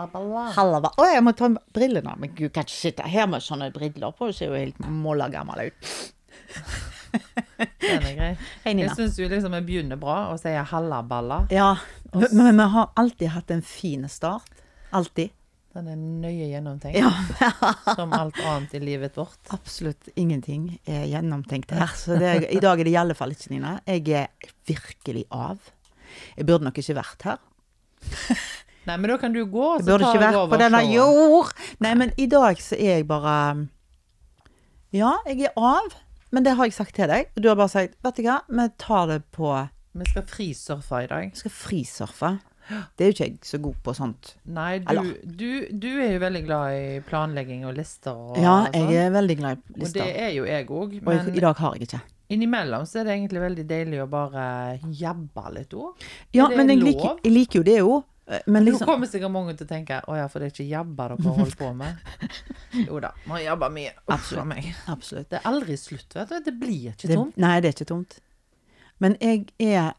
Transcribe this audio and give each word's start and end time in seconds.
Halla, 0.00 0.10
balla. 0.12 0.44
Halla. 0.56 0.80
Å, 0.96 1.06
jeg 1.12 1.22
må 1.26 1.32
ta 1.36 1.48
brillene 1.76 2.12
av. 2.14 2.20
Men 2.22 2.32
gud, 2.36 2.52
kan 2.54 2.64
ikke 2.64 2.76
sitte 2.78 3.08
her 3.10 3.26
med 3.28 3.42
sånne 3.44 3.68
briller 3.74 4.14
på. 4.16 4.30
Du 4.30 4.36
ser 4.36 4.48
jo 4.52 4.56
helt 4.56 4.78
molla 4.88 5.28
gammel 5.32 5.66
ut. 5.68 5.90
Den 7.80 8.06
er 8.06 8.14
grei. 8.14 8.30
Hei, 8.64 8.72
Nina. 8.76 8.86
Jeg 8.88 8.96
syns 8.96 9.18
jo 9.18 9.26
liksom 9.30 9.52
vi 9.58 9.60
begynner 9.66 9.98
bra 10.00 10.28
og 10.30 10.38
sier 10.40 10.62
halla, 10.70 11.02
balla. 11.06 11.42
Ja, 11.52 11.72
men, 12.14 12.28
men 12.38 12.56
vi 12.62 12.66
har 12.76 12.92
alltid 13.00 13.32
hatt 13.34 13.50
en 13.54 13.62
fin 13.66 14.06
start. 14.08 14.48
Alltid. 14.94 15.34
Den 15.74 15.86
er 15.92 15.98
nøye 15.98 16.48
gjennomtenkt. 16.50 16.98
Ja, 16.98 17.10
Som 17.98 18.14
alt 18.16 18.38
annet 18.42 18.72
i 18.74 18.80
livet 18.82 19.18
vårt. 19.18 19.38
absolutt 19.54 20.08
ingenting 20.18 20.64
er 20.90 21.04
gjennomtenkt 21.10 21.70
her. 21.76 21.92
Så 21.98 22.16
det, 22.18 22.30
er- 22.30 22.48
i 22.56 22.62
dag 22.62 22.80
er 22.80 22.88
det 22.88 22.94
i 22.94 22.98
alle 22.98 23.14
fall 23.18 23.34
ikke, 23.36 23.52
Nina. 23.54 23.76
Jeg 23.86 24.06
er 24.22 24.54
virkelig 24.70 25.26
av. 25.30 25.60
Jeg 26.38 26.46
burde 26.48 26.66
nok 26.70 26.80
ikke 26.82 26.96
vært 26.98 27.28
her. 27.28 27.38
Nei, 28.90 28.96
men 28.98 29.12
da 29.14 29.16
kan 29.22 29.34
du 29.34 29.40
gå, 29.46 29.66
Jeg 29.78 29.84
over. 29.84 29.88
burde 29.92 30.08
ikke 30.10 30.22
vært 30.26 30.50
på 30.50 30.58
denne 30.64 30.80
jord. 30.90 31.52
Nei, 31.86 31.94
men 32.02 32.12
i 32.18 32.26
dag 32.32 32.58
så 32.62 32.74
er 32.78 32.96
jeg 32.98 33.06
bare 33.10 33.68
Ja, 34.92 35.12
jeg 35.28 35.46
er 35.46 35.52
av. 35.56 35.94
Men 36.30 36.44
det 36.46 36.56
har 36.58 36.66
jeg 36.68 36.74
sagt 36.76 36.94
til 36.98 37.10
deg. 37.10 37.30
Og 37.36 37.42
du 37.42 37.48
har 37.50 37.58
bare 37.58 37.70
sagt 37.72 37.96
Vet 38.06 38.18
du 38.20 38.22
hva, 38.26 38.40
vi 38.50 38.68
tar 38.78 39.08
det 39.10 39.20
på 39.34 39.50
Vi 39.98 40.06
skal 40.06 40.22
frisurfe 40.30 41.04
i 41.04 41.08
dag. 41.10 41.30
Vi 41.34 41.40
skal 41.44 41.50
frisurfe. 41.54 42.36
Det 42.70 43.02
er 43.02 43.08
jo 43.10 43.14
ikke 43.16 43.26
jeg 43.26 43.38
så 43.48 43.58
god 43.58 43.78
på 43.82 43.94
sånt. 43.98 44.28
Nei, 44.46 44.76
du, 44.78 45.08
du, 45.26 45.48
du 45.74 45.88
er 45.98 46.12
jo 46.14 46.20
veldig 46.22 46.42
glad 46.46 46.76
i 46.76 47.00
planlegging 47.02 47.64
og 47.66 47.74
lister 47.74 48.14
og 48.14 48.38
Ja, 48.38 48.60
sånn. 48.68 48.76
jeg 48.92 49.00
er 49.08 49.10
veldig 49.16 49.36
glad 49.40 49.58
i 49.74 49.80
lister. 49.82 50.04
Og 50.04 50.06
det 50.06 50.22
er 50.22 50.30
jo 50.36 50.44
jeg 50.46 50.68
òg. 50.70 50.94
Og 51.02 51.10
i, 51.16 51.34
i 51.34 51.42
dag 51.42 51.58
har 51.64 51.74
jeg 51.74 51.88
ikke. 51.88 52.00
innimellom 52.30 52.86
så 52.86 53.00
er 53.00 53.08
det 53.08 53.16
egentlig 53.16 53.42
veldig 53.42 53.64
deilig 53.72 53.98
å 54.04 54.06
bare 54.12 54.44
jabbe 55.00 55.44
litt 55.56 55.74
òg. 55.74 56.06
Ja, 56.38 56.46
men 56.54 56.70
jeg 56.70 56.78
liker, 56.84 57.18
jeg 57.26 57.34
liker 57.34 57.58
jo 57.58 57.66
det 57.66 57.78
jo. 57.80 57.96
Eh, 58.30 58.42
liksom... 58.46 58.80
Nå 58.86 58.88
kommer 58.88 59.10
sikkert 59.10 59.34
mange 59.34 59.54
til 59.58 59.66
å 59.66 59.70
tenke 59.70 60.00
å 60.08 60.16
ja, 60.18 60.24
for 60.30 60.40
det 60.42 60.48
er 60.50 60.54
ikke 60.54 60.68
jabba 60.70 61.08
dere 61.12 61.34
holder 61.36 61.56
på 61.60 61.70
med. 61.76 62.10
Jo 62.86 63.00
da, 63.02 63.10
man 63.26 63.42
jabber 63.42 63.72
mye. 63.74 63.92
Uff 64.14 64.32
a 64.38 64.44
meg. 64.46 64.68
Absolutt. 64.92 65.28
Det 65.32 65.40
er 65.40 65.48
aldri 65.50 65.76
slutt, 65.80 66.14
vet 66.14 66.30
du. 66.30 66.36
Det 66.46 66.54
blir 66.60 66.92
ikke 66.92 67.08
Det, 67.10 67.16
tomt. 67.18 67.38
nei, 67.42 67.56
det 67.60 67.72
er 67.72 67.76
ikke 67.78 67.88
tomt. 67.92 68.20
Men 69.02 69.16
jeg 69.20 69.48
er 69.58 69.96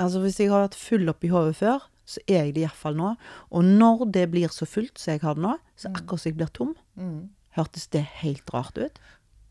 Altså, 0.00 0.22
hvis 0.22 0.38
jeg 0.40 0.48
har 0.48 0.62
vært 0.64 0.76
full 0.80 1.10
oppi 1.12 1.28
hodet 1.28 1.58
før, 1.58 1.82
så 2.08 2.22
er 2.24 2.46
jeg 2.46 2.54
det 2.56 2.62
iallfall 2.62 2.94
nå. 2.96 3.10
Og 3.52 3.66
når 3.68 4.06
det 4.16 4.22
blir 4.32 4.48
så 4.48 4.64
fullt 4.64 4.96
som 4.96 5.12
jeg 5.12 5.20
har 5.26 5.36
det 5.36 5.44
nå, 5.44 5.50
så 5.76 5.90
er 5.90 5.98
akkurat 5.98 6.22
som 6.22 6.30
jeg 6.30 6.38
blir 6.38 6.52
tom. 6.56 6.70
Mm. 6.96 7.18
Hørtes 7.58 7.84
det 7.92 8.00
helt 8.22 8.48
rart 8.54 8.80
ut? 8.80 8.96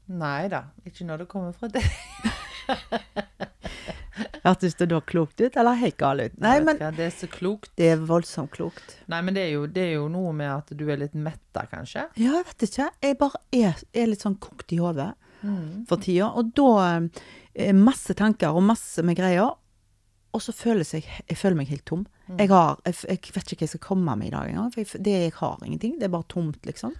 Nei 0.09 0.47
da, 0.49 0.63
ikke 0.89 1.05
når 1.05 1.21
det 1.21 1.27
kommer 1.31 1.53
fra 1.53 1.69
deg. 1.69 1.85
Hørtes 4.43 4.73
det 4.79 4.87
da 4.89 4.99
klokt 5.05 5.41
ut, 5.41 5.55
eller 5.57 5.77
helt 5.77 5.97
gal 6.01 6.19
ut? 6.23 6.37
Nei, 6.41 6.55
men 6.65 6.77
hva, 6.79 6.89
Det 6.97 7.05
er 7.05 7.11
så 7.13 7.27
klokt. 7.29 7.69
det 7.77 7.91
er 7.93 7.97
voldsomt 8.09 8.49
klokt. 8.55 8.95
Nei, 9.07 9.19
men 9.21 9.35
det 9.37 9.43
er, 9.47 9.51
jo, 9.53 9.67
det 9.69 9.83
er 9.83 9.91
jo 9.99 10.07
noe 10.09 10.31
med 10.33 10.49
at 10.49 10.71
du 10.77 10.85
er 10.89 10.97
litt 10.97 11.13
metta, 11.13 11.67
kanskje. 11.69 12.07
Ja, 12.17 12.39
jeg 12.39 12.45
vet 12.49 12.65
ikke. 12.69 12.87
Jeg 13.05 13.17
bare 13.21 13.41
er, 13.53 13.75
er 13.93 14.07
litt 14.09 14.21
sånn 14.25 14.39
kokt 14.41 14.73
i 14.73 14.81
hodet 14.81 15.13
Mm. 15.41 15.87
for 15.89 15.97
tida. 15.97 16.27
Og 16.37 16.51
da 16.53 16.67
eh, 17.57 17.71
Masse 17.73 18.13
tanker 18.13 18.53
og 18.53 18.61
masse 18.61 19.01
med 19.01 19.17
greier. 19.17 19.55
Og 20.33 20.39
så 20.41 20.53
føler 20.53 20.85
jeg 20.85 21.03
Jeg 21.27 21.37
føler 21.37 21.57
meg 21.57 21.67
helt 21.67 21.83
tom. 21.89 22.03
Mm. 22.29 22.37
Jeg, 22.37 22.49
har, 22.49 22.77
jeg, 22.85 22.95
jeg 23.09 23.33
vet 23.33 23.49
ikke 23.51 23.57
hva 23.57 23.65
jeg 23.65 23.69
skal 23.73 23.79
komme 23.87 24.15
med 24.15 24.27
i 24.27 24.29
dag 24.35 24.49
engang. 24.51 24.69
For 24.71 24.97
det, 25.01 25.15
jeg 25.25 25.33
har 25.39 25.57
ingenting. 25.65 25.97
Det 25.97 26.05
er 26.05 26.13
bare 26.13 26.29
tomt, 26.29 26.61
liksom. 26.69 26.93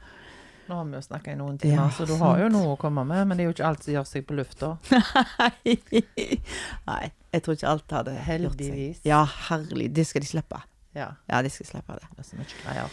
Nå 0.67 0.75
har 0.75 0.85
vi 0.89 0.97
jo 0.97 1.01
snakka 1.05 1.31
i 1.33 1.37
noen 1.37 1.57
timer, 1.61 1.83
Ja, 1.83 1.89
så 1.93 2.05
du 2.09 2.15
har 2.17 2.39
jo 2.41 2.49
noe 2.49 2.73
å 2.73 2.79
komme 2.81 3.05
med. 3.05 3.27
Men 3.27 3.37
det 3.37 3.43
er 3.45 3.49
jo 3.51 3.53
ikke 3.59 3.69
alt 3.69 3.83
som 3.85 3.93
gjør 3.93 4.09
seg 4.09 4.25
på 4.25 4.33
lufta. 4.41 4.73
Nei, 6.87 7.11
jeg 7.31 7.43
tror 7.43 7.53
ikke 7.57 7.67
alt 7.71 7.91
hadde 7.95 8.11
gjort 8.11 8.25
seg. 8.25 8.27
Heldigvis. 8.31 8.99
Ja, 9.07 9.23
herlig. 9.49 9.89
Det 9.95 10.05
skal 10.07 10.21
de 10.21 10.27
slippe. 10.27 10.61
Ja, 10.95 11.09
Ja, 11.29 11.41
de 11.41 11.49
skal 11.49 11.65
slippe 11.69 11.93
det. 11.95 12.07
det 12.15 12.19
er 12.19 12.23
så 12.29 12.35
mye 12.37 12.45
greier. 12.63 12.89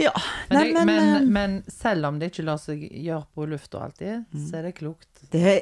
Ja. 0.00 0.12
Men, 0.50 0.58
Nei, 0.58 0.72
men, 0.72 0.86
men, 0.86 1.08
eh, 1.16 1.26
men 1.28 1.56
selv 1.68 2.06
om 2.08 2.18
det 2.18 2.30
ikke 2.32 2.44
lar 2.46 2.56
seg 2.58 2.80
gjøre 2.90 3.26
på 3.34 3.46
lufta 3.50 3.82
alltid, 3.84 4.24
så 4.48 4.56
er 4.58 4.62
det 4.68 4.74
klokt. 4.78 5.08
det 5.30 5.42
er 5.42 5.60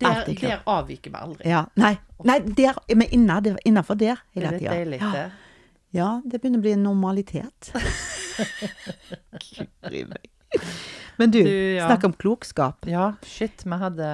Der, 0.00 0.24
klokt. 0.26 0.40
der 0.42 0.62
avviker 0.66 1.10
vi 1.14 1.16
aldri. 1.20 1.48
Ja. 1.48 1.64
Nei, 1.76 1.94
nei 2.24 2.38
der, 2.58 2.74
men 2.94 3.08
inna- 3.14 3.56
innafor 3.64 3.94
der 4.00 4.16
Det 4.34 4.42
hele 4.42 4.46
er 4.46 4.50
litt 4.52 4.60
tida. 4.60 4.74
deilig, 4.74 5.00
Ja. 5.00 5.12
det. 5.12 5.30
Ja, 5.94 6.08
det 6.26 6.40
begynner 6.42 6.58
å 6.58 6.62
bli 6.64 6.72
en 6.74 6.82
normalitet. 6.82 7.70
Men 11.16 11.30
du, 11.30 11.42
Du, 11.44 11.74
ja. 11.76 11.86
snakk 11.86 12.04
om 12.08 12.12
klokskap. 12.12 12.86
Ja, 12.90 13.12
shit, 13.22 13.62
vi 13.64 13.78
hadde 13.78 14.08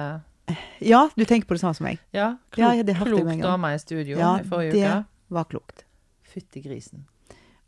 Ja, 0.79 1.09
du 1.15 1.23
tenker 1.25 1.47
på 1.47 1.53
det 1.55 1.61
samme 1.61 1.75
som 1.77 1.85
meg. 1.85 1.99
Ja, 2.11 2.19
Ja, 2.19 2.37
klok, 2.51 2.75
ja, 2.77 2.83
det 2.83 2.95
hørte 2.97 3.37
jeg 3.37 3.59
meg 3.59 3.75
i 3.75 3.79
studio 3.79 4.17
Ja, 4.17 4.31
i 4.39 4.43
forrige 4.43 4.71
det 4.71 4.85
uke. 4.89 5.05
var 5.29 5.43
klokt. 5.45 5.83
Fytti 6.23 6.61
grisen. 6.63 7.05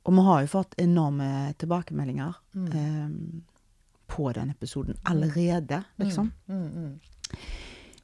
Og 0.05 0.13
vi 0.13 0.23
har 0.25 0.41
jo 0.41 0.47
fått 0.47 0.73
enorme 0.77 1.53
tilbakemeldinger 1.57 2.33
Mm. 2.55 2.73
eh, 2.73 3.43
på 4.07 4.33
den 4.33 4.49
episoden 4.51 4.97
allerede, 5.05 5.83
liksom. 5.97 6.31
Mm, 6.47 6.67
mm. 6.67 6.99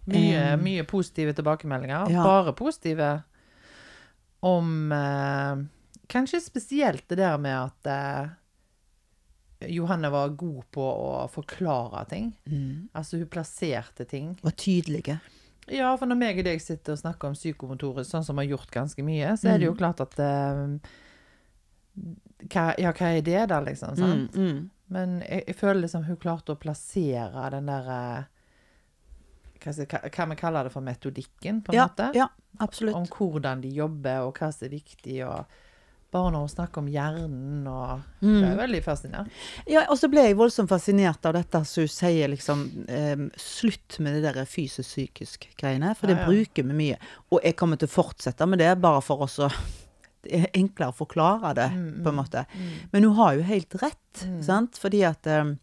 Mye, 0.05 0.53
Eh, 0.53 0.57
mye 0.57 0.83
positive 0.83 1.33
tilbakemeldinger. 1.33 2.09
ja. 2.09 2.23
Bare 2.23 2.53
positive 2.53 3.23
om 4.39 4.91
eh, 4.91 5.65
Kanskje 6.07 6.39
spesielt 6.41 7.07
det 7.09 7.15
der 7.17 7.37
med 7.37 7.53
at 7.65 7.85
eh, 7.85 8.29
Johanne 9.67 10.09
var 10.09 10.29
god 10.39 10.63
på 10.71 10.81
å 10.81 11.27
forklare 11.29 12.05
ting. 12.09 12.29
Mm. 12.47 12.89
Altså 12.95 13.17
hun 13.19 13.27
plasserte 13.27 14.05
ting. 14.07 14.37
Og 14.43 14.55
tydelige. 14.55 15.19
Ja, 15.69 15.91
for 15.99 16.07
når 16.09 16.17
meg 16.17 16.39
og 16.41 16.45
deg 16.47 16.61
sitter 16.63 16.95
og 16.95 17.01
snakker 17.03 17.27
om 17.29 17.35
psykomotoret, 17.37 18.07
sånn 18.07 18.23
som 18.25 18.39
vi 18.39 18.45
har 18.47 18.55
gjort 18.57 18.71
ganske 18.73 19.03
mye, 19.05 19.35
så 19.37 19.51
er 19.51 19.59
det 19.59 19.67
jo 19.67 19.73
Mm. 19.75 19.77
klart 19.77 19.99
at 20.01 20.17
eh, 20.19 20.79
hva, 22.49 22.73
Ja, 22.79 22.91
hva 22.95 23.11
er 23.17 23.21
det, 23.21 23.45
da, 23.51 23.59
liksom? 23.61 23.95
Sant? 23.99 24.35
Mm, 24.35 24.49
mm. 24.49 24.69
Men 24.89 25.19
jeg, 25.21 25.43
jeg 25.51 25.55
føler 25.59 25.81
liksom 25.83 26.03
hun 26.07 26.17
klarte 26.17 26.55
å 26.55 26.59
plassere 26.59 27.49
den 27.53 27.67
der 27.69 27.89
eh, 27.93 28.23
hva, 29.59 29.99
hva 30.09 30.25
vi 30.31 30.35
kaller 30.39 30.63
det 30.69 30.71
for 30.73 30.81
metodikken, 30.85 31.61
på 31.61 31.73
en 31.73 31.77
Ja, 31.81 31.87
måte. 31.91 32.11
ja, 32.15 32.29
absolutt. 32.63 32.95
Om 32.95 33.05
hvordan 33.11 33.61
de 33.61 33.69
jobber, 33.75 34.23
og 34.25 34.39
hva 34.39 34.49
som 34.55 34.65
er 34.65 34.77
viktig. 34.79 35.19
og 35.27 35.45
Bare 36.11 36.31
når 36.33 36.39
hun 36.39 36.49
snakker 36.49 36.77
om 36.81 36.87
hjernen 36.89 37.67
og 37.69 38.01
Det 38.19 38.43
er 38.43 38.55
Mm. 38.55 38.57
veldig 38.57 38.81
fascinerende. 38.83 39.29
Ja, 39.67 39.83
og 39.89 39.97
så 39.99 40.09
ble 40.09 40.21
jeg 40.25 40.35
voldsomt 40.37 40.69
fascinert 40.69 41.23
av 41.29 41.33
dette 41.33 41.63
som 41.65 41.81
hun 41.83 41.87
sier, 41.87 42.27
liksom 42.27 42.85
eh, 42.89 43.15
Slutt 43.37 43.99
med 43.99 44.15
det 44.23 44.33
der 44.33 44.45
fysisk-psykisk 44.45 45.45
greiene, 45.57 45.93
for 45.95 46.07
det 46.07 46.17
ja. 46.17 46.25
bruker 46.25 46.63
vi 46.65 46.73
mye. 46.73 46.97
Og 47.31 47.41
jeg 47.43 47.55
kommer 47.55 47.77
til 47.77 47.87
å 47.87 47.91
fortsette 48.03 48.47
med 48.49 48.57
det, 48.59 48.81
bare 48.81 49.01
for 49.05 49.21
oss 49.21 49.37
å 49.45 49.49
Det 50.21 50.33
er 50.33 50.47
enklere 50.53 50.91
å 50.91 50.97
forklare 50.97 51.53
det, 51.55 51.69
Mm, 51.71 52.03
på 52.03 52.09
en 52.09 52.15
mm, 52.15 52.17
måte. 52.17 52.45
mm. 52.53 52.89
Men 52.91 53.03
hun 53.03 53.15
har 53.15 53.35
jo 53.35 53.41
helt 53.43 53.73
rett, 53.81 54.25
Mm. 54.25 54.43
sant? 54.43 54.71
Fordi 54.81 55.03
at 55.07 55.21
det- 55.23 55.57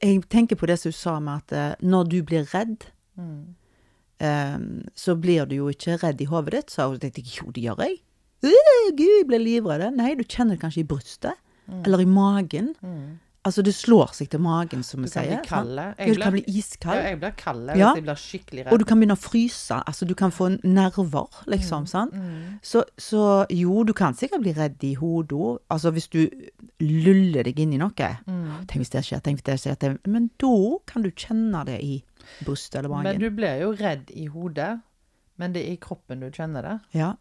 Jeg 0.00 0.28
tenker 0.28 0.56
på 0.56 0.66
det 0.66 0.78
som 0.78 0.88
hun 0.88 0.92
sa 0.92 1.20
med 1.20 1.34
at 1.36 1.52
eh, 1.52 1.74
når 1.82 2.08
du 2.08 2.22
blir 2.22 2.44
redd, 2.54 2.86
eh, 4.20 4.58
så 4.94 5.14
blir 5.20 5.46
du 5.46 5.56
jo 5.56 5.68
ikke 5.72 5.98
redd 6.02 6.20
i 6.20 6.26
hodet 6.30 6.52
ditt. 6.52 6.70
Så 6.70 6.90
tenkte 6.98 7.22
jeg, 7.22 7.32
jo, 7.40 7.50
det 7.52 7.64
gjør 7.64 7.82
jeg. 7.86 7.98
Øh, 8.42 8.92
Gud, 8.96 9.26
blir 9.28 9.38
livredd. 9.42 9.90
Nei, 9.96 10.14
du 10.16 10.24
kjenner 10.24 10.56
det 10.56 10.62
kanskje 10.62 10.84
i 10.84 10.88
brystet. 10.88 11.34
Eller 11.84 12.00
i 12.02 12.06
magen. 12.08 12.72
Mm. 12.82 13.18
Altså, 13.46 13.62
det 13.64 13.72
slår 13.72 14.10
seg 14.12 14.28
til 14.28 14.40
magen, 14.44 14.82
som 14.84 15.00
Du 15.00 15.06
vi 15.08 15.12
kan 15.14 15.24
sier. 15.24 15.38
bli 15.40 15.48
kald. 15.48 15.78
Du 15.96 16.20
kan 16.20 16.32
bli 16.34 16.42
Ja, 16.46 16.52
iskald. 16.60 17.02
jeg 17.06 17.18
blir 17.20 17.30
kald 17.40 17.70
hvis 17.70 17.94
jeg 17.94 18.02
blir 18.04 18.18
skikkelig 18.20 18.64
Og 18.72 18.78
du 18.78 18.84
kan 18.84 18.98
begynne 19.00 19.16
å 19.16 19.20
fryse. 19.22 19.78
Altså, 19.86 20.04
du 20.06 20.14
kan 20.14 20.30
få 20.30 20.48
nerver, 20.62 21.28
liksom. 21.46 21.86
sant? 21.86 22.12
Mm. 22.12 22.58
Så, 22.62 22.82
så 22.98 23.46
jo, 23.48 23.82
du 23.84 23.92
kan 23.94 24.12
sikkert 24.14 24.42
bli 24.42 24.52
redd 24.52 24.84
i 24.84 24.92
hodet. 24.94 25.58
Altså, 25.70 25.90
hvis 25.90 26.08
du 26.12 26.28
luller 26.80 27.44
deg 27.48 27.58
inn 27.60 27.72
i 27.72 27.78
noe. 27.80 28.10
Mm. 28.26 28.66
Tenk 28.68 28.82
hvis 28.84 28.92
det 28.92 29.04
skjer, 29.06 29.22
tenk 29.24 29.40
hvis 29.40 29.48
det 29.48 29.58
skjer. 29.62 29.78
Tenk. 29.80 30.06
Men 30.06 30.28
da 30.40 30.52
kan 30.86 31.02
du 31.02 31.10
kjenne 31.10 31.64
det 31.64 31.78
i 31.80 32.02
brystet 32.44 32.80
eller 32.82 32.92
magen. 32.92 33.04
Men 33.08 33.20
du 33.20 33.30
blir 33.30 33.60
jo 33.62 33.72
redd 33.78 34.10
i 34.12 34.26
hodet, 34.26 34.80
men 35.38 35.52
det 35.56 35.64
er 35.66 35.72
i 35.72 35.80
kroppen 35.80 36.20
du 36.20 36.28
kjenner 36.30 36.62
det. 36.62 36.76
Ja. 36.92 37.14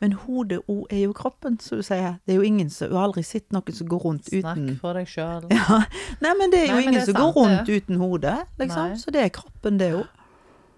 Men 0.00 0.12
hodet 0.26 0.60
òg 0.68 0.86
er 0.92 1.04
jo 1.06 1.12
kroppen, 1.16 1.58
som 1.60 1.80
du 1.80 1.82
sier. 1.86 2.18
Det 2.26 2.34
er 2.34 2.40
jo 2.40 2.46
ingen 2.46 2.70
som 2.70 2.88
Du 2.90 2.96
har 2.96 3.08
aldri 3.08 3.22
sett 3.26 3.50
noen 3.52 3.72
som 3.76 3.88
går 3.90 4.00
rundt 4.06 4.28
uten 4.32 4.40
Snakk 4.42 4.80
for 4.80 4.94
deg 5.00 5.10
sjøl. 5.10 5.44
ja. 5.56 5.82
Nei, 6.20 6.32
men 6.38 6.50
det 6.54 6.64
er 6.64 6.72
jo 6.72 6.78
Nei, 6.78 6.86
ingen 6.88 7.00
er 7.02 7.10
som 7.10 7.14
går 7.20 7.32
rundt 7.36 7.66
det. 7.66 7.76
uten 7.82 8.00
hodet, 8.00 8.38
liksom. 8.58 8.88
Nei. 8.94 8.96
Så 9.02 9.10
det 9.14 9.26
er 9.26 9.36
kroppen, 9.40 9.78
det 9.80 9.92
òg. 9.98 10.08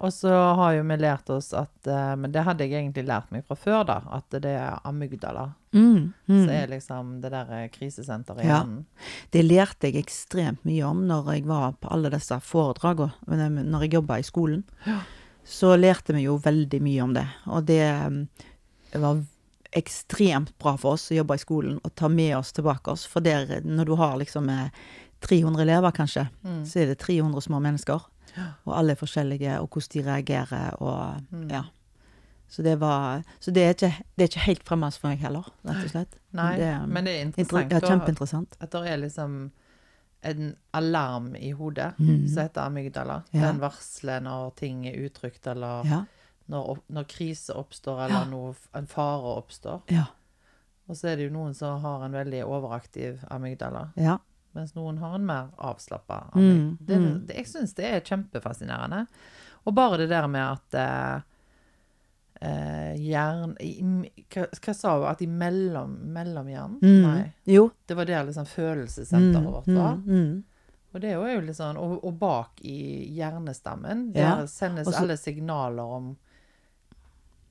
Og 0.02 0.10
så 0.10 0.32
har 0.58 0.72
jo 0.74 0.82
vi 0.82 0.96
lært 0.98 1.28
oss 1.30 1.52
at 1.54 1.86
eh, 1.86 2.16
Men 2.18 2.32
det 2.34 2.42
hadde 2.42 2.66
jeg 2.66 2.74
egentlig 2.74 3.04
lært 3.06 3.28
meg 3.30 3.44
fra 3.46 3.54
før, 3.54 3.84
da. 3.86 4.00
At 4.10 4.34
det 4.42 4.50
er 4.50 4.80
amygdala. 4.88 5.52
Mm, 5.72 6.10
mm. 6.26 6.40
Så 6.42 6.50
er 6.50 6.66
liksom 6.72 7.12
det 7.22 7.30
der 7.30 7.52
eh, 7.60 7.68
krisesenteret 7.70 8.42
i 8.42 8.48
Ja. 8.48 8.56
hjernen. 8.56 8.80
Det 9.30 9.44
lærte 9.46 9.86
jeg 9.92 10.02
ekstremt 10.02 10.64
mye 10.66 10.82
om 10.90 11.04
når 11.06 11.30
jeg 11.36 11.46
var 11.46 11.76
på 11.78 11.92
alle 11.94 12.10
disse 12.10 12.34
foredragene, 12.42 13.12
når 13.62 13.86
jeg 13.86 13.92
jobba 14.00 14.18
i 14.18 14.26
skolen. 14.26 14.64
Så 15.46 15.76
lærte 15.78 16.14
vi 16.18 16.26
jo 16.26 16.34
veldig 16.38 16.82
mye 16.82 17.02
om 17.06 17.14
det. 17.14 17.26
Og 17.46 17.64
det 17.70 17.80
um, 18.06 18.24
var 19.00 19.22
ekstremt 19.72 20.52
bra 20.58 20.76
for 20.76 20.92
oss 20.92 21.10
å 21.10 21.16
jobbe 21.16 21.34
i 21.34 21.38
skolen 21.38 21.78
og 21.82 21.94
ta 21.96 22.08
med 22.08 22.36
oss 22.36 22.52
tilbake 22.52 22.92
oss. 22.92 23.06
For 23.08 23.20
der, 23.24 23.60
når 23.64 23.84
du 23.88 23.94
har 23.96 24.18
liksom 24.20 24.48
eh, 24.52 24.68
300 25.20 25.62
elever, 25.62 25.90
kanskje, 25.92 26.28
Mm. 26.44 26.64
så 26.66 26.80
er 26.82 26.86
det 26.86 26.98
300 26.98 27.40
små 27.40 27.60
mennesker. 27.62 28.00
Og 28.66 28.72
alle 28.78 28.92
er 28.92 28.96
forskjellige, 28.96 29.60
og 29.60 29.68
hvordan 29.70 29.92
de 29.92 30.02
reagerer, 30.02 30.82
og 30.82 31.22
Mm. 31.32 31.50
ja. 31.50 31.62
Så 32.48 32.62
det 32.62 32.78
var 32.80 33.22
Så 33.40 33.50
det 33.50 33.62
er 33.62 33.74
ikke, 33.74 34.02
det 34.16 34.22
er 34.24 34.28
ikke 34.28 34.46
helt 34.46 34.64
fremmed 34.64 34.92
for 34.92 35.08
meg 35.08 35.18
heller, 35.20 35.44
rett 35.64 35.84
og 35.84 35.90
slett. 35.90 36.14
Nei, 36.32 36.56
det 36.56 36.88
men 36.88 37.04
det 37.04 37.14
er 37.16 37.24
Inter 37.24 37.40
interessant 37.42 37.72
ja, 37.72 37.80
kjempeinteressant. 37.88 38.48
at 38.60 38.70
det 38.70 38.86
er 38.88 38.96
liksom 38.98 39.50
en 40.24 40.56
alarm 40.74 41.34
i 41.36 41.50
hodet 41.52 41.94
Mhm. 41.98 42.28
som 42.28 42.42
heter 42.42 42.60
amygdala. 42.66 43.22
Ja. 43.32 43.40
Den 43.52 43.60
varsler 43.60 44.20
når 44.22 44.54
ting 44.56 44.86
er 44.86 45.08
utrygt, 45.08 45.46
eller 45.46 45.84
Ja. 45.84 46.04
Når, 46.52 46.78
når 46.92 47.06
krise 47.10 47.56
oppstår, 47.56 48.04
eller 48.04 48.22
Ja. 48.22 48.30
noe, 48.30 48.54
en 48.78 48.86
fare 48.90 49.32
oppstår. 49.40 49.82
Ja. 49.92 50.04
Og 50.88 50.96
så 50.98 51.08
er 51.12 51.16
det 51.16 51.28
jo 51.30 51.34
noen 51.34 51.54
som 51.56 51.80
har 51.80 52.04
en 52.04 52.12
veldig 52.12 52.44
overaktiv 52.44 53.22
amygdala, 53.32 53.86
ja. 53.96 54.18
mens 54.54 54.74
noen 54.76 54.98
har 55.00 55.14
en 55.16 55.24
mer 55.26 55.50
avslappa 55.58 56.18
Mm, 56.34 56.42
amygdala. 56.42 56.98
Mm. 57.12 57.26
det, 57.26 57.36
jeg 57.40 57.46
syns 57.52 57.74
det 57.78 57.86
er 57.88 58.00
kjempefascinerende. 58.04 59.06
Og 59.64 59.74
bare 59.78 59.96
det 60.02 60.08
der 60.10 60.26
med 60.28 60.42
at 60.42 60.74
eh, 60.74 61.20
eh, 62.40 62.94
hjern, 62.98 63.56
i, 63.60 63.70
i- 63.80 64.24
hva, 64.34 64.46
hva 64.50 64.74
sa 64.74 64.96
hun? 64.98 65.06
At 65.10 65.22
i 65.22 65.28
mellom, 65.30 65.92
mellomhjernen? 66.12 66.80
Mm. 66.82 67.02
Nei. 67.06 67.32
Jo. 67.46 67.68
Det 67.86 67.94
var 67.96 68.04
der 68.10 68.24
liksom 68.28 68.46
følelsessenteret 68.50 69.46
vårt 69.46 69.66
var. 69.70 69.94
mm, 70.00 70.08
mm. 70.24 70.42
Og 70.92 71.00
det 71.00 71.08
er 71.14 71.22
jo 71.34 71.40
litt 71.40 71.56
sånn, 71.56 71.78
og, 71.80 72.02
og 72.04 72.18
bak 72.20 72.58
i 72.68 72.74
hjernestammen, 73.16 74.10
Ja, 74.14 74.34
der 74.42 74.46
sendes 74.52 74.90
Også, 74.90 74.98
alle 75.06 75.14
signaler 75.16 75.88
om 75.96 76.10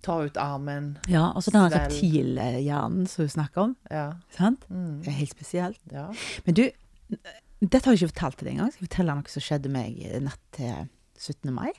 ta 0.02 0.18
ut 0.26 0.38
armen. 0.42 0.98
Ja, 1.10 1.28
altså 1.36 1.52
den 1.54 1.70
reptilhjernen 1.74 3.08
som 3.08 3.26
du 3.26 3.30
snakker 3.32 3.62
om. 3.70 3.76
Ja. 3.92 4.08
Sant? 4.38 4.66
Mm, 4.70 5.02
Det 5.04 5.08
er 5.14 5.20
helt 5.22 5.36
spesielt. 5.36 5.80
ja. 5.92 6.08
Men 6.46 6.56
du, 6.58 6.64
dette 7.62 7.86
har 7.86 7.94
jeg 7.94 8.02
ikke 8.02 8.14
fortalt 8.16 8.38
til 8.42 8.48
deg 8.50 8.56
engang. 8.58 8.72
Skal 8.74 8.84
jeg 8.86 8.90
fortelle 8.90 9.16
noe 9.20 9.34
som 9.36 9.46
skjedde 9.46 9.70
meg 9.74 10.02
natt 10.26 10.42
til 10.58 10.88
17. 11.22 11.54
mai? 11.54 11.72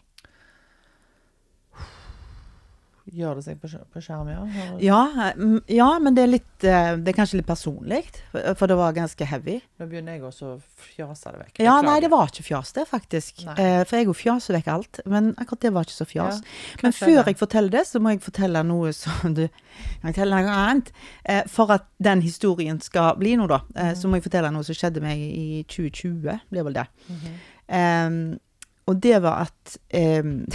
Gjør 3.13 3.37
det 3.37 3.43
seg 3.45 3.59
på, 3.61 3.69
på 3.93 4.01
skjerm, 4.01 4.29
ja? 4.33 4.43
Ja, 4.81 5.01
mm, 5.37 5.59
ja, 5.69 5.89
men 6.01 6.15
det 6.17 6.23
er 6.23 6.31
litt 6.31 6.65
eh, 6.65 6.95
Det 6.97 7.13
er 7.13 7.17
kanskje 7.19 7.43
litt 7.43 7.49
personlig, 7.49 8.07
for 8.33 8.71
det 8.71 8.77
var 8.79 8.95
ganske 8.97 9.27
heavy. 9.29 9.59
Nå 9.81 9.89
begynner 9.91 10.17
jeg 10.17 10.25
også 10.25 10.47
å 10.49 10.55
fjase 10.81 11.35
det 11.35 11.43
vekk. 11.43 11.61
Ja, 11.67 11.75
nei, 11.85 11.99
det 12.01 12.09
var 12.13 12.33
ikke 12.33 12.47
fjas, 12.47 12.73
det, 12.79 12.87
faktisk. 12.89 13.43
Nei. 13.51 13.57
Eh, 13.61 13.81
for 13.85 13.99
jeg 13.99 14.09
jo 14.09 14.17
fjaser 14.17 14.57
vekk 14.57 14.71
alt. 14.73 15.03
Men 15.13 15.33
akkurat 15.37 15.67
det 15.67 15.73
var 15.77 15.85
ikke 15.85 15.99
så 15.99 16.07
fjas. 16.09 16.41
Ja, 16.41 16.81
men 16.87 16.97
før 16.97 17.21
jeg 17.21 17.39
forteller 17.43 17.77
det, 17.77 17.85
så 17.91 18.01
må 18.01 18.15
jeg 18.15 18.23
fortelle 18.25 18.65
noe 18.71 18.95
som 18.97 19.37
du 19.37 19.45
Kan 19.45 20.09
jeg 20.09 20.15
fortelle 20.15 20.41
noe 20.47 20.57
annet? 20.63 20.93
Eh, 21.29 21.43
for 21.53 21.73
at 21.77 21.89
den 22.01 22.25
historien 22.25 22.81
skal 22.81 23.19
bli 23.21 23.35
noe, 23.41 23.51
da, 23.53 23.61
eh, 23.77 23.93
så 23.99 24.09
må 24.09 24.21
jeg 24.21 24.29
fortelle 24.31 24.55
noe 24.55 24.65
som 24.65 24.79
skjedde 24.79 25.05
meg 25.05 25.21
i 25.21 25.63
2020. 25.69 26.49
Blir 26.49 26.69
vel 26.71 26.81
det. 26.81 26.89
Mm 27.09 27.21
-hmm. 27.21 28.07
um, 28.07 28.39
og 28.87 29.03
det 29.03 29.23
var 29.23 29.49
at 29.49 29.79
um, 30.25 30.47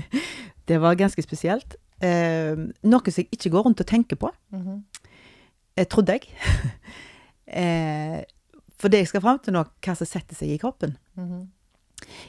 Det 0.68 0.78
var 0.78 0.94
ganske 0.94 1.22
spesielt. 1.22 1.76
Em, 2.04 2.72
noe 2.84 3.10
som 3.10 3.22
jeg 3.24 3.30
ikke 3.32 3.50
går 3.54 3.62
rundt 3.64 3.80
og 3.80 3.86
tenker 3.86 4.16
på, 4.20 4.30
Mhm. 4.52 4.82
eh, 5.76 5.84
trodde 5.86 6.12
jeg. 6.12 6.28
eh, 7.46 8.22
for 8.78 8.88
det 8.92 8.98
jeg 9.04 9.08
skal 9.08 9.22
fram 9.24 9.38
til 9.40 9.54
nå, 9.56 9.64
hva 9.82 9.94
som 9.96 10.06
setter 10.06 10.34
seg 10.36 10.50
i 10.54 10.58
kroppen. 10.62 10.96
Mhm. 11.16 11.46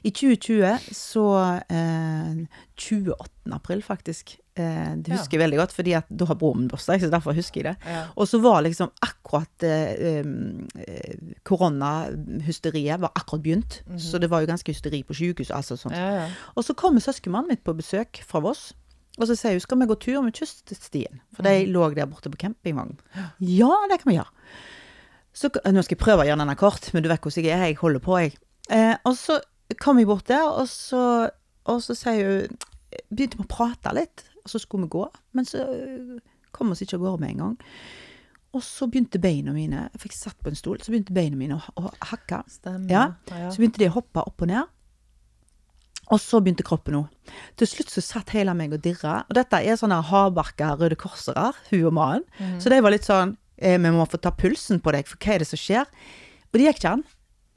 I 0.08 0.10
2020 0.16 0.94
så 0.96 1.24
eh, 1.70 2.46
28. 2.80 3.52
april, 3.52 3.82
faktisk. 3.84 4.38
Eh, 4.56 4.96
det 4.96 5.12
husker 5.12 5.36
jeg 5.38 5.44
veldig 5.44 5.60
godt, 5.60 5.74
fordi 5.76 5.92
at 5.94 6.08
da 6.10 6.26
har 6.26 6.36
broren 6.40 6.62
min 6.64 6.70
bursdag, 6.72 7.02
så 7.04 7.10
derfor 7.12 7.36
husker 7.36 7.62
jeg 7.62 7.76
det. 7.76 7.76
Ja. 7.92 8.06
Og 8.16 8.28
så 8.32 8.40
var 8.42 8.64
liksom 8.64 8.90
akkurat 9.04 9.64
eh, 9.68 10.24
eh, 10.24 11.18
koronahysteriet 11.44 13.00
var 13.04 13.12
akkurat 13.16 13.44
begynt. 13.44 13.82
Så 14.00 14.18
det 14.24 14.30
var 14.32 14.42
jo 14.42 14.48
ganske 14.50 14.72
hysteri 14.72 15.04
på 15.04 15.14
sykehuset. 15.14 15.54
Altså 15.56 15.78
sånt. 15.78 15.94
Ja, 15.96 16.10
ja. 16.24 16.28
Og 16.56 16.64
så 16.66 16.74
kommer 16.74 17.02
søskenmannen 17.04 17.50
mitt 17.52 17.64
på 17.68 17.76
besøk 17.78 18.24
fra 18.26 18.40
Voss. 18.40 18.72
Og 19.18 19.30
så 19.30 19.36
sier 19.38 19.58
hun 19.58 19.64
skal 19.64 19.80
vi 19.82 19.88
gå 19.90 19.98
tur 20.02 20.22
med 20.22 20.36
kyststien, 20.38 21.22
for 21.34 21.46
de 21.48 21.66
lå 21.72 21.88
der 21.96 22.10
borte 22.10 22.30
på 22.30 22.40
campingvognen. 22.44 23.00
Ja, 23.42 23.72
det 23.90 24.02
kan 24.04 24.12
vi 24.12 24.18
gjøre. 24.20 24.30
Så, 25.38 25.50
nå 25.54 25.84
skal 25.86 25.98
jeg 25.98 26.02
prøve 26.02 26.24
å 26.24 26.28
gjøre 26.28 26.42
denne 26.42 26.58
kort, 26.58 26.90
men 26.94 27.06
du 27.06 27.10
vet 27.12 27.22
hvordan 27.22 27.46
jeg 27.46 27.54
er. 27.54 27.68
Jeg 27.70 27.80
holder 27.82 28.02
på, 28.02 28.18
jeg. 28.22 28.38
Eh, 28.74 28.96
og 29.06 29.14
så 29.18 29.38
kom 29.82 30.00
jeg 30.02 30.10
bort 30.10 30.30
der, 30.30 30.46
og 30.46 30.66
så, 30.70 31.04
og 31.70 31.84
så 31.86 31.98
sier 31.98 32.32
hun 32.32 32.58
Begynte 33.12 33.36
vi 33.38 33.44
å 33.44 33.50
prate 33.52 33.92
litt, 33.94 34.22
og 34.40 34.50
så 34.50 34.62
skulle 34.64 34.88
vi 34.88 34.94
gå. 34.96 35.04
Men 35.36 35.46
så 35.46 35.60
eh, 35.60 36.14
kom 36.56 36.72
vi 36.72 36.78
oss 36.78 36.82
ikke 36.86 36.96
av 36.98 37.04
gårde 37.04 37.22
med 37.22 37.34
en 37.34 37.42
gang. 37.44 37.58
Og 38.56 38.64
så 38.64 38.88
begynte 38.90 39.20
beina 39.22 39.52
mine 39.54 39.84
Jeg 39.92 40.02
fikk 40.06 40.16
satt 40.16 40.40
på 40.42 40.50
en 40.50 40.58
stol, 40.58 40.80
så 40.82 40.94
begynte 40.94 41.14
beina 41.14 41.38
mine 41.38 41.60
å, 41.60 41.74
å 41.78 41.92
hakke. 42.14 42.40
Stemmer. 42.50 42.90
Ja, 42.90 43.04
ja. 43.30 43.52
Så 43.52 43.62
begynte 43.62 43.84
de 43.84 43.92
å 43.92 43.98
hoppe 44.00 44.24
opp 44.24 44.46
og 44.46 44.50
ned. 44.50 44.72
Og 46.14 46.22
så 46.24 46.40
begynte 46.40 46.64
kroppen 46.64 46.96
òg. 47.02 47.34
Til 47.60 47.68
slutt 47.68 47.92
så 47.92 48.04
satt 48.04 48.32
hele 48.36 48.54
meg 48.56 48.72
og 48.76 48.80
dirra. 48.86 49.20
Og 49.28 49.36
dette 49.36 49.60
er 49.60 49.76
sånne 49.80 50.00
hardbarka 50.08 50.76
Røde 50.80 50.96
Korsere, 51.00 51.50
hun 51.72 51.90
og 51.90 51.94
mannen. 51.98 52.60
Så 52.64 52.72
de 52.72 52.80
var 52.84 52.94
litt 52.96 53.08
sånn 53.08 53.36
eh, 53.58 53.76
Vi 53.76 53.92
må 53.92 54.06
få 54.08 54.20
ta 54.24 54.32
pulsen 54.32 54.80
på 54.84 54.94
deg, 54.96 55.10
for 55.10 55.20
hva 55.20 55.36
er 55.36 55.44
det 55.44 55.50
som 55.50 55.60
skjer? 55.60 55.90
Og 56.48 56.60
det 56.60 56.70
gikk 56.70 56.80
ikke 56.80 56.94
an. 56.96 57.04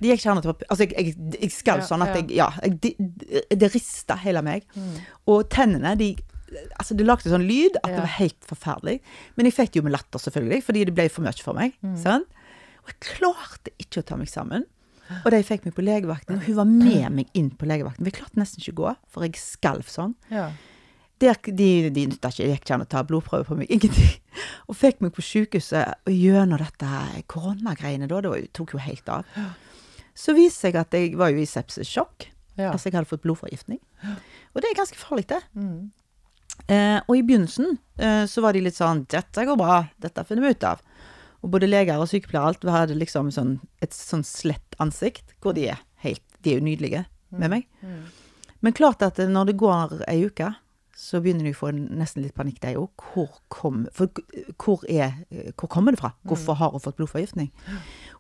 Det 0.01 0.09
gikk 0.11 0.23
ikke 0.23 0.33
an 0.33 0.41
å 0.41 0.45
var 0.49 0.65
Altså, 0.73 0.89
jeg, 0.89 0.97
jeg, 0.97 1.37
jeg 1.45 1.53
skal 1.55 1.83
Ja, 1.83 1.87
sånn 1.93 2.03
at 2.07 2.17
ja. 2.17 2.19
jeg 2.19 2.37
Ja, 2.41 2.49
jeg, 2.65 2.81
det, 2.83 3.45
det 3.61 3.71
rista 3.75 4.17
hele 4.19 4.43
meg. 4.47 4.67
Og 5.31 5.47
tennene, 5.53 5.95
de 6.01 6.11
Altså, 6.81 6.97
det 6.99 7.05
lagde 7.07 7.31
sånn 7.31 7.47
lyd 7.47 7.77
at 7.85 7.93
det 7.93 8.01
var 8.03 8.15
helt 8.17 8.41
forferdelig. 8.49 8.97
Men 9.39 9.47
jeg 9.47 9.55
fikk 9.55 9.71
det 9.71 9.79
jo 9.79 9.85
med 9.87 9.95
latter, 9.95 10.19
selvfølgelig, 10.19 10.65
fordi 10.67 10.81
det 10.89 10.95
ble 10.97 11.05
for 11.15 11.23
mye 11.23 11.45
for 11.47 11.55
meg. 11.55 11.77
Sant? 12.03 12.27
Og 12.83 12.91
jeg 12.91 12.99
klarte 13.13 13.71
ikke 13.79 14.03
å 14.03 14.07
ta 14.09 14.17
meg 14.19 14.27
sammen. 14.33 14.65
Og 15.25 15.31
de 15.35 15.41
fikk 15.47 15.65
meg 15.67 15.75
på 15.77 15.85
legevakten, 15.85 16.37
og 16.39 16.45
hun 16.47 16.57
var 16.61 16.69
med 16.71 17.07
meg 17.19 17.31
inn 17.35 17.51
på 17.59 17.67
legevakten. 17.69 18.07
Vi 18.07 18.13
klarte 18.15 18.39
nesten 18.41 18.63
ikke 18.63 18.75
å 18.77 18.81
gå, 18.83 18.93
for 19.11 19.27
jeg 19.27 19.41
skalv 19.41 19.89
sånn. 19.91 20.17
ja. 20.31 20.51
Der, 21.21 21.37
de 21.45 21.91
de 21.93 22.07
nytta 22.09 22.31
ikke, 22.33 22.45
det 22.47 22.53
gikk 22.55 22.63
ikke 22.65 22.75
an 22.79 22.83
å 22.87 22.89
ta 22.89 23.03
blodprøve 23.05 23.45
på 23.45 23.57
meg, 23.59 23.69
ingenting. 23.77 24.15
Og 24.73 24.77
fikk 24.81 25.03
meg 25.05 25.13
på 25.13 25.21
sykehuset 25.21 26.09
gjennom 26.09 26.57
dette 26.63 27.01
koronagreiene 27.29 28.09
da, 28.09 28.23
det 28.25 28.31
var, 28.33 28.47
tok 28.57 28.73
jo 28.73 28.81
helt 28.81 29.11
av. 29.13 29.29
Så 30.17 30.33
viste 30.33 30.65
seg 30.65 30.79
at 30.81 30.97
jeg 30.97 31.19
var 31.21 31.29
jo 31.35 31.43
i 31.43 31.45
sepsissjokk. 31.45 32.25
ja. 32.57 32.71
Altså 32.73 32.89
jeg 32.89 32.97
hadde 32.97 33.11
fått 33.11 33.27
blodforgiftning. 33.27 33.83
Og 34.55 34.63
det 34.65 34.71
er 34.71 34.79
ganske 34.81 34.97
farlig, 34.97 35.27
det. 35.29 35.43
Mm. 35.53 35.91
Eh, 36.73 36.99
og 37.05 37.13
i 37.17 37.23
begynnelsen 37.29 37.77
eh, 38.01 38.25
så 38.25 38.41
var 38.41 38.57
de 38.57 38.65
litt 38.65 38.77
sånn 38.81 39.05
'Dette 39.05 39.45
går 39.45 39.57
bra. 39.61 39.83
Dette 40.01 40.25
finner 40.25 40.49
vi 40.49 40.57
ut 40.57 40.67
av'. 40.73 40.81
Og 41.41 41.53
både 41.55 41.69
leger 41.71 42.01
og 42.01 42.09
sykepleiere 42.11 42.53
alt 42.53 42.67
hadde 42.69 42.99
liksom 42.99 43.31
sånn, 43.35 43.55
et 43.81 43.95
sånn 43.97 44.25
slett 44.27 44.77
ansikt, 44.83 45.37
hvor 45.41 45.57
de 45.57 45.71
er 45.73 45.85
helt 46.05 46.25
De 46.41 46.55
er 46.55 46.61
jo 46.61 46.65
nydelige 46.65 47.05
med 47.37 47.53
meg. 47.53 47.65
Mm. 47.85 48.05
Men 48.65 48.77
klart 48.77 49.03
at 49.05 49.19
når 49.21 49.51
det 49.51 49.61
går 49.61 49.99
ei 50.09 50.23
uke, 50.25 50.49
så 51.01 51.21
begynner 51.23 51.47
de 51.47 51.53
å 51.55 51.57
få 51.57 51.71
nesten 51.73 52.25
litt 52.25 52.35
panikk, 52.37 52.59
de 52.61 52.75
òg. 52.77 53.05
Hvor, 53.13 53.39
kom, 53.53 53.83
for 53.97 54.13
hvor, 54.61 54.83
er, 54.89 55.23
hvor 55.55 55.71
kommer 55.73 55.97
det 55.97 56.01
fra? 56.03 56.13
Hvorfor 56.29 56.59
har 56.61 56.75
hun 56.75 56.83
fått 56.85 56.99
blodforgiftning? 56.99 57.49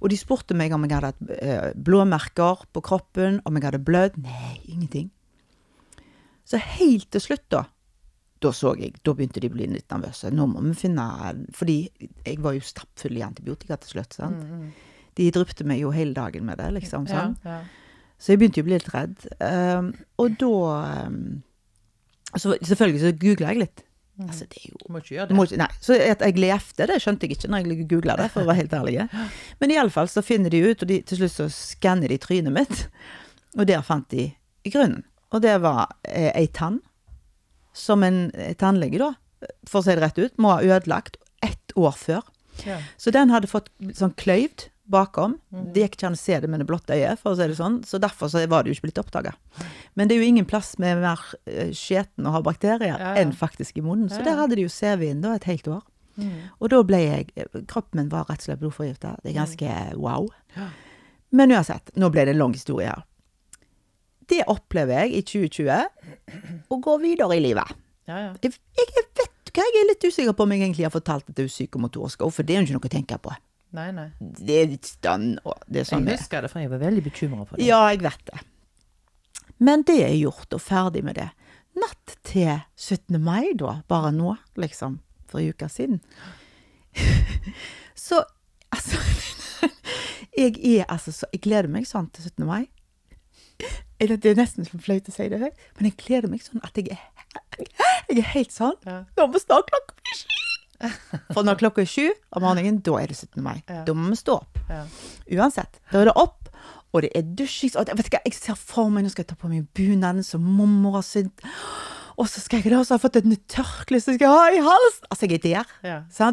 Og 0.01 0.13
de 0.13 0.17
spurte 0.21 0.57
meg 0.57 0.73
om 0.73 0.87
jeg 0.87 0.95
hadde 0.97 1.11
hatt 1.13 1.35
eh, 1.37 1.73
blåmerker 1.77 2.65
på 2.73 2.85
kroppen, 2.85 3.41
om 3.45 3.59
jeg 3.59 3.69
hadde 3.69 3.83
blødd. 3.85 4.17
Nei, 4.25 4.55
ingenting. 4.65 5.11
Så 6.49 6.61
helt 6.79 7.11
til 7.13 7.25
slutt, 7.25 7.45
da, 7.53 7.67
da 8.41 8.53
så 8.57 8.73
jeg, 8.81 8.95
da 9.05 9.13
begynte 9.15 9.41
de 9.43 9.49
å 9.51 9.53
bli 9.53 9.67
litt 9.69 9.89
nervøse. 9.93 10.31
Nå 10.33 10.47
må 10.49 10.63
vi 10.65 10.73
finne 10.75 11.05
Fordi 11.53 11.91
jeg 12.25 12.39
var 12.41 12.55
jo 12.57 12.61
stappfull 12.65 13.19
i 13.19 13.23
antibiotika 13.27 13.77
til 13.83 13.97
slutt. 13.99 14.17
sant? 14.17 14.73
De 15.19 15.31
drypte 15.35 15.65
meg 15.69 15.81
jo 15.83 15.91
hele 15.93 16.15
dagen 16.17 16.47
med 16.49 16.57
det, 16.59 16.71
liksom. 16.79 17.07
sånn. 17.11 17.37
Ja, 17.45 17.59
ja. 17.59 17.61
Så 18.21 18.33
jeg 18.33 18.39
begynte 18.41 18.61
jo 18.61 18.65
å 18.65 18.69
bli 18.71 18.79
litt 18.79 18.91
redd. 18.95 19.29
Um, 19.41 19.93
og 20.21 20.35
da 20.41 20.51
um, 21.09 21.43
så 22.37 22.55
Selvfølgelig 22.63 23.01
så 23.01 23.13
googla 23.19 23.53
jeg 23.55 23.59
litt. 23.65 23.85
Altså, 24.21 24.45
det 24.53 24.59
er 24.61 24.67
jo 24.69 24.77
Du 24.87 24.93
må 24.93 25.01
ikke 25.01 25.15
gjøre 25.17 25.29
det. 25.29 25.37
ikke- 25.49 25.57
Nei, 25.59 25.69
så 25.81 25.95
at 26.11 26.21
jeg 26.21 26.37
levde, 26.37 26.87
det 26.87 26.99
skjønte 27.01 27.21
jeg 27.25 27.31
ikke 27.39 27.49
når 27.49 27.65
jeg 27.67 27.89
googla 27.89 28.17
det, 28.21 28.31
for 28.31 28.43
å 28.43 28.47
være 28.51 28.57
helt 28.61 28.75
ærlig. 28.77 29.09
Men 29.61 29.71
iallfall 29.71 30.09
så 30.13 30.23
finner 30.23 30.51
de 30.51 30.61
ut, 30.61 30.83
og 30.83 30.89
de, 30.89 31.01
til 31.03 31.19
slutt 31.19 31.33
så 31.33 31.47
skanner 31.49 32.09
de 32.09 32.19
trynet 32.19 32.53
mitt, 32.53 32.89
og 33.57 33.67
der 33.67 33.81
fant 33.83 34.09
de 34.11 34.35
grunnen. 34.69 35.05
Og 35.33 35.41
det 35.41 35.57
var 35.63 35.89
eh, 36.05 36.31
ei 36.37 36.47
tann, 36.53 36.81
som 37.77 38.03
en 38.07 38.29
eh, 38.35 38.55
tannlege, 38.59 39.01
da, 39.01 39.13
for 39.69 39.81
å 39.81 39.87
si 39.87 39.95
det 39.97 40.05
rett 40.05 40.21
ut, 40.21 40.37
må 40.39 40.57
ha 40.57 40.63
ødelagt 40.63 41.17
ett 41.45 41.73
år 41.79 41.97
før. 41.97 42.27
Ja. 42.67 42.81
Så 43.01 43.13
den 43.15 43.31
hadde 43.33 43.49
fått 43.49 43.71
sånn 43.97 44.13
kløyvd 44.21 44.69
bakom. 44.91 45.37
Det 45.49 45.85
gikk 45.85 45.95
ikke 45.97 46.09
an 46.09 46.17
å 46.17 46.21
se 46.21 46.39
det 46.43 46.49
med 46.51 46.61
det 46.61 46.67
blotte 46.69 46.97
øyet, 46.97 47.21
for 47.23 47.33
å 47.33 47.39
si 47.39 47.47
det 47.47 47.57
sånn. 47.59 47.79
Så 47.87 48.01
derfor 48.03 48.31
så 48.33 48.43
var 48.51 48.65
det 48.65 48.73
jo 48.73 48.77
ikke 48.79 48.89
blitt 48.89 48.99
oppdaga. 49.01 49.37
Men 49.95 50.11
det 50.11 50.17
er 50.17 50.25
jo 50.25 50.31
ingen 50.33 50.49
plass 50.51 50.75
med 50.83 50.99
mer 51.01 51.23
eh, 51.47 51.71
skjeten 51.77 52.27
og 52.27 52.35
har 52.39 52.47
bakterier 52.47 52.91
Ja, 52.91 52.99
ja. 52.99 53.13
enn 53.23 53.33
faktisk 53.37 53.79
i 53.79 53.85
munnen. 53.87 54.11
Så 54.11 54.23
der 54.27 54.39
hadde 54.41 54.59
de 54.59 54.67
jo 54.67 54.73
CV-en 54.73 55.23
da 55.23 55.37
et 55.39 55.47
helt 55.49 55.71
år. 55.71 55.85
Mm. 56.21 56.51
Og 56.59 56.73
da 56.73 56.81
ble 56.85 56.99
jeg 57.05 57.31
eh, 57.39 57.61
Kroppen 57.71 58.03
min 58.03 58.11
var 58.13 58.27
rett 58.29 58.43
og 58.43 58.49
slett 58.49 58.63
blodforgifta. 58.65 59.15
Det 59.23 59.31
er 59.31 59.39
ganske 59.39 59.77
wow. 59.95 60.27
Men 61.31 61.55
uansett, 61.55 61.95
nå 61.95 62.11
ble 62.11 62.27
det 62.27 62.35
en 62.35 62.43
lang 62.43 62.57
historie 62.59 62.91
her. 62.91 63.07
Det 64.31 64.41
opplever 64.53 65.01
jeg 65.05 65.13
i 65.19 65.23
2020, 65.27 66.65
og 66.71 66.83
går 66.87 66.99
videre 67.03 67.37
i 67.37 67.43
livet. 67.43 67.77
Ja, 68.11 68.19
ja. 68.29 68.33
Jeg, 68.43 68.55
jeg 68.79 68.89
vet 68.95 69.51
hva, 69.51 69.65
jeg 69.67 69.81
er 69.83 69.89
litt 69.89 70.05
usikker 70.07 70.35
på 70.39 70.45
om 70.47 70.53
jeg 70.55 70.63
egentlig 70.63 70.87
har 70.87 70.93
fortalt 70.95 71.27
at 71.29 71.35
det 71.37 71.45
er 71.49 71.51
psykomotorisk, 71.51 72.23
for 72.31 72.47
det 72.47 72.55
er 72.55 72.61
jo 72.63 72.69
ikke 72.69 72.77
noe 72.79 72.91
å 72.91 72.93
tenke 72.95 73.19
på. 73.23 73.35
Nei, 73.75 73.89
nei. 73.95 74.07
Det 74.19 74.57
er 74.63 74.71
litt 74.73 74.87
stand, 74.91 75.39
det 75.71 75.83
er 75.83 75.87
sånn 75.87 76.07
Jeg 76.07 76.17
er. 76.17 76.23
husker 76.23 76.43
det, 76.47 76.51
for 76.51 76.63
jeg 76.63 76.71
var 76.73 76.81
veldig 76.83 77.05
bekymra 77.07 77.45
for 77.47 77.59
det. 77.59 77.67
Ja, 77.69 77.81
jeg 77.91 78.03
vet 78.03 78.25
det. 78.31 78.41
Men 79.63 79.85
det 79.87 79.99
er 80.07 80.15
gjort, 80.17 80.49
og 80.57 80.63
ferdig 80.65 81.03
med 81.07 81.19
det. 81.21 81.29
natt 81.79 82.17
til 82.27 82.51
17. 82.77 83.19
mai, 83.23 83.53
da, 83.59 83.77
bare 83.89 84.11
nå, 84.15 84.35
liksom, 84.59 84.99
for 85.31 85.39
en 85.43 85.53
uke 85.55 85.69
siden. 85.71 86.01
så 87.95 88.25
altså 88.75 88.99
Jeg 90.41 90.57
er 90.65 90.85
altså 90.89 91.13
så 91.13 91.27
Jeg 91.33 91.43
gleder 91.45 91.69
meg 91.71 91.87
sånn 91.87 92.09
til 92.15 92.27
17. 92.27 92.47
mai. 92.49 92.65
Det 94.01 94.31
er 94.31 94.39
nesten 94.39 94.65
så 94.65 94.81
flaut 94.81 95.09
å 95.09 95.13
si 95.15 95.29
det 95.29 95.41
høyt, 95.43 95.65
men 95.77 95.91
jeg 95.91 95.97
gleder 96.01 96.33
meg 96.33 96.45
sånn 96.45 96.63
at 96.65 96.77
jeg 96.79 96.95
er 96.97 97.03
Jeg 98.09 98.17
er 98.23 98.29
helt 98.33 98.55
sånn 98.55 98.79
Ja. 98.89 99.03
Nå 99.19 99.27
må 99.31 99.41
snart 99.43 99.69
klokka 99.71 99.97
bli 100.01 100.17
sju! 100.17 100.39
For 101.35 101.45
når 101.45 101.59
klokka 101.61 101.85
er 101.85 101.91
sju 101.91 102.07
om 102.33 102.45
morgenen, 102.47 102.81
da 102.85 102.97
er 102.97 103.11
det 103.13 103.19
17. 103.19 103.43
mai. 103.45 103.59
Ja. 103.69 103.83
Da 103.85 103.93
må 103.93 104.09
vi 104.09 104.17
stå 104.17 104.39
opp. 104.41 104.61
Ja. 104.71 104.85
Uansett. 105.37 105.77
Da 105.93 106.01
er 106.01 106.09
det 106.09 106.15
opp, 106.17 106.49
og 106.95 107.05
det 107.05 107.11
er 107.19 107.27
dusjing. 107.37 107.75
Og 107.77 107.91
vet 107.99 108.09
hva, 108.15 108.23
jeg 108.25 108.37
ser 108.39 108.57
for 108.57 108.89
meg 108.93 109.05
nå 109.05 109.13
skal 109.13 109.27
jeg 109.27 109.33
ta 109.35 109.39
på 109.39 109.51
meg 109.53 109.69
bunaden 109.77 110.25
som 110.27 110.41
mormor 110.45 110.97
har 110.99 111.05
sydd. 111.07 111.45
Og 112.21 112.29
så 112.29 112.43
skal 112.43 112.65
jeg 112.65 112.73
da, 112.73 112.81
så 112.81 112.95
har 112.95 112.99
jeg 112.99 113.05
fått 113.07 113.21
et 113.21 113.29
nytt 113.29 113.45
tørkle 113.53 114.01
som 114.01 114.15
jeg 114.15 114.21
skal 114.23 114.35
ha 114.35 114.49
i 114.53 114.65
halsen. 114.65 115.07
Altså, 115.13 115.29
jeg 115.29 115.41
er 115.41 115.45
der. 115.45 115.77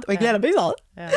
Og 0.07 0.15
jeg 0.15 0.23
gleder 0.23 0.41
meg 0.43 0.55
sånn. 0.55 0.81
Ja. 0.99 1.11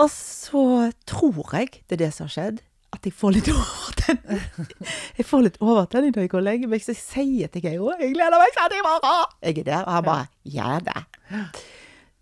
Og 0.00 0.10
så 0.14 0.64
tror 1.08 1.54
jeg 1.58 1.82
det 1.88 1.96
er 1.98 2.02
det 2.06 2.10
som 2.16 2.26
har 2.28 2.34
skjedd, 2.34 2.60
at 2.90 3.06
jeg 3.06 3.14
får 3.14 3.34
litt 3.36 3.48
overtenning. 3.52 4.40
Jeg 5.20 5.26
får 5.28 5.42
litt 5.44 5.58
overtenning 5.62 6.14
når 6.14 6.24
jeg 6.24 6.30
går 6.32 6.40
og 6.40 6.46
legger 6.46 6.70
meg, 6.72 6.82
så 6.82 6.90
jeg 6.94 6.98
sier 6.98 7.50
til 7.52 7.62
Geir 7.62 7.82
jeg 8.00 8.14
gleder 8.16 8.40
meg 8.40 8.54
sånn 8.56 8.74
i 8.74 8.80
morgen. 8.82 9.34
Jeg 9.44 9.58
er 9.60 9.66
der, 9.68 9.82
og 9.84 9.92
han 9.94 10.06
bare 10.06 10.24
ja 10.48 10.70
det'. 10.82 11.60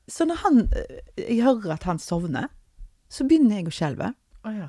Så 0.08 0.26
når 0.28 0.40
han, 0.42 0.58
eh, 0.72 0.98
jeg 1.22 1.44
hører 1.46 1.76
at 1.76 1.86
han 1.88 2.00
sovner, 2.02 2.48
så 3.08 3.24
begynner 3.28 3.60
jeg 3.60 3.70
å 3.70 3.74
skjelve. 3.78 4.10
Oh, 4.44 4.52
ja. 4.52 4.68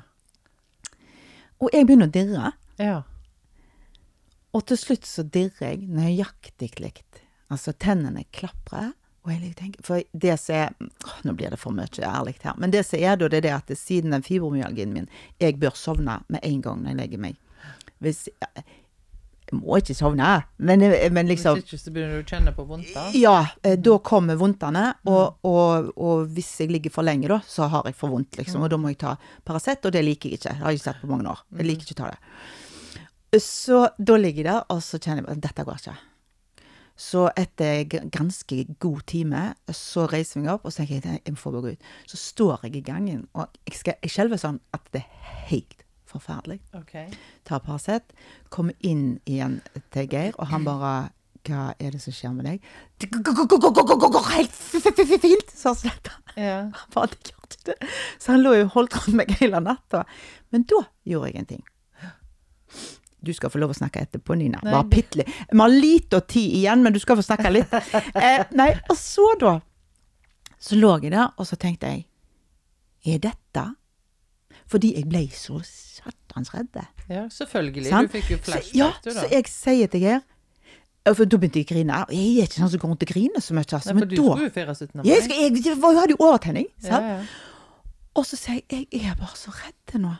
Og 1.60 1.74
jeg 1.74 1.88
begynner 1.88 2.08
å 2.08 2.14
dirre. 2.14 2.52
Ja. 2.80 3.02
Og 4.56 4.64
til 4.70 4.80
slutt 4.80 5.08
så 5.08 5.24
dirrer 5.24 5.74
jeg 5.74 5.88
nøyaktig 5.88 6.72
likt. 6.80 7.20
Altså 7.52 7.72
tennene 7.76 8.24
klaprer. 8.32 8.92
Og 9.26 9.32
jeg 9.34 9.52
tenker, 9.58 9.82
for 9.84 10.00
det 10.16 10.34
som 10.40 10.56
er 10.56 11.24
Nå 11.28 11.34
blir 11.36 11.52
det 11.52 11.60
for 11.60 11.76
mye 11.76 11.88
ærlig 12.08 12.38
her. 12.40 12.56
Men 12.56 12.72
det 12.72 12.86
som 12.88 13.00
er 13.00 13.18
da, 13.20 13.28
det 13.28 13.42
er 13.42 13.48
det 13.48 13.56
at 13.58 13.72
siden 13.78 14.16
den 14.16 14.24
fibromyalgien 14.24 14.92
min 14.94 15.08
Jeg 15.40 15.58
bør 15.60 15.76
sovne 15.76 16.22
med 16.28 16.40
en 16.42 16.62
gang 16.64 16.80
når 16.82 16.94
jeg 16.94 17.00
legger 17.02 17.24
meg. 17.26 17.40
Hvis 18.00 18.28
Jeg 19.50 19.58
må 19.58 19.80
ikke 19.80 19.96
sovne, 19.98 20.44
men, 20.58 20.84
men 21.12 21.26
liksom 21.26 21.58
Hvis 21.58 21.66
ikke 21.66 21.82
så 21.82 21.92
begynner 21.92 22.20
du 22.20 22.22
å 22.22 22.28
kjenne 22.30 22.52
på 22.54 22.64
vondt. 22.68 22.92
Ja, 23.18 23.48
eh, 23.66 23.74
da 23.76 23.96
kommer 23.98 24.38
vondtene. 24.38 24.84
Og, 25.10 25.40
og, 25.44 25.90
og 25.98 26.30
hvis 26.36 26.52
jeg 26.62 26.70
ligger 26.70 26.94
for 26.94 27.02
lenge, 27.02 27.28
da, 27.28 27.40
så 27.44 27.66
har 27.72 27.88
jeg 27.90 27.98
for 27.98 28.14
vondt, 28.14 28.38
liksom. 28.38 28.62
Og 28.62 28.70
da 28.70 28.78
må 28.78 28.92
jeg 28.92 29.00
ta 29.02 29.16
Paracet, 29.44 29.84
og 29.84 29.92
det 29.96 30.04
liker 30.06 30.30
jeg 30.30 30.38
ikke. 30.38 30.54
Det 30.54 30.62
har 30.62 30.70
jeg 30.70 30.80
ikke 30.80 30.86
sett 30.86 31.02
på 31.02 31.10
mange 31.10 31.34
år. 31.34 31.42
Jeg 31.58 31.66
liker 31.66 31.88
ikke 31.88 31.98
å 31.98 32.02
ta 32.04 32.12
det. 32.14 33.42
Så 33.42 33.82
da 33.98 34.16
ligger 34.22 34.44
jeg 34.44 34.48
der, 34.52 34.62
og 34.70 34.80
så 34.86 35.02
kjenner 35.02 35.26
jeg 35.26 35.34
at 35.34 35.44
dette 35.48 35.66
går 35.66 35.82
ikke. 35.82 35.98
Så 37.00 37.22
etter 37.40 37.84
ganske 38.12 38.64
god 38.82 39.04
time, 39.08 39.42
så 39.72 40.04
reiser 40.10 40.36
jeg 40.40 40.44
meg 40.44 40.52
opp 40.58 40.66
og 40.68 40.72
så 40.74 40.82
tenker 40.82 40.98
jeg, 41.00 41.22
jeg 41.24 41.32
må 41.32 41.40
få 41.40 41.52
gå 41.54 41.62
ut. 41.72 41.86
Så 42.10 42.18
står 42.20 42.66
jeg 42.66 42.76
i 42.76 42.82
gangen, 42.84 43.22
og 43.32 43.46
jeg, 43.66 43.78
skal, 43.78 43.96
jeg 44.04 44.12
skjelver 44.12 44.40
sånn 44.42 44.58
at 44.76 44.84
det 44.92 45.00
er 45.06 45.30
helt 45.48 45.86
forferdelig 46.10 46.58
Okay. 46.74 47.06
tar 47.46 47.62
Paracet, 47.64 48.12
kommer 48.50 48.74
inn 48.84 49.20
igjen 49.30 49.60
til 49.94 50.08
Geir, 50.10 50.34
og 50.38 50.50
han 50.52 50.64
bare 50.66 51.10
Hva 51.46 51.70
er 51.80 51.94
det 51.94 52.02
som 52.04 52.12
skjer 52.12 52.34
med 52.36 52.44
deg? 52.44 52.64
Det 53.00 53.08
går- 53.14 53.22
helt 54.34 54.52
fint, 55.22 55.54
sa 55.56 55.72
Sletta. 55.72 56.12
Ja. 56.36 56.66
Så 58.20 58.34
han 58.34 58.42
lå 58.44 58.52
jo 58.58 58.66
og 58.66 58.74
holdt 58.74 58.98
rundt 58.98 59.16
meg 59.22 59.32
hele 59.40 59.62
natta. 59.64 60.02
Men 60.52 60.66
da 60.68 60.82
gjorde 61.08 61.30
jeg 61.32 61.40
en 61.40 61.48
ting. 61.54 61.64
Du 63.22 63.32
skal 63.36 63.50
få 63.52 63.58
lov 63.60 63.72
å 63.74 63.76
snakke 63.76 64.00
etterpå, 64.06 64.34
Nina. 64.40 64.60
Bare 64.64 64.84
bitte 64.88 65.20
litt. 65.20 65.28
Vi 65.50 65.58
har 65.60 65.68
lite 65.72 66.20
tid 66.30 66.54
igjen, 66.62 66.82
men 66.82 66.94
du 66.94 66.98
skal 67.02 67.18
få 67.20 67.24
snakke 67.26 67.50
litt. 67.52 67.74
Eh, 68.16 68.44
nei, 68.56 68.70
og 68.90 68.96
så 68.96 69.26
da 69.40 69.58
Så 70.60 70.76
lå 70.76 70.90
jeg 71.02 71.12
der, 71.12 71.28
og 71.36 71.46
så 71.48 71.56
tenkte 71.60 71.88
jeg 71.92 72.06
Er 73.14 73.18
dette 73.24 73.62
Fordi 74.70 74.94
jeg 74.96 75.06
ble 75.08 75.22
så 75.34 75.60
satans 75.64 76.50
redd. 76.54 76.76
ja, 77.10 77.24
selvfølgelig. 77.32 77.88
Sant? 77.90 78.10
Du 78.12 78.16
fikk 78.18 78.30
jo 78.30 78.38
flashback, 78.44 78.74
ja, 78.76 78.90
du, 79.04 79.10
da. 79.10 79.20
så 79.20 79.28
jeg 79.32 79.48
sier 79.50 79.90
til 79.90 80.00
Geir 80.04 80.20
For 81.16 81.24
da 81.26 81.38
begynte 81.40 81.58
jeg 81.62 81.66
å 81.68 81.70
grine. 81.74 82.00
Og 82.06 82.12
Jeg 82.14 82.32
er 82.38 82.48
ikke 82.48 82.60
sånn 82.60 82.70
som 82.74 82.82
går 82.82 82.92
rundt 82.92 83.04
og 83.06 83.12
griner 83.12 83.42
så 83.44 83.54
mye. 83.56 83.66
Altså, 83.66 83.90
Nei, 83.90 83.94
men 83.98 84.04
for 84.04 84.10
du 84.10 84.16
da 84.16 84.24
skulle 84.26 84.48
jo 84.48 84.54
feire 84.56 84.74
17. 84.74 84.90
mai. 85.00 85.04
jeg, 85.08 85.28
jeg, 85.30 85.54
jeg, 85.56 85.64
jeg 85.64 85.78
hadde 86.00 86.14
jo 86.16 86.20
overtenning. 86.28 86.68
ja, 86.86 87.00
ja. 87.14 87.22
Og 88.18 88.26
så 88.26 88.36
sier 88.36 88.60
jeg 88.70 88.86
jeg 88.90 89.06
er 89.06 89.14
bare 89.18 89.36
så 89.38 89.52
redd 89.54 89.96
nå. 90.02 90.10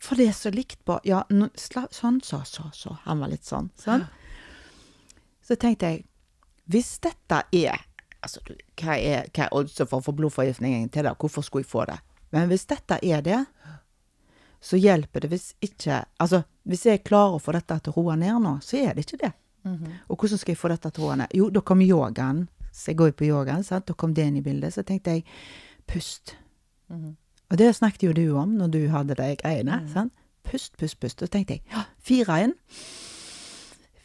For 0.00 0.16
det 0.16 0.30
er 0.30 0.36
så 0.36 0.50
likt 0.54 0.80
på 0.88 0.96
Ja, 1.04 1.24
no, 1.28 1.50
sla, 1.60 1.84
sånn, 1.92 2.20
så, 2.24 2.40
så, 2.48 2.70
så. 2.72 2.96
Han 3.04 3.20
var 3.20 3.28
litt 3.32 3.44
sånn. 3.44 3.68
sånn. 3.76 4.06
Så 5.44 5.56
tenkte 5.60 5.90
jeg 5.90 6.04
Hvis 6.70 6.98
dette 7.04 7.42
er 7.52 7.86
Altså, 8.20 8.40
du, 8.44 8.54
hva 8.80 8.96
er, 9.00 9.28
hva 9.32 9.46
er 9.46 9.54
oddsen 9.56 9.88
for 9.88 10.00
å 10.00 10.04
få 10.04 10.12
blodforgiftning 10.12 10.88
til 10.92 11.06
det? 11.08 11.12
Hvorfor 11.16 11.44
skulle 11.44 11.64
jeg 11.64 11.70
få 11.70 11.86
det? 11.88 11.96
Men 12.36 12.50
hvis 12.50 12.66
dette 12.68 12.98
er 13.00 13.22
det, 13.24 13.38
så 14.60 14.76
hjelper 14.76 15.24
det 15.24 15.30
hvis 15.32 15.46
ikke 15.64 16.02
Altså, 16.20 16.42
hvis 16.68 16.84
jeg 16.86 17.04
klarer 17.04 17.38
å 17.38 17.40
få 17.40 17.54
dette 17.56 17.78
til 17.80 17.94
å 17.94 18.02
roe 18.02 18.16
ned 18.20 18.42
nå, 18.44 18.58
så 18.64 18.76
er 18.76 18.92
det 18.94 19.06
ikke 19.06 19.22
det. 19.24 19.32
Og 20.08 20.16
hvordan 20.20 20.38
skal 20.42 20.52
jeg 20.52 20.60
få 20.60 20.68
dette 20.72 20.90
til 20.92 21.04
å 21.04 21.08
roe 21.08 21.16
ned? 21.22 21.32
Jo, 21.36 21.48
da 21.52 21.60
kom 21.64 21.80
yogaen. 21.84 22.44
Så 22.72 22.92
jeg 22.92 23.00
går 23.00 23.10
jo 23.10 23.16
på 23.18 23.28
yogaen, 23.30 23.64
sant? 23.66 23.86
da 23.88 23.96
kom 23.98 24.12
det 24.14 24.28
inn 24.28 24.36
i 24.38 24.44
bildet. 24.44 24.72
Så 24.76 24.84
tenkte 24.86 25.16
jeg 25.16 25.24
pust. 25.90 26.36
Og 27.50 27.58
det 27.58 27.70
snakket 27.76 28.04
jo 28.08 28.12
du 28.16 28.24
om 28.38 28.56
når 28.60 28.72
du 28.74 28.80
hadde 28.92 29.16
de 29.18 29.30
greiene. 29.40 29.80
sant? 29.92 30.12
Pust, 30.46 30.76
pust, 30.78 30.98
pust. 31.02 31.22
Og 31.22 31.28
så 31.28 31.32
tenkte 31.34 31.58
jeg 31.58 31.64
ja, 31.72 31.84
fire 32.02 32.36
inn. 32.46 32.54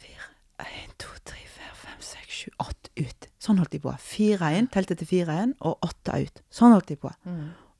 Fire, 0.02 0.30
en, 0.62 0.90
to, 1.00 1.10
tre, 1.26 1.38
fire, 1.50 1.72
fem, 1.82 2.00
seks, 2.04 2.40
sju, 2.42 2.50
åtte 2.62 2.90
ut. 2.98 3.28
Sånn 3.42 3.60
holdt 3.62 3.76
de 3.76 3.80
på. 3.82 3.94
Fire 4.02 4.50
inn, 4.58 4.68
telte 4.72 4.98
til 4.98 5.08
fire 5.10 5.38
inn, 5.44 5.54
og 5.66 5.78
åtte 5.86 6.18
ut. 6.26 6.42
Sånn 6.52 6.74
holdt 6.74 6.90
de 6.90 6.98
på. 7.00 7.12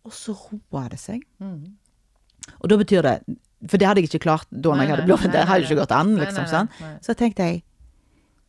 Og 0.06 0.14
så 0.14 0.34
roa 0.38 0.86
det 0.92 1.00
seg. 1.02 1.24
Mm. 1.42 1.76
Og 2.60 2.68
da 2.70 2.78
betyr 2.78 3.02
det 3.02 3.16
For 3.66 3.80
det 3.80 3.88
hadde 3.88 3.98
jeg 4.04 4.06
ikke 4.06 4.22
klart 4.22 4.46
da 4.54 4.76
Nei, 4.76 4.84
jeg 4.84 4.92
hadde 4.94 5.06
blått. 5.08 5.24
Det 5.32 5.40
hadde 5.48 5.64
ikke 5.66 5.80
gått 5.80 5.94
an, 5.96 6.12
liksom. 6.20 6.44
nei, 6.46 6.60
nei, 6.62 6.92
nei. 6.92 7.00
Så 7.02 7.16
tenkte 7.18 7.48
jeg 7.48 7.64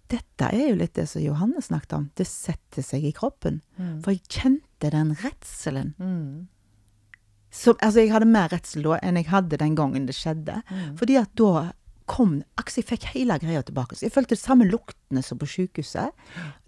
dette 0.08 0.48
er 0.56 0.70
jo 0.70 0.76
litt 0.80 0.94
det 0.96 1.04
som 1.12 1.20
Johanne 1.20 1.60
snakket 1.60 1.94
om. 1.98 2.04
Det 2.16 2.24
setter 2.30 2.86
seg 2.86 3.04
i 3.04 3.12
kroppen. 3.12 3.58
For 4.06 4.14
jeg 4.14 4.22
kjente 4.32 4.92
den 4.94 5.10
redselen. 5.20 5.90
Mm. 6.00 6.46
Som, 7.54 7.78
altså, 7.80 8.04
jeg 8.04 8.12
hadde 8.12 8.28
mer 8.30 8.52
redsel 8.52 8.84
da 8.86 8.98
enn 9.02 9.20
jeg 9.20 9.30
hadde 9.32 9.60
den 9.60 9.76
gangen 9.78 10.08
det 10.08 10.16
skjedde. 10.18 10.62
Mm. 10.70 10.96
Fordi 11.00 11.20
at 11.22 11.34
da 11.40 11.68
kom 12.08 12.38
jeg 12.78 12.86
fikk 12.88 13.06
hele 13.14 13.36
greia 13.42 13.62
tilbake. 13.66 13.96
Så 13.98 14.06
jeg 14.08 14.14
følte 14.16 14.36
de 14.36 14.40
samme 14.40 14.68
luktene 14.68 15.24
som 15.26 15.40
på 15.40 15.48
sykehuset. 15.50 16.16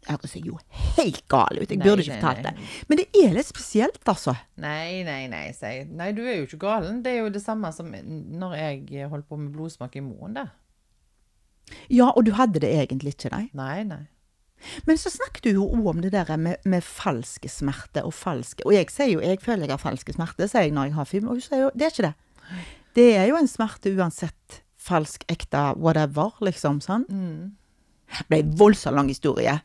Det 0.03 0.11
høres 0.11 0.35
jo 0.35 0.57
helt 0.97 1.21
gal 1.31 1.59
ut. 1.59 1.69
Jeg 1.69 1.79
Nei, 1.79 1.85
burde 1.85 2.03
ikke 2.03 2.15
nei, 2.15 2.19
fortalt 2.19 2.43
nei. 2.43 2.53
det. 2.55 2.69
Men 2.89 2.99
det 2.99 3.05
er 3.21 3.35
litt 3.37 3.47
spesielt, 3.47 4.01
altså. 4.09 4.35
Nei, 4.59 5.03
nei, 5.07 5.21
nei, 5.31 5.45
sier 5.55 5.77
jeg. 5.77 5.89
Nei, 5.99 6.11
du 6.17 6.23
er 6.25 6.41
jo 6.41 6.47
ikke 6.47 6.61
galen. 6.65 7.01
Det 7.05 7.13
er 7.13 7.21
jo 7.23 7.33
det 7.35 7.43
samme 7.43 7.71
som 7.75 7.91
når 7.91 8.55
jeg 8.59 9.11
holdt 9.11 9.29
på 9.29 9.39
med 9.39 9.53
blodsmak 9.55 9.95
i 9.99 10.03
moen, 10.03 10.35
det. 10.39 10.47
Ja, 11.93 12.09
og 12.09 12.25
du 12.25 12.33
hadde 12.35 12.61
det 12.63 12.71
egentlig 12.75 13.15
ikke, 13.15 13.31
nei. 13.35 13.45
Nei, 13.55 13.83
nei. 13.87 14.03
Men 14.87 14.99
så 14.99 15.11
snakket 15.13 15.45
du 15.47 15.59
jo 15.61 15.67
òg 15.69 15.89
om 15.93 16.01
det 16.03 16.11
der 16.15 16.29
med, 16.37 16.59
med 16.67 16.83
falske 16.83 17.49
smerte 17.51 18.03
og 18.03 18.11
falske 18.13 18.65
Og 18.67 18.73
jeg 18.75 18.89
sier 18.91 19.13
jo 19.13 19.21
jeg 19.23 19.39
føler 19.43 19.67
jeg 19.69 19.75
har 19.77 19.81
falske 19.81 20.15
smerte, 20.15 20.49
sier 20.51 20.67
jeg 20.67 20.75
når 20.75 20.89
jeg 20.89 20.97
har 20.97 21.07
film, 21.09 21.29
Og 21.29 21.39
hun 21.39 21.45
sier 21.45 21.63
jo 21.63 21.69
det 21.75 21.87
er 21.87 21.93
ikke 21.93 22.07
det. 22.09 22.15
Det 22.97 23.07
er 23.15 23.29
jo 23.29 23.37
en 23.39 23.47
smerte 23.47 23.93
uansett. 23.95 24.59
Falsk, 24.79 25.23
ekte, 25.29 25.61
whatever, 25.77 26.33
liksom. 26.41 26.79
sånn. 26.81 27.05
Det 28.09 28.25
ble 28.31 28.39
en 28.41 28.53
voldsomt 28.57 28.97
lang 28.97 29.11
historie. 29.11 29.59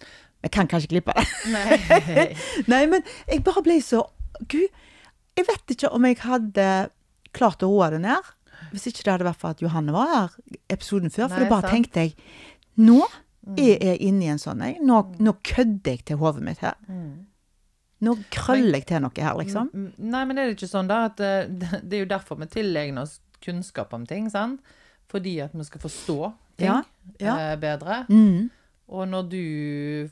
Jeg 0.45 0.53
kan 0.53 0.69
kanskje 0.69 0.91
klippe 0.93 1.15
det. 1.17 1.25
Nei. 1.55 2.27
Nei, 2.73 2.83
men 2.91 3.05
jeg 3.31 3.45
bare 3.47 3.63
ble 3.65 3.79
så 3.81 4.03
Gud, 4.51 4.67
jeg 5.39 5.47
vet 5.49 5.73
ikke 5.75 5.91
om 5.95 6.05
jeg 6.07 6.19
hadde 6.23 6.67
klart 7.35 7.63
å 7.65 7.71
roe 7.71 7.89
det 7.95 8.03
ned. 8.05 8.33
Hvis 8.75 8.89
ikke 8.91 9.07
det 9.07 9.13
hadde 9.15 9.29
vært 9.29 9.41
for 9.41 9.55
at 9.55 9.63
Johanne 9.63 9.95
var 9.95 10.11
her 10.13 10.35
episoden 10.73 11.13
før. 11.15 11.31
For 11.31 11.41
Nei, 11.41 11.47
da 11.47 11.53
bare 11.55 11.65
sant. 11.65 11.71
Mm. 11.71 11.75
tenkte 11.79 12.05
jeg 12.05 12.17
Nå 12.85 13.01
er 13.59 13.83
jeg 13.91 14.01
inne 14.01 14.25
i 14.25 14.33
en 14.33 14.39
sånn 14.41 14.63
jeg. 14.65 14.79
Nå, 14.83 14.99
nå 15.21 15.35
kødder 15.45 15.97
jeg 15.97 16.05
til 16.09 16.17
hodet 16.21 16.43
mitt 16.47 16.63
her. 16.65 16.75
Nå 18.05 18.15
krøller 18.35 18.81
jeg 18.81 18.87
til 18.91 19.01
noe 19.05 19.17
her, 19.25 19.37
liksom. 19.39 19.71
Mm, 19.73 19.93
Nei, 20.13 20.25
men 20.29 20.39
er 20.41 20.49
det 20.51 20.57
ikke 20.59 20.69
sånn 20.69 20.89
da 20.91 21.05
at 21.09 21.21
eh, 21.25 21.47
det 21.83 21.99
er 21.99 22.03
jo 22.05 22.11
derfor 22.11 22.41
vi 22.41 22.49
tilegner 22.53 23.07
oss 23.07 23.19
kunnskap 23.45 23.93
om 23.97 24.05
ting, 24.09 24.27
sant? 24.33 24.61
Fordi 25.13 25.37
at 25.45 25.55
vi 25.57 25.65
skal 25.69 25.83
forstå 25.85 26.19
ting 26.59 26.69
Ja, 26.71 26.83
ja. 27.21 27.35
eh, 27.53 27.57
bedre. 27.61 28.03
Mm. 28.09 28.51
Og 28.95 29.09
når 29.09 29.29
du 29.33 29.45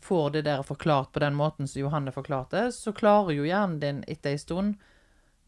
får 0.01 0.31
det 0.39 0.45
der 0.47 0.63
forklart 0.65 1.11
på 1.13 1.21
den 1.21 1.35
måten 1.37 1.69
som 1.69 1.83
Johanne 1.83 2.13
forklarte, 2.15 2.71
så 2.73 2.95
klarer 2.97 3.35
jo 3.37 3.45
hjernen 3.45 3.81
din 3.83 4.01
etter 4.09 4.33
en 4.33 4.41
stund 4.41 4.89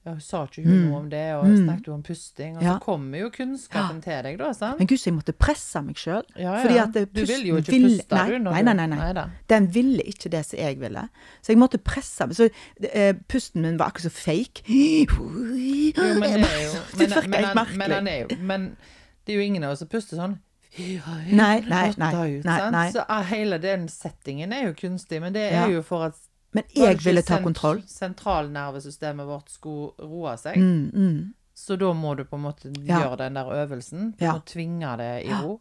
Ja, 0.04 0.12
sa 0.20 0.42
ikke 0.44 0.62
hun 0.66 0.82
noe 0.90 0.98
om 0.98 1.06
det, 1.08 1.22
og 1.34 1.46
snakket 1.48 1.86
jo 1.88 1.94
om 1.94 2.02
pusting, 2.04 2.56
og 2.58 2.62
Mm. 2.62 2.66
Ja. 2.66 2.72
så 2.74 2.80
kommer 2.84 3.18
jo 3.22 3.30
kunnskapen 3.32 4.02
til 4.04 4.22
deg, 4.22 4.36
da, 4.38 4.50
sant? 4.52 4.78
Men 4.78 4.86
gud, 4.86 4.98
så 5.00 5.04
jeg 5.08 5.14
måtte 5.16 5.32
presse 5.32 5.80
meg 5.82 5.94
sjøl. 5.96 6.22
Ja, 6.36 6.58
ja. 6.68 6.84
det- 6.86 7.12
Du 7.14 7.24
vil 7.24 7.46
jo 7.46 7.56
ikke 7.56 7.72
ville- 7.72 7.88
puste, 8.02 8.14
nei, 8.14 8.28
du. 8.28 8.38
nei, 8.38 8.58
du- 8.62 8.64
nei, 8.74 8.86
nei, 8.86 9.12
nei. 9.14 9.24
Den 9.48 9.66
ville 9.74 10.02
ikke 10.04 10.28
det 10.30 10.44
som 10.44 10.58
jeg 10.58 10.78
ville. 10.78 11.08
Så 11.40 11.52
jeg 11.52 11.56
måtte 11.56 11.78
presse 11.78 12.26
meg. 12.26 12.36
Så 12.36 12.50
uh, 12.50 13.12
pusten 13.28 13.62
min 13.62 13.78
var 13.78 13.86
akkurat 13.90 14.12
så 14.12 14.12
fake. 14.12 14.62
Jo, 15.08 16.20
men 16.20 16.40
det 16.40 16.50
er 16.50 16.64
jo 16.64 16.80
Det 16.98 16.98
men, 16.98 17.08
virker 17.08 17.28
men, 17.28 17.44
helt 17.44 17.54
merkelig. 17.54 18.08
er 18.08 18.20
jo, 18.20 18.36
men 18.42 18.76
det 19.26 19.32
er 19.32 19.36
jo 19.38 19.42
ingen 19.42 19.64
av 19.64 19.70
oss 19.72 19.78
som 19.78 19.88
puster 19.88 20.16
sånn 20.16 20.38
Nei, 20.76 21.60
nei, 21.60 21.92
nei, 21.96 22.40
nei, 22.44 22.70
nei. 22.70 22.90
Så 22.90 23.04
eh, 23.08 23.22
hele 23.30 23.58
den 23.62 23.86
settingen 23.88 24.52
er 24.52 24.64
jo 24.66 24.72
kunstig, 24.74 25.20
men 25.22 25.32
det 25.32 25.52
Ja. 25.52 25.66
er 25.66 25.70
jo 25.70 25.82
for 25.82 26.06
at 26.06 26.14
Men 26.54 26.64
jeg 26.74 27.00
ville 27.02 27.22
ta 27.26 27.40
kontroll. 27.42 27.80
Sentralnervesystemet 27.90 29.26
vårt 29.26 29.48
skulle 29.50 29.92
roe 29.98 30.36
seg. 30.38 30.56
Mm, 30.56 30.90
mm. 30.94 31.32
Så 31.54 31.76
da 31.78 31.92
må 31.94 32.16
du 32.18 32.24
på 32.26 32.36
en 32.38 32.44
måte 32.46 32.70
Ja. 32.86 33.00
gjøre 33.02 33.18
den 33.18 33.34
der 33.34 33.50
øvelsen. 33.66 34.12
Du 34.18 34.24
Ja. 34.24 34.32
må 34.34 34.44
tvinge 34.44 34.96
det 34.98 35.26
i 35.26 35.32
ro. 35.42 35.60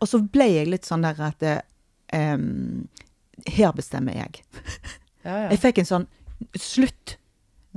Og 0.00 0.08
så 0.08 0.18
ble 0.30 0.46
jeg 0.50 0.68
litt 0.68 0.82
sånn 0.84 1.02
der 1.02 1.20
at 1.22 1.64
em, 2.12 2.88
Her 3.46 3.72
bestemmer 3.72 4.14
jeg. 4.14 4.42
Ja, 5.24 5.42
ja. 5.42 5.48
Jeg 5.50 5.58
fikk 5.60 5.78
en 5.78 5.84
sånn 5.84 6.06
Slutt! 6.56 7.16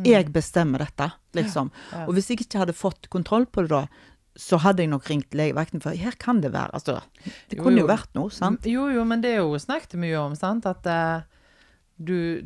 Jeg 0.03 0.32
bestemmer 0.32 0.79
dette, 0.79 1.12
liksom. 1.36 1.72
Ja. 1.91 2.06
Og 2.08 2.13
hvis 2.15 2.29
jeg 2.29 2.39
ikke 2.39 2.60
hadde 2.60 2.74
fått 2.74 3.10
kontroll 3.10 3.46
på 3.46 3.62
det 3.65 3.70
da, 3.70 3.88
så 4.39 4.58
hadde 4.63 4.79
jeg 4.84 4.89
nok 4.94 5.03
ringt 5.10 5.32
legevakten, 5.36 5.82
for 5.82 5.91
her 5.91 6.12
kan 6.12 6.39
det 6.39 6.53
være 6.53 6.72
Altså, 6.74 7.01
det 7.50 7.60
kunne 7.60 7.79
jo. 7.82 7.88
jo 7.88 7.88
vært 7.88 8.13
noe, 8.15 8.29
sant? 8.29 8.63
Jo, 8.63 8.88
jo, 8.89 9.03
men 9.03 9.20
det 9.22 9.34
er 9.34 9.41
jo 9.44 9.58
snakket 9.60 9.98
mye 10.00 10.15
om, 10.22 10.36
sant? 10.39 10.65
At 10.65 10.86
eh, 10.88 11.22
du 12.00 12.44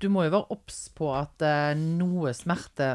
Du 0.00 0.08
må 0.12 0.26
jo 0.26 0.32
være 0.34 0.50
obs 0.52 0.88
på 0.92 1.06
at 1.16 1.40
eh, 1.46 1.72
noe 1.78 2.34
smerte 2.36 2.90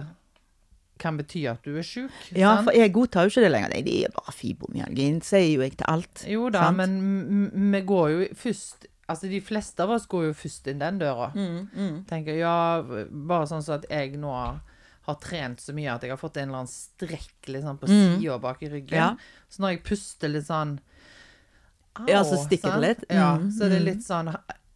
kan 1.02 1.16
bety 1.18 1.48
at 1.50 1.64
du 1.66 1.72
er 1.82 1.86
sjuk. 1.88 2.12
Ja, 2.38 2.52
sant? 2.60 2.68
for 2.68 2.78
jeg 2.78 2.92
godtar 2.94 3.26
jo 3.26 3.32
ikke 3.32 3.42
det 3.42 3.50
lenger. 3.56 3.72
Nei, 3.74 3.80
det 3.88 3.96
er 4.06 4.12
bare 4.14 4.34
fibromyalgin, 4.38 5.16
sier 5.26 5.48
jo 5.56 5.64
jeg 5.66 5.74
til 5.80 5.88
alt. 5.90 6.22
Jo 6.30 6.52
da, 6.54 6.68
sant? 6.68 6.78
men 6.78 7.72
vi 7.74 7.82
går 7.90 8.10
jo 8.14 8.28
først 8.38 8.88
Altså, 9.12 9.28
de 9.28 9.42
fleste 9.44 9.82
av 9.84 9.90
oss 9.92 10.06
går 10.08 10.30
jo 10.30 10.34
først 10.40 10.70
inn 10.72 10.80
den 10.80 11.00
døra. 11.02 11.26
Mm, 11.36 11.66
mm. 11.74 11.96
Tenker, 12.08 12.38
ja, 12.40 12.54
bare 13.12 13.48
sånn 13.50 13.66
så 13.66 13.74
at 13.76 13.90
jeg 13.92 14.14
nå 14.22 14.30
har 14.32 15.18
trent 15.20 15.60
så 15.60 15.74
mye 15.76 15.90
at 15.98 16.06
jeg 16.06 16.14
har 16.14 16.22
fått 16.22 16.38
en 16.40 16.46
eller 16.48 16.62
annen 16.62 16.72
strekk 16.72 17.50
liksom, 17.52 17.80
på 17.82 17.90
Mm. 17.90 18.22
sida 18.22 18.38
bak 18.40 18.62
i 18.64 18.70
ryggen. 18.72 18.96
Ja. 18.96 19.10
Så 19.52 19.66
når 19.66 19.74
jeg 19.74 19.84
puster 19.90 20.32
litt 20.32 20.48
sånn 20.48 20.78
au, 22.00 22.06
Ja, 22.08 22.22
så 22.24 22.40
stikker 22.46 22.78
det 22.78 22.82
litt. 22.88 23.04
Ja, 23.10 23.34
Mm, 23.36 23.52
så 23.52 23.68
det 23.68 23.82
er 23.82 23.84
mm. 23.84 23.90
litt 23.90 24.06
sånn 24.06 24.32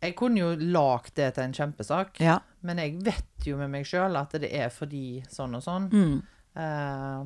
Jeg 0.06 0.16
kunne 0.20 0.40
jo 0.42 0.52
lagd 0.76 1.14
det 1.18 1.34
til 1.36 1.44
en 1.48 1.54
kjempesak, 1.58 2.20
Ja. 2.22 2.40
men 2.62 2.78
jeg 2.82 3.00
vet 3.06 3.46
jo 3.50 3.58
med 3.58 3.70
meg 3.74 3.86
sjøl 3.90 4.16
at 4.20 4.32
det 4.40 4.52
er 4.54 4.70
fordi 4.74 5.24
sånn 5.30 5.56
og 5.58 5.64
sånn. 5.66 5.90
Mm. 5.92 6.22
Uh, 6.56 7.26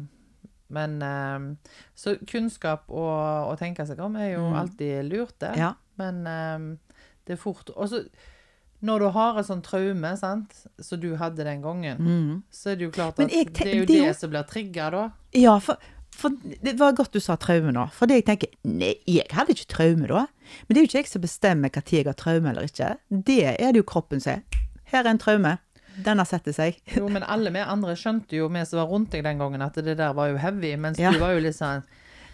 men 0.70 1.02
uh, 1.02 1.56
Så 1.98 2.16
kunnskap 2.30 2.90
og 2.90 3.52
å 3.54 3.56
tenke 3.60 3.86
seg 3.90 4.00
om 4.06 4.16
er 4.18 4.34
jo 4.36 4.48
Mm. 4.50 4.56
alltid 4.64 5.06
lurt, 5.12 5.38
det. 5.40 5.56
ja. 5.58 5.74
Men 5.98 6.26
uh, 6.26 6.78
det 7.26 7.34
er 7.36 7.42
fort 7.42 7.70
Og 7.76 7.90
så 7.90 8.04
når 8.82 9.00
du 9.00 9.08
har 9.12 9.38
et 9.38 9.46
sånt 9.46 9.66
traume, 9.68 10.14
sant, 10.18 10.54
som 10.80 11.00
du 11.02 11.10
hadde 11.20 11.44
den 11.44 11.62
gangen, 11.62 11.98
Mm. 12.00 12.44
så 12.50 12.72
er 12.72 12.76
det 12.78 12.86
jo 12.86 12.92
klart 12.92 13.20
at 13.20 13.28
det 13.28 13.66
er 13.68 13.76
jo 13.76 13.86
det 13.86 14.06
det, 14.06 14.16
som 14.16 14.30
blir 14.32 14.44
trigga 14.48 14.90
da. 14.90 15.02
Ja, 15.36 15.58
for, 15.60 15.76
for 16.20 16.36
det 16.66 16.76
var 16.80 16.94
godt 16.98 17.16
du 17.16 17.22
sa 17.24 17.38
traume 17.40 17.72
nå. 17.76 17.86
For 17.96 18.10
det 18.10 18.20
jeg 18.20 18.26
tenker 18.28 18.52
Nei, 18.68 18.94
jeg 19.08 19.26
hadde 19.36 19.56
ikke 19.56 19.70
traume 19.72 20.10
da. 20.12 20.26
Men 20.68 20.74
det 20.76 20.82
er 20.82 20.86
jo 20.86 20.90
ikke 20.92 21.02
jeg 21.04 21.12
som 21.14 21.24
bestemmer 21.24 21.72
når 21.74 21.94
jeg 21.96 22.06
har 22.10 22.18
traume 22.20 22.52
eller 22.52 22.68
ikke. 22.70 22.92
Det 23.10 23.40
er 23.56 23.72
det 23.74 23.82
jo 23.84 23.88
kroppen 23.88 24.22
som. 24.24 24.44
Her 24.92 25.04
er 25.06 25.12
en 25.14 25.22
traume. 25.22 25.56
Denne 26.00 26.24
setter 26.28 26.54
seg. 26.56 26.78
Jo, 26.96 27.10
men 27.12 27.26
alle 27.28 27.52
vi 27.52 27.60
andre 27.60 27.96
skjønte 28.00 28.38
jo, 28.38 28.46
vi 28.54 28.62
som 28.66 28.80
var 28.80 28.88
rundt 28.92 29.12
deg 29.12 29.26
den 29.26 29.42
gangen, 29.42 29.62
at 29.66 29.76
det 29.84 29.98
der 30.00 30.14
var 30.16 30.30
jo 30.32 30.38
heavy, 30.40 30.76
mens 30.80 31.00
Ja. 31.02 31.12
du 31.12 31.20
var 31.20 31.34
jo 31.36 31.42
litt 31.44 31.58
sånn 31.58 31.84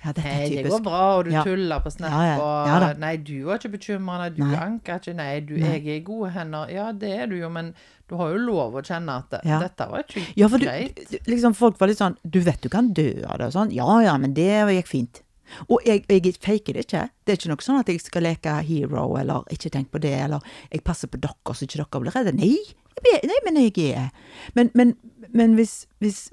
Ja, 0.05 0.12
dette 0.13 0.29
er 0.29 0.63
det 0.63 0.69
går 0.71 0.83
bra, 0.85 1.01
og 1.17 1.25
du 1.25 1.31
Ja. 1.31 1.43
tuller 1.43 1.79
på 1.81 1.91
Snap, 1.91 2.12
Ja, 2.12 2.35
ja. 2.35 2.89
og. 2.91 3.00
Nei, 3.01 3.15
du 3.17 3.33
var 3.47 3.57
ikke 3.57 3.71
bekymra, 3.74 4.17
nei, 4.21 4.29
du 4.29 4.43
Nei. 4.43 4.55
anker 4.55 5.00
ikke, 5.01 5.15
nei, 5.17 5.39
du, 5.41 5.55
Nei. 5.57 5.71
jeg 5.79 5.88
er 5.88 5.95
i 5.97 6.03
gode 6.05 6.29
hender. 6.35 6.69
Ja, 6.69 6.91
det 6.91 7.09
er 7.24 7.25
du 7.27 7.35
jo, 7.39 7.50
men 7.50 7.74
du 8.07 8.15
har 8.19 8.29
jo 8.35 8.38
lov 8.38 8.74
å 8.77 8.83
kjenne 8.85 9.17
at 9.17 9.29
dette 9.43 9.89
var 9.89 10.03
ikke 10.05 10.21
Ja, 10.38 10.47
for 10.47 10.57
du, 10.62 10.65
greit. 10.67 11.00
liksom 11.25 11.55
folk 11.57 11.79
var 11.79 11.88
litt 11.89 11.97
sånn 11.97 12.17
Du 12.24 12.39
vet 12.39 12.62
du 12.62 12.69
kan 12.69 12.93
dø 12.93 13.24
av 13.27 13.39
det 13.39 13.47
og 13.47 13.53
sånn. 13.53 13.74
Ja 13.74 14.00
ja, 14.01 14.15
men 14.18 14.33
det 14.37 14.46
gikk 14.77 14.87
fint. 14.87 15.22
Og 15.70 15.79
jeg, 15.85 16.05
jeg 16.09 16.35
faker 16.41 16.74
det 16.74 16.85
ikke. 16.87 17.09
Det 17.25 17.33
er 17.33 17.37
ikke 17.37 17.50
noe 17.50 17.61
sånn 17.65 17.79
at 17.79 17.87
jeg 17.87 18.01
skal 18.01 18.24
leke 18.24 18.53
hero, 18.65 19.15
eller 19.18 19.44
ikke 19.53 19.70
tenk 19.72 19.91
på 19.91 20.00
det, 20.01 20.13
eller 20.25 20.39
jeg 20.72 20.83
passer 20.83 21.07
på 21.07 21.20
dere 21.22 21.53
så 21.53 21.65
ikke 21.65 21.77
dere 21.81 22.01
blir 22.01 22.11
redde. 22.15 22.33
Nei, 22.37 22.57
jeg 23.05 23.22
nei 23.29 23.39
men 23.46 23.55
jeg 23.61 23.91
er 23.96 24.09
Men, 24.55 24.72
men, 24.74 24.96
men 25.33 25.55
hvis, 25.55 25.85
hvis 26.01 26.29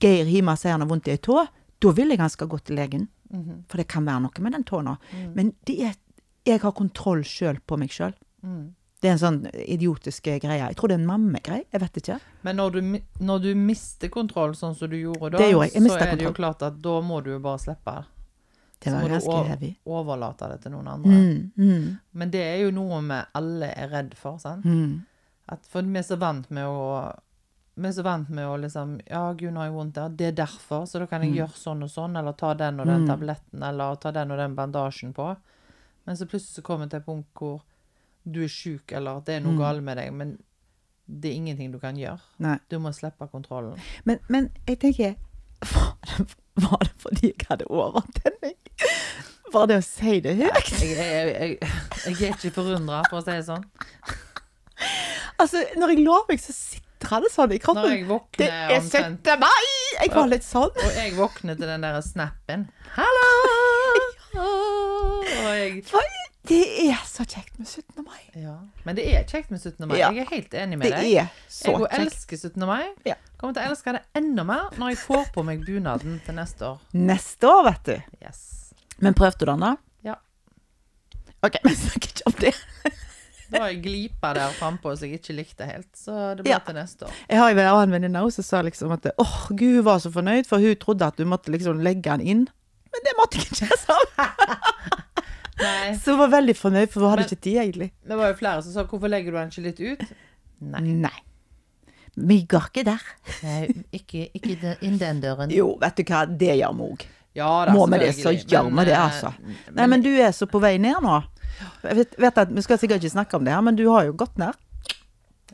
Geir 0.00 0.24
Hima 0.26 0.56
sier 0.56 0.72
han 0.72 0.80
har 0.80 0.88
vondt 0.90 1.06
i 1.08 1.12
ei 1.12 1.18
tå, 1.18 1.46
da 1.82 1.90
vil 1.96 2.14
jeg 2.14 2.20
han 2.22 2.30
skal 2.32 2.50
gå 2.52 2.60
til 2.62 2.78
legen. 2.78 3.08
Mhm. 3.32 3.64
For 3.68 3.80
det 3.80 3.88
kan 3.90 4.06
være 4.06 4.22
noe 4.26 4.44
med 4.44 4.52
den 4.56 4.64
tåa. 4.68 4.96
Mm. 5.12 5.32
Men 5.34 5.52
det 5.66 5.78
er, 5.88 5.98
jeg 6.46 6.60
har 6.62 6.72
kontroll 6.76 7.24
sjøl 7.26 7.58
på 7.66 7.78
meg 7.80 7.90
sjøl. 7.94 8.14
Mm. 8.42 8.74
Det 9.02 9.10
er 9.10 9.16
en 9.16 9.18
sånn 9.18 9.38
idiotisk 9.50 10.28
greie. 10.30 10.60
Jeg 10.62 10.76
tror 10.78 10.92
det 10.92 10.94
er 10.94 11.00
en 11.00 11.08
mammegreie. 11.08 11.64
Jeg 11.74 11.82
vet 11.82 11.96
ikke. 11.98 12.18
Men 12.46 12.60
når 12.60 12.76
du, 12.76 12.80
når 13.26 13.40
du 13.42 13.48
mister 13.58 14.12
kontroll, 14.14 14.54
sånn 14.54 14.76
som 14.78 14.90
du 14.92 14.94
gjorde 15.00 15.32
da, 15.34 15.42
gjorde 15.42 15.66
jeg. 15.66 15.74
Jeg 15.74 15.90
så 15.90 15.96
er 15.96 16.12
er 16.12 16.20
det 16.20 16.28
jo 16.28 16.34
klart 16.36 16.62
at 16.62 16.76
da 16.84 17.00
må 17.02 17.18
du 17.24 17.32
jo 17.32 17.40
bare 17.42 17.58
slippe 17.58 17.96
det. 17.96 18.04
Det 18.82 18.90
Så 18.92 18.98
må 18.98 19.08
du 19.58 19.66
overlate 19.90 20.48
det 20.52 20.60
til 20.62 20.72
noen 20.74 20.88
andre. 20.90 21.18
Mm, 21.18 21.50
mm, 21.56 21.98
Men 22.18 22.30
det 22.30 22.40
er 22.42 22.56
jo 22.64 22.70
noe 22.74 22.98
vi 23.06 23.18
alle 23.38 23.68
er 23.78 23.90
redd 23.90 24.14
for, 24.18 24.38
sant? 24.42 24.64
mm. 24.64 25.02
At 25.48 25.66
for 25.66 25.82
vi 25.82 25.98
er 25.98 26.06
så 26.06 26.16
vant 26.18 26.48
med 26.54 26.66
å 26.66 27.12
vi 27.74 27.88
er 27.88 27.92
så 27.96 28.02
vant 28.04 28.28
vi 28.28 28.42
jo 28.42 28.56
liksom 28.60 29.00
Ja, 29.08 29.32
gud, 29.32 29.52
nå 29.54 29.60
har 29.62 29.66
jeg 29.70 29.74
vondt 29.76 29.94
der. 29.96 30.08
Det 30.08 30.26
er 30.28 30.32
derfor, 30.44 30.84
så 30.86 30.98
da 31.00 31.06
kan 31.08 31.22
jeg 31.24 31.34
gjøre 31.38 31.56
sånn 31.56 31.82
og 31.86 31.90
sånn, 31.90 32.16
eller 32.18 32.32
ta 32.36 32.52
den 32.54 32.80
og 32.80 32.86
den 32.86 33.04
Mm. 33.04 33.08
tabletten, 33.08 33.62
eller 33.62 33.96
ta 33.96 34.10
den 34.12 34.30
og 34.30 34.38
den 34.38 34.54
bandasjen 34.56 35.12
på. 35.16 35.36
Men 36.06 36.16
så 36.16 36.26
plutselig 36.26 36.56
så 36.58 36.62
kommer 36.62 36.86
det 36.86 36.90
til 36.90 37.00
et 37.00 37.06
punkt 37.06 37.28
hvor 37.38 37.62
du 38.30 38.42
er 38.44 38.48
sjuk, 38.48 38.92
eller 38.92 39.16
at 39.18 39.24
det 39.26 39.36
er 39.36 39.40
noe 39.40 39.52
Mm. 39.54 39.58
galt 39.58 39.82
med 39.82 39.96
deg, 39.96 40.12
men 40.12 40.38
det 41.08 41.30
er 41.30 41.34
ingenting 41.34 41.72
du 41.72 41.78
kan 41.78 41.96
gjøre. 41.96 42.20
Nei. 42.38 42.58
Du 42.68 42.78
må 42.78 42.92
slippe 42.94 43.28
kontrollen. 43.30 43.78
Men, 44.04 44.18
men 44.28 44.50
jeg 44.68 44.78
tenker 44.78 45.16
var 45.62 45.96
det, 46.02 46.36
var 46.56 46.78
det 46.84 46.92
fordi 46.98 47.32
jeg 47.32 47.46
hadde 47.48 47.66
overtenning? 47.70 48.54
Var 49.52 49.66
det 49.66 49.76
å 49.78 49.82
si 49.84 50.20
det 50.20 50.36
høyt? 50.36 50.70
Jeg, 50.80 50.96
jeg, 50.96 51.58
jeg, 51.58 51.58
jeg 52.06 52.28
er 52.30 52.36
ikke 52.36 52.50
forundra, 52.54 53.02
for 53.10 53.18
å 53.20 53.24
si 53.24 53.30
det 53.32 53.44
sånn. 53.46 53.64
Altså, 55.40 55.62
når 55.78 55.92
jeg 55.94 56.04
lover 56.06 56.28
meg, 56.30 56.40
så 56.42 56.52
sitrer 57.02 57.20
det 57.26 57.32
sånn 57.32 57.52
i 57.52 57.58
Når 57.58 57.88
jeg 57.90 58.06
våkner 58.08 58.38
Det 58.38 58.48
er 58.50 58.74
omtrent 58.78 59.26
17. 59.26 59.40
mai! 59.40 59.68
Jeg 60.00 60.12
var 60.14 60.28
litt 60.30 60.44
sånn. 60.46 60.70
Og 60.72 60.96
jeg 60.96 61.14
våkner 61.18 61.58
til 61.58 61.66
den 61.68 61.82
der 61.86 62.00
snappen. 62.02 62.68
Hallo! 62.96 63.30
Og 64.32 65.54
jeg 65.56 65.82
det 66.42 66.88
er 66.90 66.98
så 67.06 67.22
kjekt 67.22 67.54
med 67.60 67.68
17. 67.70 68.02
mai. 68.02 68.18
Ja. 68.34 68.56
Men 68.82 68.96
det 68.98 69.04
er 69.14 69.22
kjekt 69.30 69.52
med 69.52 69.60
17. 69.62 69.86
mai. 69.86 69.94
Ja. 70.00 70.08
Jeg 70.10 70.24
er 70.24 70.30
helt 70.32 70.54
enig 70.58 70.78
med 70.80 70.88
Det 70.90 70.96
deg. 70.98 71.12
er 71.22 71.28
så 71.46 71.70
Jeg 71.78 72.00
elsker 72.00 72.36
17. 72.36 72.66
mai. 72.66 72.88
Ja. 73.06 73.14
Kommer 73.38 73.54
til 73.54 73.62
å 73.62 73.70
elske 73.70 73.94
det 73.94 74.02
enda 74.18 74.42
mer 74.44 74.74
når 74.76 74.90
jeg 74.90 74.98
får 75.04 75.30
på 75.36 75.44
meg 75.46 75.62
bunaden 75.64 76.18
til 76.26 76.34
neste 76.34 76.66
år. 76.66 76.80
Neste 76.98 77.46
år, 77.46 77.62
vet 77.70 77.84
du. 77.86 77.94
Yes. 78.26 78.42
Men 78.98 79.14
prøvde 79.14 79.38
du 79.38 79.52
den, 79.52 79.60
da? 79.62 79.76
Ja. 80.02 80.16
OK, 81.46 81.60
vi 81.68 81.76
snakker 81.78 82.10
ikke 82.10 82.26
om 82.26 82.38
det. 82.42 82.54
Det 83.52 83.60
var 83.60 83.68
ei 83.68 83.78
glipe 83.84 84.32
der 84.34 84.54
frampå 84.56 84.94
som 84.96 85.08
jeg 85.08 85.20
ikke 85.20 85.36
likte 85.36 85.66
helt, 85.68 85.90
så 85.96 86.34
det 86.36 86.44
blir 86.46 86.54
Ja. 86.54 86.58
til 86.64 86.74
neste 86.74 87.06
år. 87.06 87.12
Jeg 87.28 87.38
har 87.38 87.50
en 87.50 87.58
annen 87.58 87.90
venninne 87.94 88.24
som 88.32 88.44
sa 88.44 88.62
liksom 88.62 88.92
at 88.96 89.06
åh, 89.18 89.36
gud, 89.50 89.76
hun 89.76 89.84
var 89.84 89.98
så 90.00 90.10
fornøyd, 90.12 90.46
for 90.48 90.58
hun 90.58 90.74
trodde 90.76 91.06
at 91.06 91.16
du 91.20 91.24
måtte 91.28 91.52
liksom 91.52 91.80
legge 91.84 92.02
den 92.08 92.20
inn. 92.20 92.42
Men 92.92 93.04
det 93.06 93.14
måtte 93.18 93.38
jeg 93.38 93.46
ikke, 93.52 93.68
hun. 93.88 94.26
Så 96.02 96.10
hun 96.10 96.18
var 96.18 96.30
veldig 96.32 96.54
fornøyd, 96.58 96.88
for 96.90 97.00
hun 97.04 97.10
hadde 97.12 97.22
Men- 97.22 97.28
ikke 97.30 97.42
tid, 97.44 97.56
egentlig. 97.62 97.90
Det 98.08 98.16
var 98.18 98.28
jo 98.32 98.34
flere 98.34 98.62
som 98.62 98.72
sa 98.72 98.82
'hvorfor 98.84 99.08
legger 99.08 99.30
du 99.30 99.36
den 99.38 99.48
ikke 99.48 99.62
litt 99.62 99.80
ut'? 99.80 100.12
Nei. 100.60 100.80
Nei. 100.80 101.18
Vi 102.16 102.42
går 102.46 102.66
ikke 102.72 102.84
der. 102.84 103.02
Nei 103.42 103.68
ikke, 103.92 104.28
ikke 104.34 104.76
inn 104.82 104.98
den 104.98 105.20
døren. 105.22 105.50
Jo, 105.50 105.76
vet 105.80 105.96
du 105.96 106.02
hva, 106.02 106.26
det 106.26 106.58
gjør 106.58 106.74
vi 106.76 106.82
òg. 106.92 107.06
Ja 107.34 107.64
da, 107.66 107.72
Må 107.72 107.86
vi 107.88 107.98
det, 107.98 108.12
så 108.16 108.32
gjør 108.32 108.68
vi 108.70 108.84
det, 108.84 108.96
altså. 108.96 109.32
altså. 109.32 109.72
Nei, 109.72 109.86
men 109.88 110.02
du 110.04 110.10
er 110.12 110.34
så 110.36 110.46
på 110.50 110.60
vei 110.60 110.74
ned 110.82 111.00
nå. 111.04 111.20
Jeg 111.82 111.96
vet, 111.96 112.18
vet 112.20 112.40
at, 112.42 112.50
Vi 112.52 112.64
skal 112.64 112.80
sikkert 112.80 113.00
ikke 113.00 113.14
snakke 113.14 113.38
om 113.38 113.46
det 113.46 113.54
her, 113.54 113.62
men 113.64 113.78
du 113.78 113.86
har 113.88 114.04
jo 114.08 114.12
gått 114.18 114.36
ned. 114.40 114.58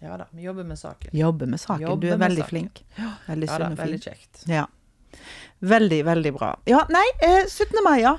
Ja 0.03 0.17
da, 0.17 0.27
vi 0.31 0.43
jobber 0.47 0.67
med 0.67 0.79
saken. 0.79 1.11
Jobber 1.13 1.47
med 1.51 1.61
saken. 1.61 1.83
Jobber 1.87 2.07
du 2.07 2.13
er 2.15 2.21
veldig 2.23 2.43
saken. 2.45 2.51
flink. 2.51 2.83
Veldig 3.27 3.49
Ja 3.49 3.57
sunn 3.57 3.65
og 3.67 3.79
fin. 3.79 3.81
veldig 3.85 4.01
kjekt. 4.03 4.43
Ja. 4.47 4.67
Veldig, 5.59 6.05
veldig 6.07 6.33
bra. 6.37 6.53
Ja, 6.71 6.85
nei, 6.95 7.07
eh, 7.27 7.47
17. 7.47 7.83
mai, 7.85 8.01
ja. 8.03 8.19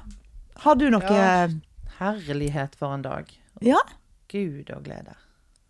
Har 0.66 0.76
du 0.76 0.90
noe 0.92 1.04
Ja. 1.08 1.48
ja. 1.48 1.48
Herlighet 2.00 2.76
for 2.76 2.94
en 2.94 3.02
dag. 3.02 3.32
ja, 3.62 3.80
Gud 4.32 4.70
og 4.72 4.84
glede. 4.84 5.16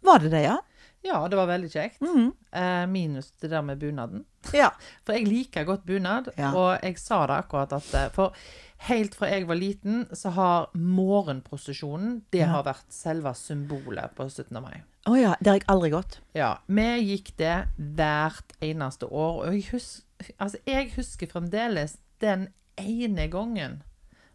var 0.01 0.19
det 0.19 0.29
det, 0.31 0.43
ja? 0.43 0.57
Ja, 1.01 1.21
det 1.31 1.37
var 1.39 1.47
veldig 1.47 1.69
kjekt. 1.71 2.01
Mm. 2.03 2.31
Eh, 2.51 2.85
minus 2.91 3.31
det 3.39 3.49
der 3.53 3.61
med 3.63 3.79
bunaden. 3.79 4.25
Ja. 4.53 4.69
For 5.05 5.13
jeg 5.15 5.27
liker 5.27 5.63
godt 5.67 5.85
bunad, 5.87 6.27
Ja. 6.37 6.51
og 6.53 6.79
jeg 6.83 6.97
sa 6.99 7.21
det 7.27 7.37
akkurat 7.43 7.73
at 7.73 7.93
eh, 7.95 8.09
For 8.15 8.33
helt 8.89 9.15
fra 9.15 9.27
jeg 9.31 9.47
var 9.47 9.55
liten, 9.59 10.05
så 10.15 10.29
har 10.35 10.69
morgenprosesjonen 10.75 12.21
Det 12.31 12.39
Ja. 12.39 12.47
har 12.53 12.63
vært 12.63 12.91
selve 12.91 13.33
symbolet 13.35 14.15
på 14.15 14.29
17. 14.29 14.61
mai. 14.61 14.83
Å 15.07 15.15
ja, 15.19 15.35
det 15.39 15.47
har 15.47 15.59
jeg 15.59 15.67
aldri 15.67 15.89
gått. 15.91 16.19
Ja. 16.35 16.57
Vi 16.67 16.87
gikk 17.15 17.31
det 17.37 17.67
hvert 17.95 18.53
eneste 18.61 19.07
år, 19.07 19.45
og 19.45 19.53
jeg, 19.53 19.63
hus 19.71 20.01
altså, 20.39 20.57
jeg 20.67 20.91
husker 20.95 21.27
fremdeles 21.31 21.97
den 22.19 22.49
ene 22.77 23.27
gangen 23.31 23.83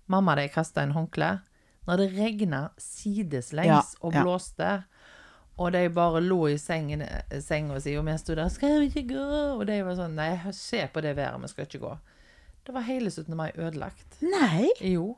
mamma 0.09 0.35
de 0.37 0.48
kasta 0.48 0.83
en 0.83 0.92
håndkle, 0.92 1.40
når 1.87 1.96
det 2.00 2.09
regna 2.16 2.70
sideslengs 2.81 3.94
og 4.00 4.12
blåste. 4.16 4.85
Og 5.56 5.70
de 5.72 5.88
bare 5.94 6.20
lå 6.20 6.40
i 6.50 6.56
sengen, 6.58 7.04
senga 7.40 7.78
si, 7.80 7.94
og 7.98 8.06
vi 8.06 8.16
sto 8.18 8.34
der 8.34 8.48
'Skal 8.48 8.80
vi 8.80 8.86
ikke 8.86 9.14
gå?' 9.14 9.58
Og 9.60 9.66
de 9.66 9.82
var 9.84 9.94
sånn 9.94 10.16
'Nei, 10.16 10.52
se 10.52 10.88
på 10.92 11.00
det 11.00 11.16
været, 11.16 11.42
vi 11.42 11.48
skal 11.48 11.66
ikke 11.66 11.86
gå'. 11.86 11.98
Det 12.66 12.74
var 12.74 12.80
hele 12.80 13.10
17. 13.10 13.36
mai 13.36 13.50
ødelagt. 13.56 14.22
Nei. 14.22 14.68
Jo. 14.80 15.16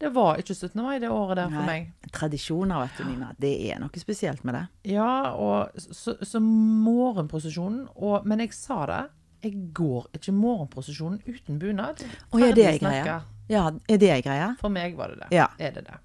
Det 0.00 0.10
var 0.14 0.36
ikke 0.36 0.54
17. 0.54 0.82
mai 0.82 0.98
det 0.98 1.08
året 1.10 1.36
der 1.36 1.48
for 1.48 1.62
Nei. 1.62 1.66
meg. 1.66 1.92
Tradisjoner, 2.12 2.80
vet 2.80 2.98
du, 2.98 3.04
Nina. 3.04 3.28
Det 3.40 3.70
er 3.70 3.78
noe 3.78 4.00
spesielt 4.02 4.44
med 4.44 4.54
det. 4.54 4.66
Ja, 4.90 5.30
og 5.30 5.70
så, 5.78 6.16
så 6.22 6.40
morgenprosesjonen 6.40 7.88
og, 7.94 8.26
Men 8.26 8.40
jeg 8.40 8.52
sa 8.52 8.86
det. 8.86 9.02
Jeg 9.42 9.74
går 9.74 10.06
ikke 10.14 10.32
morgenprosesjonen 10.32 11.22
uten 11.26 11.58
bunad. 11.58 12.02
Å, 12.32 12.38
er 12.38 12.52
det 12.54 12.80
greia. 12.80 13.22
Ja, 13.48 13.70
er 13.88 13.98
det 13.98 14.10
ei 14.10 14.20
greie? 14.22 14.52
For 14.60 14.70
meg 14.70 14.96
var 14.96 15.08
det 15.08 15.22
det. 15.22 15.30
Ja. 15.34 15.46
Er 15.58 15.70
det 15.70 15.86
det. 15.86 15.96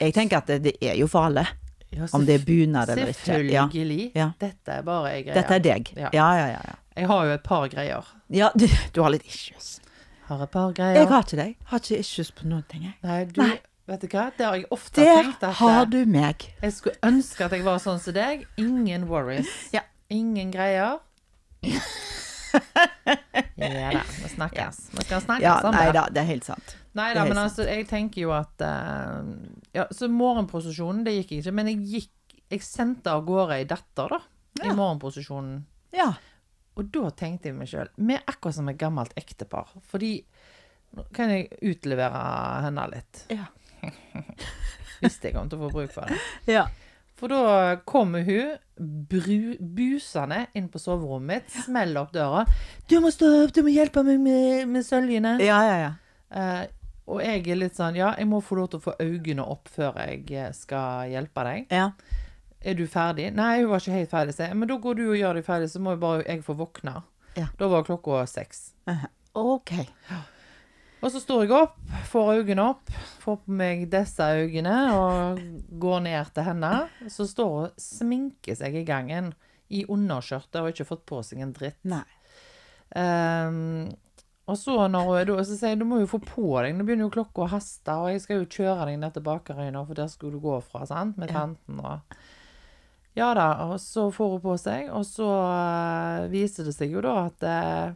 Jeg 0.00 0.14
tenker 0.16 0.38
at 0.38 0.46
det, 0.46 0.62
det 0.64 0.76
er 0.80 0.96
jo 0.96 1.08
for 1.08 1.28
alle. 1.28 1.46
Ja, 1.90 2.06
Om 2.12 2.26
det 2.26 2.34
er 2.38 2.44
bunad 2.46 2.90
eller 2.92 3.10
ikke. 3.10 3.24
Selvfølgelig. 3.24 4.12
Ja. 4.14 4.28
Dette 4.40 4.76
er 4.76 4.82
bare 4.86 5.10
ei 5.14 5.22
greie. 5.26 5.34
Dette 5.34 5.56
er 5.56 5.64
deg. 5.64 5.90
Ja. 5.96 6.10
Ja, 6.14 6.28
ja, 6.38 6.46
ja. 6.54 6.76
Jeg 7.00 7.08
har 7.10 7.24
jo 7.26 7.32
et 7.34 7.42
par 7.42 7.66
greier. 7.72 8.06
ja 8.30 8.50
du, 8.54 8.66
du 8.94 9.02
har 9.02 9.10
litt 9.10 9.26
issues. 9.26 9.80
Har 10.28 10.42
et 10.44 10.50
par 10.50 10.72
greier. 10.76 11.00
Jeg 11.00 11.08
har 11.10 11.26
ikke 11.26 11.40
det. 11.40 11.48
Har 11.72 11.82
ikke 11.82 11.98
issues 11.98 12.30
på 12.30 12.46
noen 12.46 12.62
ting, 12.70 12.86
jeg. 12.86 12.94
Nei, 13.02 13.24
du, 13.26 13.42
Nei. 13.42 13.58
vet 13.90 14.04
du 14.04 14.08
hva? 14.12 14.28
Det 14.38 14.46
har 14.46 14.58
jeg 14.60 14.68
ofte 14.70 15.02
Der 15.02 15.22
tenkt 15.24 15.42
at 15.48 15.58
har 15.58 15.82
eh, 15.82 15.90
du 15.90 16.00
meg. 16.06 16.46
Jeg 16.62 16.76
skulle 16.78 16.96
ønske 17.10 17.48
at 17.48 17.58
jeg 17.58 17.66
var 17.66 17.82
sånn 17.82 17.98
som 18.02 18.14
deg. 18.14 18.46
Ingen 18.60 19.08
worries. 19.10 19.50
Ja. 19.74 19.82
Ingen 20.10 20.54
greier. 20.54 21.00
Ja 23.60 23.90
da, 23.92 24.02
vi 24.22 24.28
snakkes. 24.32 24.78
Vi 24.94 25.04
skal 25.04 25.20
snakkes 25.24 25.44
Ja, 25.44 25.56
om 25.68 25.74
nei 25.74 25.86
det. 25.90 25.94
da, 25.98 26.04
det 26.10 26.22
er 26.22 26.28
helt 26.30 26.46
sant. 26.48 26.76
Nei 26.96 27.10
da, 27.14 27.24
men 27.28 27.38
altså, 27.38 27.66
jeg 27.68 27.86
tenker 27.90 28.22
jo 28.24 28.32
at 28.34 28.62
uh, 28.64 29.28
Ja, 29.76 29.84
så 29.94 30.08
morgenprosesjonen, 30.10 31.04
det 31.06 31.14
gikk 31.20 31.36
ikke. 31.38 31.52
Men 31.54 31.68
jeg 31.70 31.84
gikk 31.92 32.36
Jeg 32.50 32.64
sendte 32.66 33.12
av 33.12 33.22
gårde 33.28 33.60
ei 33.60 33.66
datter, 33.70 34.10
da. 34.16 34.20
I 34.64 34.66
Ja. 34.70 34.74
morgenprosesjonen. 34.74 35.60
Ja. 35.94 36.08
Og 36.78 36.88
da 36.94 37.10
tenkte 37.14 37.50
jeg 37.50 37.58
meg 37.58 37.68
sjøl 37.70 37.90
Vi 37.98 38.14
er 38.16 38.24
akkurat 38.30 38.56
som 38.56 38.68
et 38.72 38.78
gammelt 38.80 39.12
ektepar. 39.20 39.70
Fordi 39.92 40.14
Nå 40.96 41.04
kan 41.14 41.30
jeg 41.30 41.52
utlevere 41.62 42.20
henne 42.64 42.84
litt. 42.90 43.20
Ja. 43.30 43.44
Hvis 45.00 45.20
jeg 45.22 45.32
kommer 45.36 45.48
til 45.52 45.60
å 45.60 45.68
få 45.68 45.70
bruk 45.76 45.92
for 45.94 46.10
det. 46.10 46.16
Ja. 46.50 46.64
For 47.20 47.28
da 47.28 47.76
kommer 47.84 48.24
hun 48.24 48.56
bru, 49.10 49.56
busende 49.60 50.46
inn 50.56 50.70
på 50.72 50.80
soverommet 50.80 51.44
mitt, 51.44 51.56
smeller 51.66 52.06
opp 52.06 52.14
døra. 52.16 52.46
'Du 52.88 52.96
må 53.04 53.10
stå 53.12 53.28
opp, 53.44 53.52
du 53.52 53.62
må 53.66 53.74
hjelpe 53.74 54.02
meg 54.06 54.20
med, 54.24 54.68
med 54.72 54.86
søljene.' 54.86 55.36
Ja, 55.44 55.58
ja, 55.68 55.76
ja. 55.84 55.92
Eh, 56.30 56.62
og 57.10 57.20
jeg 57.20 57.44
er 57.50 57.60
litt 57.60 57.76
sånn 57.76 57.98
'Ja, 57.98 58.14
jeg 58.16 58.28
må 58.30 58.40
få 58.40 58.56
lov 58.56 58.70
til 58.72 58.80
å 58.80 58.86
få 58.88 58.96
øynene 59.02 59.44
opp 59.44 59.68
før 59.68 60.00
jeg 60.00 60.24
eh, 60.32 60.52
skal 60.56 61.12
hjelpe 61.12 61.44
deg'. 61.44 61.70
ja. 61.70 61.90
Er 62.60 62.74
du 62.76 62.82
ferdig? 62.84 63.30
Nei, 63.32 63.62
hun 63.62 63.70
var 63.70 63.80
ikke 63.80 63.94
helt 63.94 64.10
ferdig. 64.10 64.34
jeg. 64.36 64.56
Men 64.56 64.68
da 64.68 64.76
går 64.76 64.94
du 64.98 65.06
og 65.06 65.16
gjør 65.16 65.38
deg 65.38 65.44
ferdig, 65.46 65.70
så 65.72 65.80
må 65.80 65.94
jo 65.94 66.00
bare 66.02 66.24
jeg 66.26 66.42
få 66.44 66.52
våkne. 66.58 66.92
Ja. 67.38 67.46
Da 67.56 67.68
var 67.72 67.86
klokka 67.86 68.26
seks. 68.28 68.74
OK. 69.32 69.72
Og 71.00 71.08
så 71.08 71.20
står 71.22 71.46
jeg 71.46 71.54
opp, 71.56 71.78
får 72.10 72.42
øynene 72.42 72.64
opp, 72.74 72.90
får 73.22 73.38
på 73.44 73.54
meg 73.56 73.86
disse 73.92 74.20
øynene 74.20 74.74
og 74.92 75.40
går 75.80 76.02
ned 76.04 76.32
til 76.36 76.44
henne. 76.50 76.72
Så 77.08 77.24
står 77.28 77.54
hun 77.54 77.70
og 77.70 77.80
sminker 77.80 78.58
seg 78.58 78.76
i 78.76 78.84
gangen 78.88 79.32
i 79.70 79.86
underskjørtet 79.88 80.58
og 80.60 80.68
har 80.68 80.74
ikke 80.74 80.88
fått 80.88 81.06
på 81.08 81.22
seg 81.24 81.40
en 81.44 81.54
dritt. 81.56 81.78
Nei. 81.88 82.04
Um, 82.90 83.86
og 84.50 84.58
så 84.58 84.74
når 84.90 85.30
hun 85.30 85.44
så 85.46 85.54
sier 85.54 85.72
jeg 85.76 85.80
du 85.80 85.86
må 85.86 86.00
jo 86.02 86.10
få 86.10 86.18
på 86.24 86.48
deg, 86.58 86.74
nå 86.74 86.84
begynner 86.84 87.06
jo 87.06 87.14
klokka 87.14 87.44
å 87.44 87.50
haste, 87.52 87.94
og 87.94 88.10
jeg 88.10 88.24
skal 88.24 88.40
jo 88.40 88.50
kjøre 88.50 88.88
deg 88.88 88.98
ned 88.98 89.14
til 89.14 89.24
bakerøyene, 89.28 89.84
for 89.86 89.98
der 89.98 90.10
skulle 90.10 90.36
du 90.36 90.44
gå 90.44 90.58
fra, 90.66 90.82
sant, 90.90 91.18
med 91.20 91.32
tanten 91.32 91.80
og 91.80 92.20
Ja 93.18 93.32
da, 93.34 93.48
og 93.70 93.78
så 93.82 94.08
får 94.14 94.36
hun 94.36 94.42
på 94.42 94.56
seg, 94.58 94.90
og 94.94 95.06
så 95.06 95.28
eh, 95.28 96.26
viser 96.30 96.66
det 96.66 96.74
seg 96.76 96.92
jo 96.94 97.02
da 97.04 97.14
at 97.24 97.46
eh, 97.46 97.94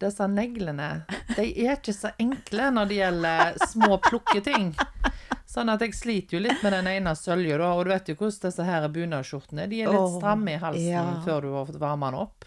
disse 0.00 0.26
neglene, 0.30 0.88
de 1.36 1.46
er 1.66 1.76
ikke 1.76 1.94
så 1.96 2.10
enkle 2.22 2.70
når 2.74 2.88
det 2.90 2.98
gjelder 3.00 3.58
små 3.68 3.98
plukketing. 4.08 4.72
Sånn 5.48 5.70
at 5.72 5.80
jeg 5.80 5.94
sliter 5.96 6.36
jo 6.36 6.42
litt 6.44 6.62
med 6.62 6.72
den 6.76 6.86
ene 6.92 7.14
sølja, 7.16 7.56
og 7.72 7.84
du 7.86 7.90
vet 7.94 8.08
jo 8.12 8.14
hvordan 8.20 8.42
disse 8.50 8.64
her 8.68 8.88
bunadsskjortene, 8.92 9.64
de 9.70 9.80
er 9.82 9.92
litt 9.94 10.14
stramme 10.18 10.52
i 10.54 10.60
halsen 10.60 10.90
ja. 10.92 11.04
før 11.24 11.46
du 11.46 11.52
har 11.56 11.64
fått 11.70 11.80
varma 11.80 12.10
den 12.12 12.20
opp. 12.20 12.44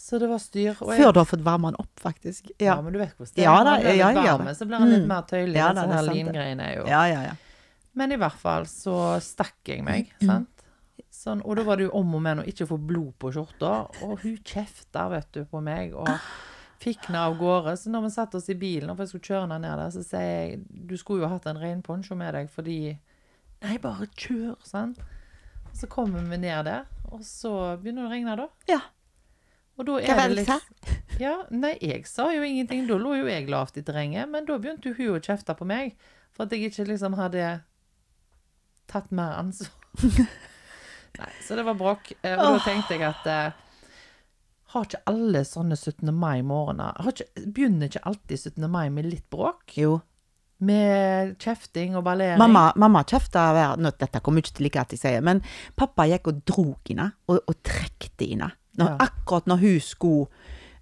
Så 0.00 0.18
det 0.18 0.26
var 0.30 0.38
styr. 0.40 0.70
Jeg, 0.72 0.76
Før 1.02 1.12
du 1.12 1.18
har 1.20 1.26
fått 1.28 1.42
varma 1.44 1.70
den 1.70 1.80
opp, 1.82 1.92
faktisk. 2.00 2.50
ja. 2.56 2.70
Ja. 2.72 2.76
men 2.82 2.92
du 2.92 2.98
vet 2.98 3.12
hvordan 3.18 3.34
det 3.36 3.42
er. 3.42 3.44
Ja 3.44 3.56
Når 3.58 3.64
da, 3.64 3.74
den 3.76 3.84
blir 3.84 3.98
litt 4.00 4.20
varme. 4.30 4.54
Så 4.56 4.66
blir 4.66 4.78
den 4.78 4.88
litt 4.94 5.02
Mm. 5.04 5.08
mer 5.12 5.22
tøyelig. 5.28 5.56
Ja 5.56 5.72
da, 5.72 5.82
sånn 5.82 5.90
er 5.92 5.96
her 6.00 6.08
lingreiene 6.14 6.68
er 6.70 6.76
jo. 6.78 6.86
Ja, 6.88 7.02
ja, 7.06 7.20
ja. 7.28 7.34
Men 7.94 8.12
i 8.12 8.16
hvert 8.16 8.38
fall 8.40 8.64
så 8.70 8.96
stakk 9.20 9.56
jeg 9.68 9.84
meg, 9.84 10.12
Mm. 10.22 10.26
sant. 10.26 10.59
Sånn, 11.20 11.42
og 11.44 11.58
da 11.58 11.64
var 11.66 11.76
det 11.76 11.84
jo 11.84 11.96
om 11.98 12.14
og 12.16 12.22
men 12.24 12.40
å 12.40 12.46
ikke 12.48 12.64
få 12.70 12.78
blod 12.80 13.12
på 13.20 13.28
skjorta. 13.34 13.74
Og 14.06 14.22
hun 14.22 14.38
kjefta, 14.40 15.04
vet 15.12 15.28
du, 15.36 15.42
på 15.48 15.60
meg. 15.64 15.92
Og 15.92 16.08
fikk 16.80 17.10
henne 17.10 17.26
av 17.28 17.36
gårde. 17.36 17.74
Så 17.76 17.92
når 17.92 18.06
vi 18.06 18.12
satte 18.14 18.38
oss 18.40 18.48
i 18.48 18.56
bilen, 18.56 18.88
og 18.88 19.02
jeg 19.02 19.10
skulle 19.10 19.28
kjøre 19.28 19.42
henne 19.44 19.58
ned 19.60 19.82
der, 19.82 19.90
så 19.92 20.04
sier 20.06 20.30
jeg 20.30 20.86
du 20.88 20.96
skulle 20.96 21.26
jo 21.26 21.32
hatt 21.32 21.48
en 21.50 21.60
regnponcho 21.60 22.16
med 22.16 22.32
deg, 22.38 22.52
fordi 22.52 22.80
Nei, 23.60 23.74
bare 23.76 24.06
kjør, 24.16 24.54
sant. 24.64 25.02
Og 25.68 25.74
så 25.76 25.88
kommer 25.92 26.24
vi 26.24 26.38
ned 26.40 26.64
der, 26.64 26.86
og 27.12 27.20
så 27.28 27.50
begynner 27.82 28.06
det 28.06 28.08
å 28.08 28.12
regne, 28.14 28.36
da. 28.40 28.46
Ja. 28.70 28.78
Og 29.76 29.84
da 29.84 29.98
Hva 29.98 30.14
er 30.14 30.16
var 30.16 30.32
det 30.32 30.38
litt 30.38 31.20
Ja, 31.20 31.34
nei, 31.52 31.74
jeg 31.84 32.06
sa 32.08 32.30
jo 32.32 32.40
ingenting. 32.46 32.86
Da 32.88 32.96
lå 33.00 33.18
jo 33.18 33.28
jeg 33.28 33.50
lavt 33.52 33.76
i 33.76 33.84
terrenget, 33.84 34.28
men 34.32 34.48
da 34.48 34.56
begynte 34.56 34.94
hun 34.96 35.18
å 35.18 35.20
kjefte 35.20 35.52
på 35.56 35.68
meg 35.68 35.92
for 36.32 36.46
at 36.46 36.56
jeg 36.56 36.70
ikke 36.70 36.88
liksom 36.88 37.18
hadde 37.20 37.58
tatt 38.88 39.12
mer 39.12 39.36
ansvar. 39.36 39.76
nei, 41.20 41.30
så 41.46 41.56
det 41.58 41.64
var 41.68 41.76
bråk. 41.80 42.12
Eh, 42.22 42.34
Og 42.36 42.56
da 42.56 42.62
tenkte 42.64 42.96
jeg 42.96 43.04
at 43.08 43.26
eh, 43.30 43.66
har 44.74 44.86
ikke 44.86 45.00
alle 45.10 45.40
sånne 45.46 45.74
17. 45.76 46.12
mai-morgener 46.14 47.00
har 47.02 47.22
Begynner 47.46 47.88
ikke 47.90 48.04
alltid 48.06 48.38
17. 48.54 48.68
mai 48.70 48.86
med 48.94 49.08
litt 49.10 49.26
bråk? 49.32 49.74
Jo. 49.80 49.96
Med 50.60 51.36
kjefting 51.40 51.94
og 51.96 52.04
ballering? 52.04 52.38
Mamma, 52.38 52.66
mamma 52.76 53.00
kjefta 53.08 53.46
hver 53.56 53.78
nå, 53.80 53.90
Dette 53.98 54.20
kommer 54.20 54.44
ikke 54.44 54.58
til 54.58 54.66
like 54.68 54.82
at 54.82 54.92
jeg 54.92 55.00
sier, 55.00 55.22
men 55.24 55.40
pappa 55.80 56.04
gikk 56.10 56.28
og 56.28 56.42
drog 56.46 56.90
henne, 56.90 57.06
og, 57.32 57.40
og 57.48 57.56
trekte 57.64 58.28
henne. 58.28 58.50
Ja. 58.78 58.92
Akkurat 59.00 59.48
når 59.50 59.62
hun 59.64 59.80
skulle 59.82 60.28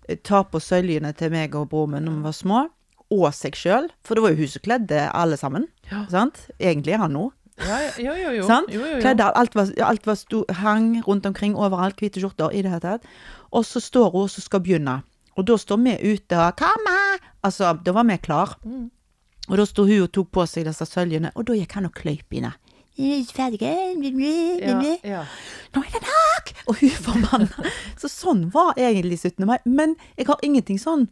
eh, 0.09 0.19
ta 0.27 0.43
på 0.51 0.61
søljene 0.61 1.15
til 1.17 1.31
meg 1.33 1.55
og 1.57 1.71
broren 1.71 1.95
min 1.95 2.09
når 2.11 2.19
vi 2.19 2.27
var 2.27 2.37
små, 2.41 2.65
og 3.09 3.31
seg 3.33 3.55
sjøl, 3.57 3.87
for 4.05 4.19
det 4.19 4.23
var 4.27 4.35
jo 4.35 4.43
hun 4.43 4.51
som 4.53 4.63
kledde 4.67 5.05
alle 5.17 5.39
sammen. 5.41 5.65
Ja. 5.89 6.03
Sant? 6.13 6.43
Egentlig 6.61 6.99
han 7.01 7.15
nå. 7.17 7.29
Ja, 7.59 7.79
jo, 7.99 8.15
jo, 8.15 8.31
jo. 8.39 8.47
Sant? 8.47 8.71
jo, 8.73 8.81
jo, 8.81 8.95
jo. 8.97 9.01
Kledde, 9.03 9.27
alt 9.35 9.55
var, 9.59 9.71
alt 9.83 10.07
var 10.07 10.15
sto, 10.15 10.45
hang 10.61 11.03
rundt 11.09 11.27
omkring 11.27 11.57
overalt, 11.57 11.99
hvite 11.99 12.23
skjorter 12.23 12.55
i 12.55 12.63
det 12.63 12.71
hele 12.71 12.85
tatt. 12.85 13.09
Og 13.51 13.67
så 13.67 13.83
står 13.83 14.13
hun 14.15 14.29
og 14.29 14.31
skal 14.31 14.63
begynne. 14.63 15.01
Og 15.39 15.47
da 15.47 15.57
står 15.57 15.77
vi 15.83 16.13
ute 16.13 16.39
og 16.39 16.53
'Mamma!' 16.61 17.19
Altså, 17.43 17.79
da 17.85 17.93
var 17.93 18.03
vi 18.05 18.17
klar. 18.17 18.59
Mm. 18.65 18.91
Og 19.49 19.59
da 19.59 19.65
sto 19.65 19.85
hun 19.87 20.03
og 20.03 20.13
tok 20.13 20.33
på 20.33 20.47
seg 20.47 20.67
disse 20.67 20.87
søljene, 20.87 21.31
og 21.35 21.47
da 21.47 21.53
gikk 21.53 21.73
han 21.73 21.87
og 21.89 21.95
kløyp 21.95 22.33
henne. 22.33 22.53
«Er? 24.61 24.99
Ja, 25.05 25.11
ja. 25.11 25.25
Nå 25.75 25.83
er 25.87 25.93
det 25.95 26.03
nok! 26.03 26.51
Og 26.67 26.81
hun 26.81 26.91
forbanna. 26.91 27.71
Så 27.97 28.11
sånn 28.11 28.51
var 28.51 28.75
egentlig 28.77 29.21
17. 29.21 29.47
mai. 29.47 29.59
Men 29.65 29.95
jeg 30.17 30.27
har 30.27 30.43
ingenting 30.43 30.79
sånn 30.79 31.09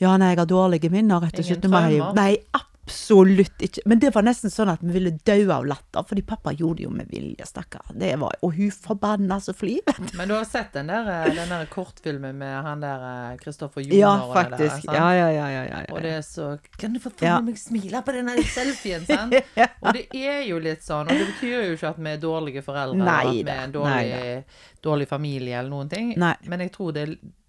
Ja, 0.00 0.16
nei, 0.16 0.28
jeg 0.30 0.38
har 0.38 0.46
dårlige 0.46 0.88
minner 0.90 1.24
etter 1.26 1.42
17. 1.42 1.68
mai. 1.70 1.98
Nei, 2.14 2.36
absolutt 2.54 2.77
ikke. 2.88 3.82
Men 3.86 4.00
det 4.02 4.10
var 4.14 4.24
nesten 4.26 4.52
sånn 4.52 4.70
at 4.72 4.82
vi 4.82 4.92
ville 4.94 5.12
dø 5.26 5.36
av 5.52 5.66
latter, 5.68 6.04
fordi 6.08 6.22
pappa 6.26 6.52
gjorde 6.52 6.80
det 6.80 6.84
jo 6.86 6.92
med 6.94 7.10
vilje, 7.12 7.46
stakkar. 7.46 7.92
Og 8.42 8.54
hun 8.56 8.70
forbanna 8.72 9.40
så 9.40 9.54
flyvet. 9.56 10.14
Men 10.18 10.28
du 10.28 10.34
har 10.34 10.44
sett 10.48 10.72
den 10.76 10.90
der, 10.90 11.08
eh, 11.08 11.34
den 11.34 11.48
der 11.52 11.66
kortfilmen 11.70 12.38
med 12.38 12.62
han 12.64 12.80
der 12.80 13.36
Kristoffer 13.40 13.80
Joner? 13.80 13.98
Ja, 13.98 14.34
faktisk. 14.34 14.86
der. 14.86 14.94
Ja, 14.94 15.14
ja, 15.14 15.30
ja. 15.30 15.48
ja, 15.50 15.64
ja, 15.68 15.84
Og 15.92 16.02
det 16.02 16.12
er 16.18 16.22
så 16.22 16.58
Kan 16.78 16.92
du 16.92 17.00
få 17.00 17.10
følge 17.10 17.40
meg 17.42 17.58
smile 17.58 18.02
på 18.02 18.14
denne 18.16 18.36
selfien, 18.42 19.06
sant? 19.08 19.34
Og 19.80 19.94
det 19.94 20.06
er 20.12 20.44
jo 20.48 20.60
litt 20.62 20.84
sånn, 20.84 21.08
og 21.08 21.14
det 21.14 21.26
betyr 21.34 21.56
jo 21.70 21.74
ikke 21.78 21.92
at 21.94 21.98
vi 21.98 22.12
er 22.12 22.22
dårlige 22.22 22.62
foreldre, 22.66 22.98
Nei 22.98 23.18
eller 23.20 23.30
at 23.30 23.48
vi 23.48 23.56
er 23.56 23.64
en 23.64 23.74
dårlig, 23.74 24.22
dårlig 24.84 25.08
familie, 25.08 25.58
eller 25.58 25.70
noen 25.70 25.90
ting. 25.92 26.14
Nei. 26.18 26.34
Men 26.48 26.66
jeg 26.66 26.74
tror 26.74 26.94
det 26.96 27.08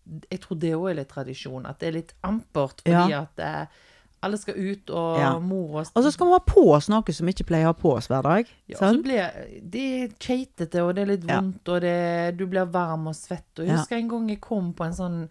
jeg 0.09 0.41
tror 0.41 0.57
det 0.61 0.73
òg 0.73 0.87
er 0.91 0.97
litt 1.01 1.11
tradisjon, 1.11 1.67
at 1.69 1.79
det 1.81 1.89
er 1.89 1.95
litt 1.99 2.13
ampert, 2.25 2.81
fordi 2.85 3.13
at 3.13 3.41
eh, 3.45 3.81
alle 4.21 4.37
skal 4.37 4.55
ut, 4.55 4.89
og 4.89 5.17
Ja. 5.19 5.39
mor 5.39 5.79
og 5.79 5.87
Og 5.95 6.03
så 6.03 6.11
skal 6.11 6.27
vi 6.27 6.33
ha 6.33 6.39
på 6.39 6.63
oss 6.75 6.89
noe 6.89 7.13
som 7.13 7.25
vi 7.25 7.31
ikke 7.33 7.47
pleier 7.47 7.65
å 7.67 7.73
ha 7.73 7.73
på 7.73 7.93
oss 7.95 8.07
hver 8.07 8.21
dag. 8.23 8.45
ja, 8.67 8.77
så 8.77 9.01
blir 9.01 9.61
det 9.69 9.83
er 10.03 10.07
keitete, 10.19 10.81
og 10.83 10.95
det 10.95 11.01
er 11.03 11.11
litt 11.17 11.27
Ja. 11.27 11.39
vondt, 11.41 11.67
og 11.69 11.81
det, 11.81 12.37
du 12.37 12.45
blir 12.47 12.65
varm 12.65 13.07
og 13.07 13.15
svett. 13.15 13.45
Og 13.59 13.65
jeg 13.65 13.67
Ja. 13.69 13.77
husker 13.77 13.95
en 13.97 14.07
gang 14.09 14.29
jeg 14.29 14.41
kom 14.41 14.73
på 14.73 14.85
en 14.85 14.93
sånn 14.93 15.29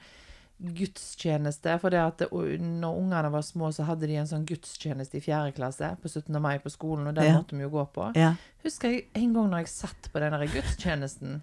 gudstjeneste, 0.60 1.78
for 1.80 1.90
det 1.90 2.00
at 2.02 2.18
det, 2.18 2.28
når 2.32 2.96
ungene 2.98 3.30
var 3.30 3.42
små, 3.46 3.70
så 3.74 3.84
hadde 3.86 4.06
de 4.08 4.16
en 4.16 4.26
sånn 4.26 4.46
gudstjeneste 4.48 5.18
i 5.18 5.20
fjerde 5.24 5.54
klasse 5.54 5.90
på 6.02 6.08
17. 6.10 6.40
mai 6.42 6.58
på 6.58 6.70
skolen, 6.70 7.06
og 7.08 7.14
den 7.14 7.24
Ja. 7.26 7.38
måtte 7.38 7.52
vi 7.56 7.62
jo 7.62 7.70
gå 7.70 7.86
på. 7.92 8.12
Ja. 8.16 8.34
Husker 8.64 8.90
jeg 8.90 9.04
en 9.14 9.32
gang 9.34 9.50
når 9.50 9.58
jeg 9.58 9.68
satt 9.68 10.08
på 10.12 10.18
den 10.20 10.32
der 10.32 10.46
gudstjenesten. 10.46 11.42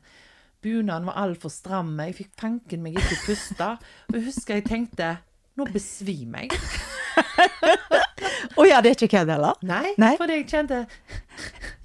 Bunaden 0.61 1.05
var 1.05 1.13
altfor 1.15 1.49
stram, 1.51 1.97
jeg 1.99 2.15
fikk 2.15 2.31
fanken 2.37 2.81
meg 2.81 2.95
ikke 2.95 3.25
puste. 3.25 3.77
Og 4.09 4.13
jeg 4.15 4.23
husker 4.25 4.53
jeg 4.55 4.65
tenkte 4.65 5.17
nå 5.57 5.65
besvimer 5.71 6.41
jeg. 6.49 6.51
Å 8.59 8.65
ja, 8.67 8.79
det 8.81 8.91
er 8.91 8.97
ikke 8.97 9.11
kødd 9.17 9.31
heller? 9.33 9.57
Nei, 9.67 9.93
Nei. 10.01 10.13
fordi 10.19 10.39
jeg 10.41 10.47
kjente 10.51 10.83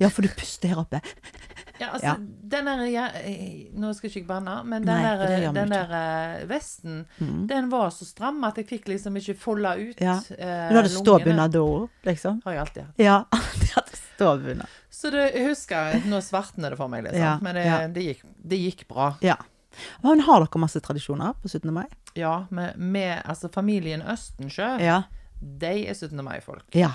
Ja, 0.01 0.09
for 0.13 0.23
du 0.23 0.29
puster 0.39 0.71
her 0.73 0.83
oppe. 0.85 1.01
Ja, 1.81 1.89
altså, 1.95 2.07
Ja. 2.11 2.15
den 2.53 2.67
der 2.69 2.83
ja, 2.93 3.07
eh, 3.25 3.71
Nå 3.73 3.93
skal 3.97 4.11
jeg 4.11 4.21
ikke 4.23 4.29
banne, 4.35 4.59
men 4.69 4.85
den 4.85 4.93
Nei, 4.93 5.03
der, 5.03 5.23
for 5.23 5.55
den 5.57 5.73
der 5.73 6.47
vesten, 6.51 6.99
vesten, 7.19 7.47
den 7.49 7.71
var 7.73 7.89
så 7.97 8.05
stram 8.05 8.43
at 8.45 8.59
jeg 8.61 8.69
fikk 8.69 8.91
liksom 8.93 9.17
ikke 9.17 9.37
folda 9.41 9.75
ut 9.81 10.01
Ja. 10.05 10.19
eh, 10.37 10.69
Du 10.69 10.77
hadde 10.77 10.93
ståbunad 10.93 11.55
da 11.57 11.63
òg, 11.65 11.89
liksom? 12.05 12.43
Har 12.45 12.53
jeg 12.53 12.61
alltid 12.67 12.83
hatt. 12.85 13.01
Ja, 13.01 13.25
de 13.61 13.71
hadde 13.75 13.97
ståbunad. 14.03 14.67
Så 14.91 15.11
det, 15.15 15.31
jeg 15.35 15.47
husker 15.49 16.03
Nå 16.11 16.21
svartner 16.21 16.71
det 16.75 16.77
for 16.79 16.89
meg, 16.93 17.05
liksom. 17.09 17.23
Ja, 17.23 17.39
Men 17.41 17.55
det, 17.57 17.95
det, 17.97 18.03
gikk, 18.11 18.25
det 18.45 18.59
gikk 18.61 18.85
bra. 18.89 19.15
Ja. 19.25 19.37
Men 20.05 20.21
har 20.27 20.45
dere 20.45 20.61
masse 20.61 20.81
tradisjoner 20.85 21.33
på 21.41 21.49
17. 21.49 21.73
mai? 21.73 21.87
Ja, 22.19 22.45
med, 22.51 22.77
med 22.77 23.23
altså 23.25 23.49
familien 23.49 24.03
Østensjø, 24.03 24.77
Ja. 24.85 25.03
De 25.41 25.87
er 25.89 25.95
17. 25.95 26.21
mai-folk. 26.25 26.65
Ja. 26.75 26.93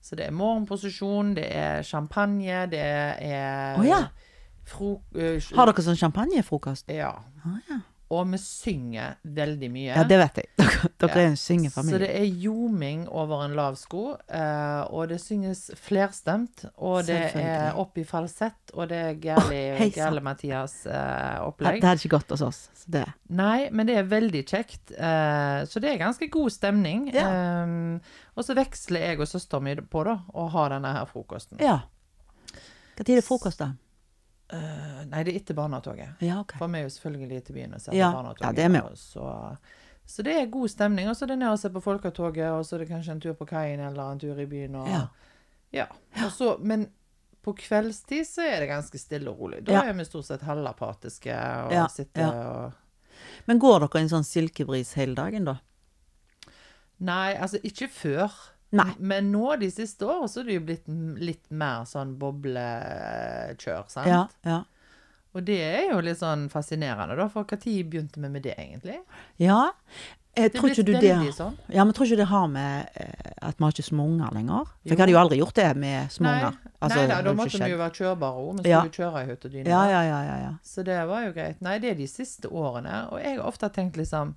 Så 0.00 0.14
det 0.16 0.26
er 0.28 0.30
morgenposisjon, 0.36 1.34
det 1.36 1.46
er 1.56 1.82
champagne, 1.82 2.66
det 2.70 2.78
er 2.80 3.78
Å, 3.80 3.84
ja. 3.86 4.02
eh, 5.16 5.40
Har 5.56 5.66
dere 5.72 5.82
sånn 5.84 5.98
champagnefrokost? 5.98 6.88
Ja. 6.92 7.10
Ah, 7.44 7.56
ja. 7.70 7.80
Og 8.10 8.22
vi 8.32 8.38
synger 8.40 9.18
veldig 9.22 9.68
mye. 9.68 9.92
ja, 9.92 10.02
det 10.08 10.16
vet 10.16 10.38
jeg. 10.40 10.46
Dere, 10.56 10.88
dere 10.98 11.08
Ja. 11.10 11.20
er 11.20 11.26
en 11.28 11.36
syngefamilie. 11.36 11.92
Så 11.92 11.98
det 12.00 12.08
er 12.16 12.24
ljoming 12.24 13.02
over 13.08 13.42
en 13.44 13.54
lav 13.58 13.74
sko, 13.76 14.16
eh, 14.28 14.80
og 14.88 15.08
det 15.10 15.18
synges 15.20 15.66
flerstemt, 15.76 16.64
og 16.78 17.04
det 17.04 17.18
er 17.36 17.76
opp 17.76 17.98
i 17.98 18.04
falsett, 18.08 18.72
og 18.72 18.88
det 18.88 18.96
er 18.96 19.14
gærlig, 19.20 19.60
Å, 19.74 19.76
hei 19.76 19.90
sann. 19.90 19.98
gærlig 20.06 20.22
Mathias 20.24 20.86
oh, 20.86 20.92
uh, 20.92 21.48
opplegg. 21.50 21.80
det 21.82 21.88
hadde 21.90 22.00
ikke 22.00 22.14
gått 22.16 22.30
hos 22.30 22.42
oss. 22.48 22.60
Så 22.74 22.94
det. 22.96 23.04
Nei, 23.28 23.68
men 23.70 23.86
det 23.86 23.96
er 24.00 24.08
veldig 24.08 24.44
kjekt, 24.46 24.94
Uh, 24.98 25.64
så 25.68 25.80
det 25.80 25.92
er 25.92 25.98
ganske 26.00 26.30
god 26.32 26.50
stemning. 26.50 27.10
Ja. 27.14 27.28
Um, 27.64 28.00
og 28.36 28.44
så 28.44 28.54
veksler 28.56 29.00
jeg 29.10 29.20
og 29.20 29.28
søsteren 29.28 29.62
min 29.64 29.84
på 29.90 30.04
da, 30.08 30.16
å 30.32 30.48
ha 30.48 30.68
denne 30.72 30.94
her 30.96 31.04
frokosten. 31.06 31.60
Ja. 31.60 31.80
Tid 32.98 33.18
er 33.18 33.22
frokost, 33.22 33.60
da? 33.60 33.72
Eh, 34.52 35.00
nei, 35.10 35.22
det 35.26 35.34
er 35.34 35.40
etter 35.42 35.54
barnetoget. 35.58 36.14
Ja, 36.24 36.38
okay. 36.40 36.56
For 36.58 36.70
vi 36.72 36.78
er 36.80 36.86
jo 36.86 36.92
selvfølgelig 36.94 37.40
til 37.44 37.54
byen 37.58 37.74
og 37.76 37.80
ser 37.84 37.92
Ja, 37.96 38.12
barnetoget. 38.12 38.58
ja, 38.58 38.94
Så, 38.94 39.56
så 40.06 40.22
det 40.24 40.36
er 40.40 40.46
god 40.52 40.68
stemning. 40.72 41.08
Og 41.08 41.16
så 41.16 41.26
er 41.26 41.34
det 41.34 41.38
ned 41.38 41.50
og 41.52 41.58
se 41.60 41.70
på 41.70 41.82
Folketoget, 41.84 42.50
og 42.50 42.64
så 42.66 42.76
er 42.76 42.84
det 42.84 42.88
kanskje 42.88 43.12
en 43.12 43.20
tur 43.20 43.32
på 43.36 43.44
kaien 43.50 43.80
eller 43.80 44.12
en 44.12 44.18
tur 44.22 44.38
i 44.40 44.46
byen. 44.46 44.74
Og, 44.74 44.88
Ja. 44.88 45.02
ja. 45.72 45.86
Og 46.24 46.32
så, 46.32 46.56
men 46.60 46.88
på 47.44 47.52
kveldstid 47.52 48.24
så 48.26 48.42
er 48.42 48.60
det 48.60 48.68
ganske 48.68 48.98
stille 48.98 49.30
og 49.30 49.38
rolig. 49.38 49.62
Da 49.66 49.82
er 49.84 49.92
vi 49.92 50.04
stort 50.04 50.24
sett 50.26 50.42
halvapatiske 50.42 51.36
og 51.68 51.90
sitter 51.90 52.32
og 52.32 52.72
Men 53.46 53.58
går 53.58 53.80
dere 53.80 54.00
en 54.00 54.08
sånn 54.08 54.24
silkebris 54.24 54.94
hele 54.94 55.14
dagen, 55.14 55.44
da? 55.44 55.56
Nei, 56.98 57.34
altså 57.34 57.58
ikke 57.62 57.88
før. 57.88 58.32
Nei. 58.70 58.90
Men 58.98 59.30
nå 59.32 59.54
de 59.60 59.70
siste 59.72 60.04
årene 60.04 60.28
så 60.28 60.42
er 60.42 60.48
det 60.50 60.58
jo 60.58 60.64
blitt 60.68 60.88
litt 61.24 61.46
mer 61.50 61.86
sånn 61.88 62.16
boblekjør, 62.20 63.86
sant? 63.88 64.10
Ja. 64.10 64.26
ja. 64.44 64.62
Og 65.36 65.44
det 65.46 65.58
er 65.62 65.90
jo 65.92 66.00
litt 66.04 66.20
sånn 66.20 66.48
fascinerende, 66.52 67.16
da. 67.18 67.28
For 67.32 67.46
når 67.48 67.76
begynte 67.88 68.20
vi 68.20 68.30
med 68.32 68.44
det, 68.44 68.54
egentlig? 68.58 68.98
Ja. 69.40 69.60
Jeg 70.38 70.52
tror 70.54 70.70
ikke 70.70 70.84
du 70.86 70.92
det 70.94 71.14
sånn. 71.34 71.56
Ja, 71.74 71.82
men 71.82 71.94
tror 71.96 72.06
ikke 72.06 72.20
det 72.20 72.28
har 72.30 72.44
med 72.52 72.90
eh, 73.00 73.30
at 73.48 73.58
vi 73.58 73.64
har 73.64 73.72
ikke 73.74 73.86
små 73.88 74.04
unger 74.06 74.34
lenger? 74.36 74.68
For 74.70 74.86
Jo. 74.86 74.90
jeg 74.92 75.00
hadde 75.02 75.14
jo 75.14 75.18
aldri 75.18 75.38
gjort 75.40 75.56
det 75.58 75.68
med 75.82 76.12
små 76.14 76.28
Nei, 76.28 76.34
unger. 76.38 76.58
Altså, 76.78 76.98
nei 77.00 77.06
det 77.08 77.16
da, 77.26 77.32
måtte 77.40 77.62
vi 77.64 77.70
jo 77.72 77.78
være 77.80 77.96
kjørbare 77.98 78.44
òg. 78.44 78.60
Vi 78.62 78.70
Ja. 78.70 78.82
skulle 78.84 78.98
kjøre 79.00 79.22
i 79.24 79.30
hytt 79.32 79.46
og. 79.48 79.56
Ja, 79.72 79.80
ja, 79.90 80.02
ja, 80.06 80.20
ja, 80.28 80.36
ja. 80.44 80.52
Så 80.62 80.84
det 80.86 80.98
var 81.08 81.24
jo 81.24 81.32
greit. 81.32 81.60
Nei, 81.64 81.78
det 81.82 81.90
er 81.90 81.98
de 81.98 82.06
siste 82.06 82.52
årene. 82.52 83.00
Og 83.10 83.18
jeg 83.24 83.38
har 83.38 83.48
ofte 83.50 83.70
tenkt 83.74 83.96
liksom 83.98 84.36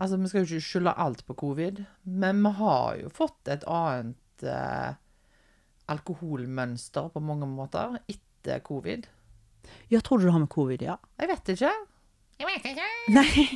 Altså, 0.00 0.16
vi 0.16 0.30
skal 0.30 0.44
jo 0.44 0.48
ikke 0.48 0.64
skylde 0.64 0.96
alt 1.04 1.22
på 1.28 1.34
covid, 1.36 1.82
men 2.08 2.40
vi 2.46 2.52
har 2.56 2.96
jo 3.02 3.10
fått 3.12 3.50
et 3.52 3.66
annet 3.68 4.44
eh, 4.48 4.94
alkoholmønster 5.92 7.10
på 7.12 7.20
mange 7.20 7.48
måter 7.50 7.98
etter 8.08 8.62
covid. 8.64 9.06
Ja, 9.92 10.00
tror 10.00 10.18
du 10.18 10.24
det 10.24 10.32
har 10.32 10.40
med 10.40 10.48
covid, 10.52 10.82
ja? 10.82 10.96
Jeg 11.20 11.28
vet 11.28 11.52
ikke. 11.54 11.72
Jeg 12.40 12.48
vet 12.48 12.68
ikke. 12.72 12.88
Nei. 13.12 13.46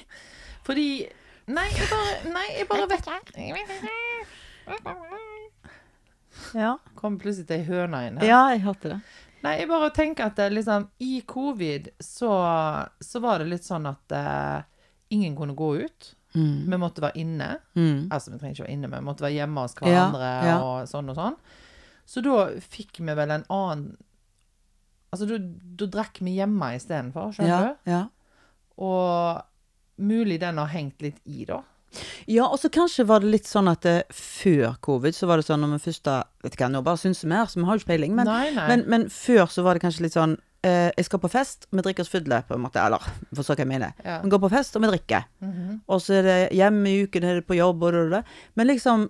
Fordi 0.66 0.88
Nei, 1.44 1.66
jeg 1.76 1.88
bare, 1.90 2.12
nei, 2.32 2.44
jeg 2.56 2.68
bare 2.70 2.86
vet 2.88 3.04
ikke. 3.04 3.90
Ja. 6.56 6.70
Kom 6.96 7.18
plutselig 7.20 7.52
ei 7.52 7.66
høne 7.68 8.00
inn 8.08 8.16
her. 8.20 8.28
ja, 8.30 8.38
jeg 8.54 8.62
hørte 8.64 8.94
det. 8.94 8.98
Nei, 9.44 9.58
jeg 9.60 9.68
bare 9.68 9.90
tenker 9.92 10.30
at 10.30 10.40
liksom, 10.52 10.86
i 11.04 11.18
covid 11.28 11.90
så, 12.00 12.30
så 12.96 13.20
var 13.20 13.42
det 13.42 13.50
litt 13.50 13.66
sånn 13.66 13.84
at 13.90 14.14
eh, 14.16 14.62
ingen 15.12 15.36
kunne 15.36 15.56
gå 15.58 15.68
ut. 15.84 16.14
Mm. 16.34 16.70
Vi 16.70 16.78
måtte 16.82 17.04
være 17.04 17.20
inne. 17.22 17.50
Mm. 17.78 18.08
Altså, 18.12 18.32
vi 18.32 18.40
trenger 18.40 18.56
ikke 18.56 18.66
være 18.66 18.76
inne, 18.76 18.90
men 18.90 19.04
vi 19.04 19.08
måtte 19.10 19.26
være 19.26 19.36
hjemme 19.36 19.62
hos 19.66 19.76
hverandre 19.78 20.30
ja. 20.48 20.56
og 20.58 20.88
sånn 20.90 21.12
og 21.12 21.18
sånn. 21.18 21.36
Så 22.10 22.22
da 22.24 22.38
fikk 22.60 22.98
vi 23.00 23.14
vel 23.16 23.38
en 23.38 23.46
annen 23.52 23.94
Altså, 25.14 25.28
da, 25.30 25.86
drakk 25.86 26.16
vi 26.26 26.32
hjemme 26.40 26.72
istedenfor, 26.74 27.36
skjønner 27.36 27.52
Ja, 27.52 27.58
du? 27.62 27.90
ja. 27.92 28.00
Og 28.82 30.02
mulig 30.02 30.40
den 30.42 30.58
har 30.58 30.72
hengt 30.72 31.04
litt 31.06 31.20
i, 31.22 31.44
da. 31.46 31.60
Ja, 32.26 32.48
og 32.48 32.58
så 32.58 32.66
kanskje 32.74 33.06
var 33.06 33.22
det 33.22 33.30
litt 33.30 33.46
sånn 33.46 33.70
at 33.70 33.84
det, 33.86 34.08
før 34.10 34.74
covid, 34.82 35.14
så 35.14 35.28
var 35.30 35.38
det 35.38 35.46
sånn 35.46 35.62
når 35.62 35.76
vi 35.76 35.84
først 35.86 36.02
da 36.08 36.16
Vet 36.42 36.56
ikke 36.56 36.66
hva, 36.66 36.72
nå 36.74 36.82
bare 36.84 37.00
syns 37.00 37.22
vi 37.22 37.30
her, 37.30 37.46
så 37.46 37.60
vi 37.60 37.68
har 37.68 37.78
jo 37.78 37.84
ikke 37.84 37.92
peiling. 37.92 38.16
Men, 38.18 38.26
nei, 38.28 38.48
nei. 38.56 38.66
men, 38.72 38.82
men 38.90 39.06
før 39.12 39.46
så 39.54 39.62
var 39.64 39.78
det 39.78 39.84
kanskje 39.86 40.08
litt 40.08 40.16
sånn 40.18 40.34
eh, 40.64 40.90
Jeg 40.96 41.04
skal 41.06 41.20
på 41.22 41.30
fest, 41.30 41.66
vi 41.70 41.82
drikker 41.84 42.02
oss 42.06 42.10
fulle, 42.12 42.40
på 42.48 42.56
en 42.56 42.62
måte. 42.64 42.80
Eller, 42.82 43.04
forstår 43.36 43.58
hva 43.58 43.64
jeg 43.64 43.70
mener. 43.70 43.92
ja. 44.04 44.18
Vi 44.24 44.30
går 44.32 44.40
på 44.46 44.50
fest, 44.50 44.76
og 44.76 44.82
vi 44.82 44.90
drikker. 44.94 45.24
Mhm. 45.44 45.80
Og 45.88 46.00
så 46.00 46.18
er 46.18 46.22
det 46.28 46.36
hjemme 46.56 46.88
i 46.90 47.02
uken, 47.04 47.24
er 47.24 47.34
det 47.40 47.46
på 47.46 47.56
jobb, 47.58 47.82
og 47.82 47.92
det, 47.92 48.00
og 48.06 48.10
det. 48.16 48.22
Men 48.56 48.66
liksom, 48.72 49.08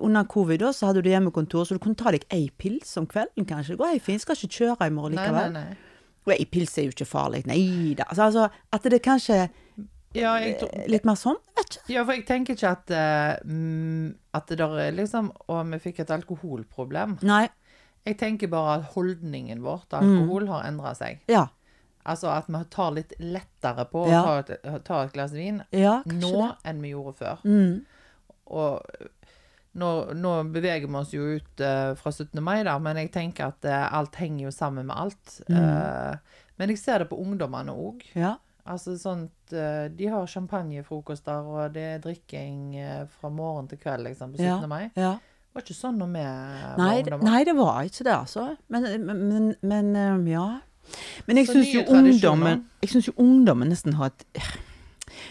under 0.00 0.24
covid 0.24 0.58
da, 0.64 0.72
så 0.72 0.86
hadde 0.90 1.02
du 1.04 1.10
hjemmekontor, 1.10 1.64
så 1.68 1.74
du 1.76 1.82
kunne 1.84 1.96
ta 2.00 2.10
deg 2.14 2.24
ei 2.30 2.48
pils 2.58 2.96
om 3.00 3.06
kvelden, 3.06 3.44
kanskje. 3.46 3.74
Det 3.76 3.78
går 3.84 3.92
helt 3.94 4.02
fint, 4.10 4.20
skal 4.24 4.36
ikke 4.36 4.56
kjøre 4.58 4.86
i 4.88 4.94
morgen 4.94 5.18
likevel. 5.18 5.52
nei, 5.52 5.64
nei. 5.70 5.76
Og 6.26 6.32
ei 6.32 6.46
pils 6.48 6.78
er 6.78 6.86
jo 6.88 6.94
ikke 6.94 7.04
farlig. 7.06 7.42
Nei 7.46 7.94
da. 7.98 8.04
Altså, 8.08 8.22
altså, 8.30 8.48
at 8.72 8.82
det 8.88 9.02
kanskje 9.04 9.42
Ja, 10.14 10.36
litt 10.86 11.04
mer 11.04 11.16
sånn, 11.18 11.36
vet 11.58 11.74
ikke. 11.74 11.92
ja, 11.92 12.04
for 12.06 12.14
jeg 12.14 12.24
tenker 12.28 12.54
ikke 12.54 12.70
at 12.70 12.92
mm, 13.44 14.14
At 14.32 14.46
det 14.46 14.58
der 14.60 14.76
er 14.78 14.92
liksom 14.94 15.32
Og 15.50 15.66
vi 15.72 15.78
fikk 15.82 15.98
et 16.04 16.10
alkoholproblem. 16.14 17.16
Nei. 17.26 17.48
Jeg 18.04 18.18
tenker 18.20 18.50
bare 18.52 18.78
at 18.80 18.90
holdningen 18.94 19.62
vår 19.64 19.84
til 19.88 19.98
Mm. 20.04 20.14
alkohol 20.20 20.48
har 20.48 20.64
endra 20.68 20.94
seg. 20.94 21.20
Ja. 21.28 21.46
Altså 22.04 22.28
at 22.28 22.48
vi 22.52 22.60
tar 22.70 22.90
litt 22.92 23.12
lettere 23.18 23.86
på 23.88 24.02
å 24.04 24.10
ta, 24.10 24.38
et, 24.42 24.84
ta 24.84 25.02
et 25.04 25.12
glass 25.14 25.32
vin 25.32 25.62
Ja, 25.72 26.02
nå 26.04 26.32
det. 26.36 26.50
enn 26.68 26.82
vi 26.82 26.90
gjorde 26.92 27.14
før. 27.16 27.38
Mm. 27.48 27.84
Og 28.46 28.82
nå, 29.74 29.90
nå 30.14 30.32
beveger 30.52 30.86
vi 30.86 30.98
oss 31.00 31.14
jo 31.16 31.22
ut 31.38 31.60
uh, 31.64 31.94
fra 31.98 32.12
17. 32.12 32.42
mai, 32.44 32.62
da, 32.62 32.76
men 32.78 33.00
jeg 33.00 33.10
tenker 33.14 33.48
at 33.54 33.64
uh, 33.64 33.88
alt 33.98 34.14
henger 34.20 34.44
jo 34.44 34.52
sammen 34.54 34.86
med 34.86 34.96
alt. 34.96 35.38
Mm. 35.48 35.56
Uh, 35.56 36.44
men 36.60 36.68
jeg 36.74 36.78
ser 36.78 36.98
det 37.02 37.08
på 37.10 37.18
ungdommene 37.18 37.72
òg. 37.72 38.04
Ja. 38.14 38.36
Altså 38.64 38.94
sånt 38.96 39.30
De 39.52 40.06
har 40.08 40.26
champagnefrokoster, 40.26 41.44
og 41.44 41.74
det 41.74 41.82
er 41.84 41.98
drikking 42.00 42.72
fra 43.18 43.28
morgen 43.28 43.66
til 43.68 43.76
kveld, 43.78 44.06
liksom, 44.06 44.32
på 44.32 44.38
17. 44.40 44.46
Ja. 44.46 44.66
mai. 44.66 44.90
ja. 44.96 45.10
Det 45.54 45.60
var 45.60 45.66
ikke 45.68 45.78
sånn 45.78 45.98
når 46.02 46.08
vi 46.10 46.22
var 46.26 46.88
ungdommer. 46.98 47.26
nei, 47.30 47.40
det 47.46 47.52
var 47.54 47.76
ikke 47.86 48.02
det, 48.02 48.14
altså. 48.14 48.44
Men, 48.74 48.86
men, 49.06 49.18
men, 49.30 49.44
men 49.62 49.90
eh, 49.94 50.32
ja. 50.32 50.46
Men 51.28 51.38
jeg 51.38 51.46
syns 51.46 51.68
jo 51.70 51.82
ungdommen 51.94 52.64
Jeg 52.82 52.90
synes 52.90 53.06
jo 53.06 53.12
ungdommen 53.22 53.70
nesten 53.70 53.94
har 53.96 54.10
et 54.10 54.24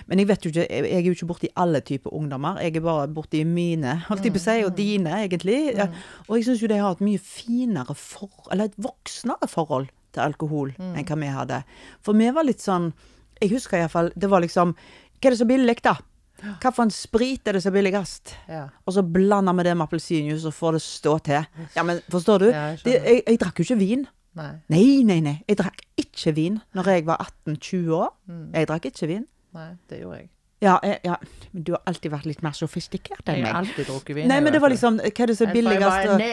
Men 0.08 0.22
jeg 0.22 0.30
vet 0.30 0.48
jo 0.48 0.54
ikke 0.54 0.64
Jeg 0.64 0.94
er 0.96 1.04
jo 1.10 1.12
ikke 1.18 1.28
borti 1.28 1.50
alle 1.60 1.82
typer 1.84 2.16
ungdommer. 2.16 2.62
Jeg 2.64 2.78
er 2.80 2.86
bare 2.86 3.10
borti 3.12 3.44
mine, 3.44 3.98
holdt 4.08 4.24
jeg 4.24 4.32
på 4.38 4.40
å 4.40 4.46
si, 4.46 4.56
og 4.64 4.72
dine, 4.80 5.12
egentlig. 5.26 5.60
Ja. 5.76 5.90
Og 6.30 6.40
jeg 6.40 6.48
syns 6.48 6.64
jo 6.64 6.72
de 6.72 6.80
har 6.80 6.96
et 6.96 7.04
mye 7.04 7.20
finere 7.20 7.94
for... 8.00 8.32
Eller 8.50 8.72
et 8.72 8.80
voksnere 8.80 9.52
forhold 9.52 9.92
til 10.16 10.24
alkohol 10.24 10.72
enn 10.80 11.04
hva 11.04 11.20
vi 11.20 11.36
hadde. 11.36 11.60
For 12.00 12.16
vi 12.16 12.32
var 12.32 12.48
litt 12.48 12.64
sånn 12.64 12.94
Jeg 13.42 13.52
husker 13.58 13.84
iallfall 13.84 14.14
Det 14.16 14.32
var 14.32 14.40
liksom 14.48 14.72
Hva 14.78 15.28
er 15.28 15.36
det 15.36 15.44
så 15.44 15.52
billig, 15.52 15.82
da? 15.84 15.98
Hva 16.44 16.72
for 16.74 16.86
en 16.86 16.94
sprit 16.94 17.48
er 17.48 17.58
det 17.58 17.64
så 17.64 17.72
billigst? 17.74 18.36
Ja. 18.52 18.66
Og 18.86 18.98
så 18.98 19.04
blander 19.06 19.56
vi 19.58 19.66
det 19.68 19.76
med 19.78 19.88
appelsinjuice 19.88 20.50
og 20.50 20.58
får 20.58 20.78
det 20.78 20.84
stå 20.86 21.16
til. 21.30 21.48
Ja, 21.78 21.86
men 21.88 22.04
forstår 22.12 22.44
du? 22.44 22.48
Ja, 22.52 22.66
jeg 22.74 22.84
det, 22.84 22.98
jeg, 23.00 23.24
jeg 23.28 23.42
drakk 23.42 23.62
jo 23.62 23.68
ikke 23.68 23.80
vin. 23.80 24.06
Nei. 24.34 24.52
Nei, 24.74 24.86
nei, 25.08 25.20
nei. 25.24 25.38
Jeg 25.48 25.60
drakk 25.62 25.84
ikke 26.00 26.34
vin 26.36 26.60
når 26.74 26.90
jeg 26.96 27.08
var 27.08 27.26
18-20 27.48 27.92
år. 27.96 28.14
Mm. 28.28 28.46
Jeg 28.54 28.72
drakk 28.72 28.88
ikke 28.90 29.12
vin. 29.12 29.28
Nei, 29.54 29.70
det 29.90 30.02
gjorde 30.02 30.24
jeg. 30.24 30.30
Ja, 30.64 30.78
ja, 31.04 31.18
men 31.52 31.64
du 31.68 31.74
har 31.76 31.82
alltid 31.92 32.08
vært 32.14 32.28
litt 32.30 32.44
mer 32.46 32.54
sofistikert 32.56 33.28
enn 33.28 33.42
meg. 33.42 33.44
Jeg 33.44 33.52
har 33.52 33.58
alltid 33.66 33.88
drukket 33.90 34.16
vin. 34.16 34.30
Nei, 34.32 34.38
men 34.40 34.54
det 34.56 34.62
var 34.64 34.72
liksom 34.72 34.96
Hva 35.04 35.26
er 35.26 35.32
det 35.32 35.36
som 35.36 35.50
er 35.52 35.56
Jeg 35.60 35.74
jeg 35.74 35.84
var 35.84 36.08
en. 36.08 36.22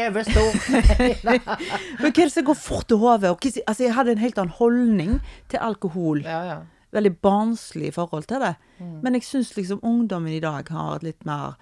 Men 2.01 2.07
hva 2.07 2.13
er 2.13 2.21
det 2.21 2.35
som 2.37 2.47
går 2.47 2.59
fort 2.59 2.93
i 2.95 2.97
hodet? 3.01 3.33
Altså, 3.67 3.83
jeg 3.89 3.95
hadde 3.97 4.11
en 4.15 4.23
helt 4.23 4.39
annen 4.39 4.55
holdning 4.61 5.13
til 5.51 5.59
alkohol. 5.59 6.23
ja, 6.23 6.43
ja. 6.53 6.59
Veldig 6.93 7.13
barnslig 7.23 7.93
forhold 7.95 8.27
til 8.31 8.43
det. 8.43 8.55
Mm. 8.81 8.97
Men 9.05 9.15
jeg 9.19 9.27
syns 9.29 9.55
liksom 9.57 9.81
ungdommen 9.87 10.33
i 10.35 10.43
dag 10.43 10.69
har 10.75 10.97
et 10.97 11.07
litt 11.07 11.27
mer 11.29 11.55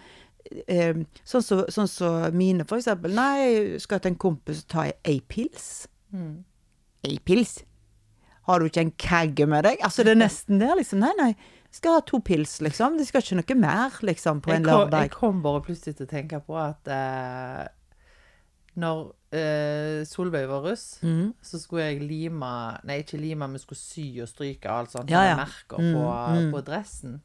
eh, 0.67 1.03
Sånn 1.25 1.45
som 1.45 1.65
så, 1.65 1.73
sånn 1.75 1.91
så 1.93 2.13
mine, 2.33 2.65
for 2.69 2.81
eksempel. 2.81 3.13
Nei, 3.17 3.35
jeg 3.45 3.83
skal 3.85 4.01
til 4.01 4.15
en 4.15 4.21
kompis 4.25 4.63
og 4.65 4.71
ta 4.73 4.87
ei, 4.89 5.19
pils. 5.29 5.87
Mm. 6.15 6.39
Ei 7.09 7.19
pils? 7.29 7.59
Har 8.49 8.61
du 8.63 8.71
ikke 8.71 8.87
en 8.87 8.95
kagge 8.97 9.45
med 9.47 9.67
deg? 9.69 9.83
Altså, 9.85 10.07
det 10.07 10.15
er 10.15 10.23
nesten 10.23 10.61
der, 10.63 10.73
liksom. 10.79 11.03
Nei, 11.05 11.13
nei. 11.21 11.33
Jeg 11.69 11.83
skal 11.83 11.99
ha 11.99 12.05
to 12.09 12.23
pils, 12.25 12.55
liksom. 12.65 12.97
Det 12.97 13.05
skal 13.11 13.21
ikke 13.21 13.37
noe 13.43 13.57
mer, 13.61 13.99
liksom, 14.09 14.41
på 14.41 14.55
Jeg 14.55 14.63
en 14.63 14.71
lørdag. 14.71 15.03
jeg 15.05 15.13
kom 15.13 15.43
bare 15.45 15.61
plutselig 15.67 15.99
til 15.99 16.09
å 16.09 16.13
tenke 16.15 16.41
på 16.47 16.57
at 16.57 16.89
eh, 16.89 17.67
når 18.79 19.13
eh, 19.35 20.05
Solveig 20.09 20.47
var 20.49 20.63
russ, 20.65 20.99
Mm. 21.03 21.35
så 21.43 21.59
skulle 21.61 21.83
jeg 21.91 22.01
lime 22.03 22.79
Nei, 22.85 23.01
ikke 23.03 23.19
lime, 23.21 23.49
men 23.49 23.59
skulle 23.59 23.79
sy 23.79 24.21
og 24.23 24.29
stryke 24.31 24.71
alt 24.71 24.91
sånt. 24.95 25.11
Ja, 25.11 25.23
ja. 25.29 25.37
Merker 25.37 25.79
Mm, 25.83 25.93
på, 25.95 26.07
mm. 26.39 26.53
på 26.55 26.63
dressen. 26.65 27.21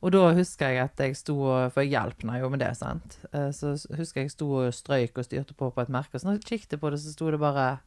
Og 0.00 0.12
da 0.14 0.32
husker 0.32 0.68
jeg 0.70 0.78
at 0.84 0.96
jeg 1.02 1.16
sto 1.18 1.34
og 1.42 1.72
For 1.72 1.82
jeg 1.82 1.90
hjalp 1.90 2.20
henne 2.22 2.38
jo 2.40 2.48
med 2.48 2.60
det, 2.60 2.76
sant. 2.76 3.18
Eh, 3.32 3.50
Så 3.52 3.72
husker 3.96 4.20
jeg 4.22 4.30
sto 4.30 4.46
og 4.60 4.72
strøyk 4.74 5.18
og 5.18 5.24
styrte 5.26 5.54
på 5.58 5.70
på 5.74 5.80
et 5.82 5.88
merke. 5.90 6.18
Så 6.18 6.24
når 6.26 6.38
jeg 6.38 6.44
kikket 6.60 6.80
på 6.80 6.90
det, 6.90 7.00
så 7.00 7.12
sto 7.12 7.30
det 7.30 7.40
bare 7.40 7.78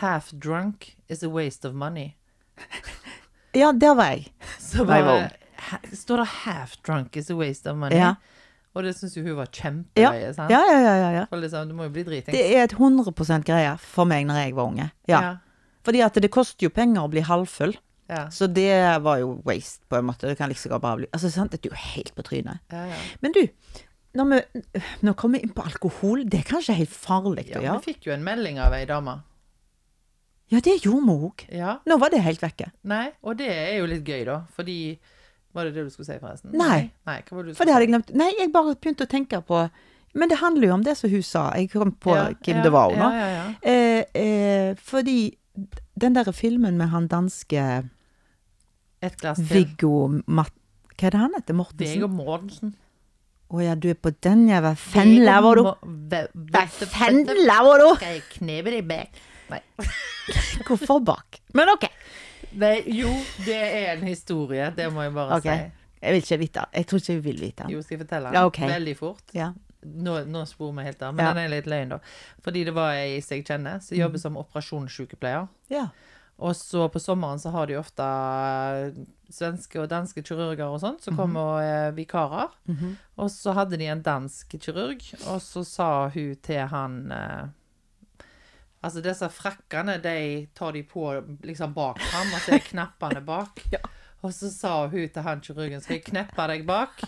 Half 0.00 0.32
drunk 0.32 0.96
is 1.08 1.22
a 1.22 1.28
waste 1.28 1.64
of 1.68 1.74
money. 1.74 2.14
Ja, 3.54 3.72
der 3.72 3.94
var 3.94 4.10
jeg. 4.12 4.26
Så 4.58 4.84
bare. 4.84 5.30
Står 5.92 6.16
det 6.16 6.26
'half 6.26 6.76
drunk 6.86 7.16
is 7.16 7.30
a 7.30 7.34
waste 7.34 7.66
of 7.70 7.76
money'? 7.76 7.94
Ja. 7.96 8.14
Og 8.76 8.84
det 8.84 8.92
syns 8.98 9.16
jo 9.16 9.24
hun 9.24 9.38
var 9.38 9.48
Ja, 9.96 10.12
sant? 10.36 10.52
ja, 10.52 10.60
ja. 10.68 10.80
ja, 10.84 11.10
ja. 11.14 11.24
For 11.30 11.40
liksom, 11.40 11.70
du 11.70 11.74
må 11.78 11.86
jo 11.88 11.94
bli 11.94 12.04
dritings. 12.04 12.36
Det 12.36 12.44
er 12.52 12.66
et 12.66 12.76
100 12.76 13.40
greie 13.46 13.72
for 13.80 14.04
meg 14.08 14.26
når 14.28 14.42
jeg 14.42 14.56
var 14.58 14.68
unge. 14.68 14.90
Ja. 15.08 15.20
ja. 15.24 15.34
Fordi 15.86 16.02
at 16.04 16.18
det 16.20 16.30
koster 16.34 16.68
jo 16.68 16.72
penger 16.74 17.06
å 17.06 17.10
bli 17.10 17.22
halvfull. 17.24 17.72
Ja. 18.10 18.26
Så 18.30 18.46
det 18.46 18.70
var 19.02 19.18
jo 19.22 19.40
waste, 19.46 19.82
på 19.88 19.98
en 19.98 20.06
måte. 20.06 20.28
Det 20.28 20.36
kan 20.38 20.52
liksom 20.52 20.76
bare 20.78 21.00
bli 21.00 21.08
Altså, 21.10 21.30
sant, 21.32 21.50
det 21.56 21.64
er 21.64 21.72
jo 21.72 21.80
helt 21.96 22.12
på 22.14 22.24
trynet. 22.26 22.60
Ja, 22.70 22.84
ja. 22.92 22.98
Men 23.24 23.34
du, 23.34 23.42
når 24.16 24.30
vi 24.30 24.60
nå 25.06 25.14
kommer 25.18 25.40
vi 25.40 25.48
inn 25.48 25.56
på 25.56 25.64
alkohol, 25.66 26.26
det 26.28 26.42
er 26.42 26.50
kanskje 26.52 26.76
helt 26.76 26.92
farlig 26.92 27.48
ja, 27.48 27.58
å 27.58 27.64
gjøre? 27.64 27.80
Vi 27.80 27.94
fikk 27.94 28.10
jo 28.10 28.14
en 28.14 28.26
melding 28.26 28.60
av 28.62 28.76
ei 28.76 28.84
dame. 28.88 29.16
Ja, 30.52 30.60
det 30.62 30.76
gjorde 30.84 31.02
vi 31.08 31.16
òg. 31.26 31.46
Ja. 31.50 31.78
Nå 31.88 31.96
var 31.98 32.12
det 32.14 32.22
helt 32.22 32.42
vekke. 32.44 32.70
Nei, 32.86 33.08
og 33.26 33.40
det 33.40 33.48
er 33.50 33.80
jo 33.80 33.88
litt 33.90 34.06
gøy, 34.06 34.22
da. 34.28 34.42
Fordi 34.54 34.78
Var 35.56 35.68
det 35.68 35.74
det 35.78 35.86
du 35.86 35.92
skulle 35.92 36.08
si, 36.08 36.18
forresten? 36.20 36.52
Nei. 36.52 36.90
Nei, 37.08 37.20
For 37.28 37.42
det 37.64 37.72
hadde 37.72 37.86
jeg 37.86 37.92
glemt. 37.94 38.12
Nei, 38.18 38.28
jeg 38.36 38.52
bare 38.52 38.74
begynte 38.76 39.06
å 39.06 39.10
tenke 39.10 39.40
på 39.46 39.62
Men 40.16 40.30
det 40.32 40.38
handler 40.40 40.68
jo 40.68 40.74
om 40.76 40.84
det 40.84 40.94
som 40.96 41.10
hun 41.12 41.24
sa. 41.24 41.48
Jeg 41.56 41.70
kom 41.72 41.92
på 42.00 42.14
Ja, 42.14 42.28
hvem 42.32 42.60
ja, 42.60 42.62
det 42.64 42.72
var 42.72 42.94
nå. 42.96 43.08
Ja. 43.12 43.42
Eh, 43.60 44.04
eh, 44.16 44.70
fordi 44.80 45.18
den 45.96 46.16
derre 46.16 46.32
filmen 46.36 46.76
med 46.80 46.88
han 46.92 47.08
danske 47.08 47.64
Et 49.04 49.16
glass 49.20 49.40
til. 49.40 49.50
Viggo 49.52 50.08
Matt... 50.26 50.52
Hva 50.96 51.08
er 51.08 51.12
det 51.12 51.20
han 51.20 51.36
heter? 51.36 51.56
Mortensen? 51.56 51.92
Viggo 51.92 52.08
Mortensen. 52.08 52.74
Å 53.46 53.62
ja, 53.62 53.74
du 53.78 53.90
er 53.92 53.98
på 54.00 54.10
den, 54.24 54.46
ja. 54.50 54.62
Hva 54.64 54.72
fenla 54.80 55.36
var 55.44 55.60
du? 55.60 55.68
Hva 55.68 56.64
fenla 56.72 57.58
var 57.68 57.84
du? 57.84 57.90
Skal 58.00 58.16
jeg 58.16 58.24
knepe 58.38 58.72
deg 58.74 58.88
bak? 58.88 59.20
Nei. 59.52 59.60
Hvorfor 60.66 61.04
bak? 61.04 61.38
Men 61.54 61.70
OK. 61.76 61.86
Nei, 62.56 62.82
jo, 62.96 63.10
det 63.44 63.56
er 63.56 63.92
en 63.96 64.06
historie. 64.06 64.70
Det 64.76 64.88
må 64.92 65.02
jeg 65.02 65.12
bare 65.14 65.36
okay. 65.40 65.58
si. 65.68 65.84
Jeg 66.02 66.12
vil 66.14 66.22
ikke 66.22 66.38
vite. 66.38 66.64
Jeg 66.74 66.86
tror 66.86 66.98
ikke 67.02 67.12
jeg 67.12 67.24
vil 67.24 67.40
vite. 67.40 67.64
Jo, 67.72 67.82
skal 67.82 67.96
jeg 67.98 68.06
fortelle 68.06 68.28
den? 68.30 68.34
Ja, 68.38 68.44
okay. 68.46 68.68
Veldig 68.68 68.96
fort. 68.96 69.22
Ja. 69.34 69.52
Nå, 69.86 70.16
nå 70.26 70.42
spor 70.46 70.72
vi 70.76 70.82
helt 70.82 71.02
av, 71.02 71.14
men 71.14 71.24
Ja. 71.26 71.32
den 71.32 71.44
er 71.44 71.48
litt 71.56 71.66
løgn, 71.70 71.88
da. 71.94 71.98
Fordi 72.42 72.64
det 72.64 72.74
var 72.74 72.92
ei 72.94 73.20
som 73.20 73.36
jeg 73.36 73.44
kjenner, 73.46 73.80
som 73.82 73.96
Mm. 73.96 74.00
jobber 74.02 74.18
som 74.18 74.36
operasjonssykepleier. 74.36 75.48
ja. 75.70 75.88
Og 76.38 76.52
så 76.54 76.86
på 76.92 77.00
sommeren 77.00 77.38
så 77.40 77.50
har 77.50 77.64
de 77.66 77.78
ofte 77.80 78.02
svenske 79.32 79.80
og 79.80 79.88
danske 79.88 80.22
kirurger 80.22 80.66
og 80.68 80.80
sånt, 80.82 81.00
som 81.02 81.14
Mhm. 81.14 81.16
kommer 81.16 81.40
og 81.40 81.62
er 81.62 81.92
vikarer. 81.92 82.50
Og 83.16 83.30
så 83.30 83.54
hadde 83.54 83.78
de 83.78 83.86
en 83.86 84.02
dansk 84.02 84.48
kirurg, 84.60 85.00
og 85.26 85.40
så 85.40 85.64
sa 85.64 86.08
hun 86.10 86.36
til 86.42 86.66
han 86.66 87.10
Altså, 88.86 89.02
disse 89.02 89.26
frakkene, 89.34 89.96
de 90.02 90.16
tar 90.54 90.76
de 90.76 90.82
på 90.86 91.08
liksom 91.46 91.72
bak 91.74 91.98
ham, 92.12 92.28
og 92.36 92.40
så 92.44 92.54
er 92.54 92.62
knappene 92.70 93.22
bak. 93.26 93.64
Og 94.24 94.32
så 94.34 94.48
sa 94.50 94.70
hun 94.90 95.08
til 95.12 95.22
han 95.22 95.42
kirurgen, 95.44 95.82
skal 95.84 95.98
jeg 95.98 96.04
kneppe 96.08 96.46
deg 96.50 96.64
bak? 96.66 97.02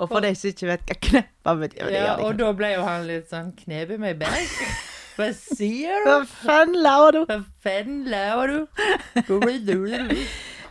Og 0.00 0.08
for 0.10 0.24
de 0.24 0.32
som 0.34 0.50
ikke 0.50 0.66
vet 0.66 0.88
hva 0.88 0.96
kneppe 1.08 1.52
betyr, 1.60 1.92
Ja, 1.94 2.14
og 2.18 2.34
da 2.40 2.48
ble 2.56 2.72
jo 2.74 2.82
han 2.86 3.04
litt 3.06 3.28
sånn 3.30 3.52
knebe 3.60 3.98
meg 4.02 4.18
bak. 4.22 4.56
Hva 5.18 5.28
sier 5.36 6.00
du? 6.02 6.08
Hva 6.08 6.16
faen 6.26 6.74
lager 6.74 7.14
du? 7.14 7.20
Hva 7.28 7.36
faen 7.62 8.00
laver 8.10 8.50
du? 8.50 8.58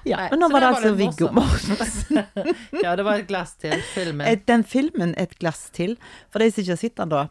Ja, 0.04 0.18
Nei, 0.20 0.26
men 0.34 0.42
nå 0.42 0.50
var 0.52 0.60
det 0.60 0.68
det 0.68 0.74
altså 0.76 0.92
Viggo 1.00 1.30
Mortensen. 1.32 2.20
Ja, 2.84 2.98
det 3.00 3.06
var 3.08 3.22
et 3.22 3.30
glass 3.30 3.54
til 3.56 3.78
filmen. 3.94 4.26
Et- 4.28 4.44
Den 4.50 4.66
filmen 4.68 5.16
'Et 5.16 5.38
glass 5.40 5.70
til', 5.72 5.96
for 6.30 6.40
de 6.44 6.52
som 6.52 6.62
ikke 6.62 6.76
har 6.76 6.82
sett 6.84 6.98
den 6.98 7.10
da 7.16 7.22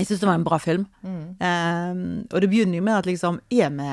Jeg 0.00 0.08
syns 0.08 0.22
det 0.24 0.28
var 0.30 0.38
en 0.40 0.46
bra 0.48 0.58
film. 0.62 0.86
Mm. 1.04 1.20
Um, 1.40 2.02
og 2.32 2.40
det 2.42 2.48
begynner 2.50 2.80
jo 2.80 2.86
med 2.88 2.96
at 3.02 3.08
liksom 3.10 3.40
Er 3.52 3.70
vi 3.76 3.90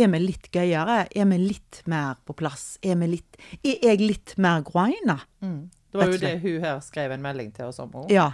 er 0.00 0.08
vi 0.08 0.18
litt 0.22 0.46
gøyere? 0.54 1.02
Er 1.12 1.26
vi 1.28 1.38
litt 1.42 1.82
mer 1.90 2.16
på 2.24 2.32
plass? 2.38 2.78
Er 2.82 2.96
vi 2.96 3.10
litt 3.18 3.36
Er 3.60 3.82
jeg 3.90 4.00
litt 4.00 4.36
mer 4.40 4.62
groina? 4.64 5.18
Mm. 5.44 5.68
Det 5.90 5.98
var 5.98 6.12
jo 6.12 6.20
det 6.22 6.36
hun 6.40 6.62
her 6.64 6.78
skrev 6.86 7.12
en 7.16 7.22
melding 7.24 7.50
til 7.52 7.66
oss 7.66 7.80
om. 7.82 7.90
også. 7.90 8.12
Ja. 8.14 8.30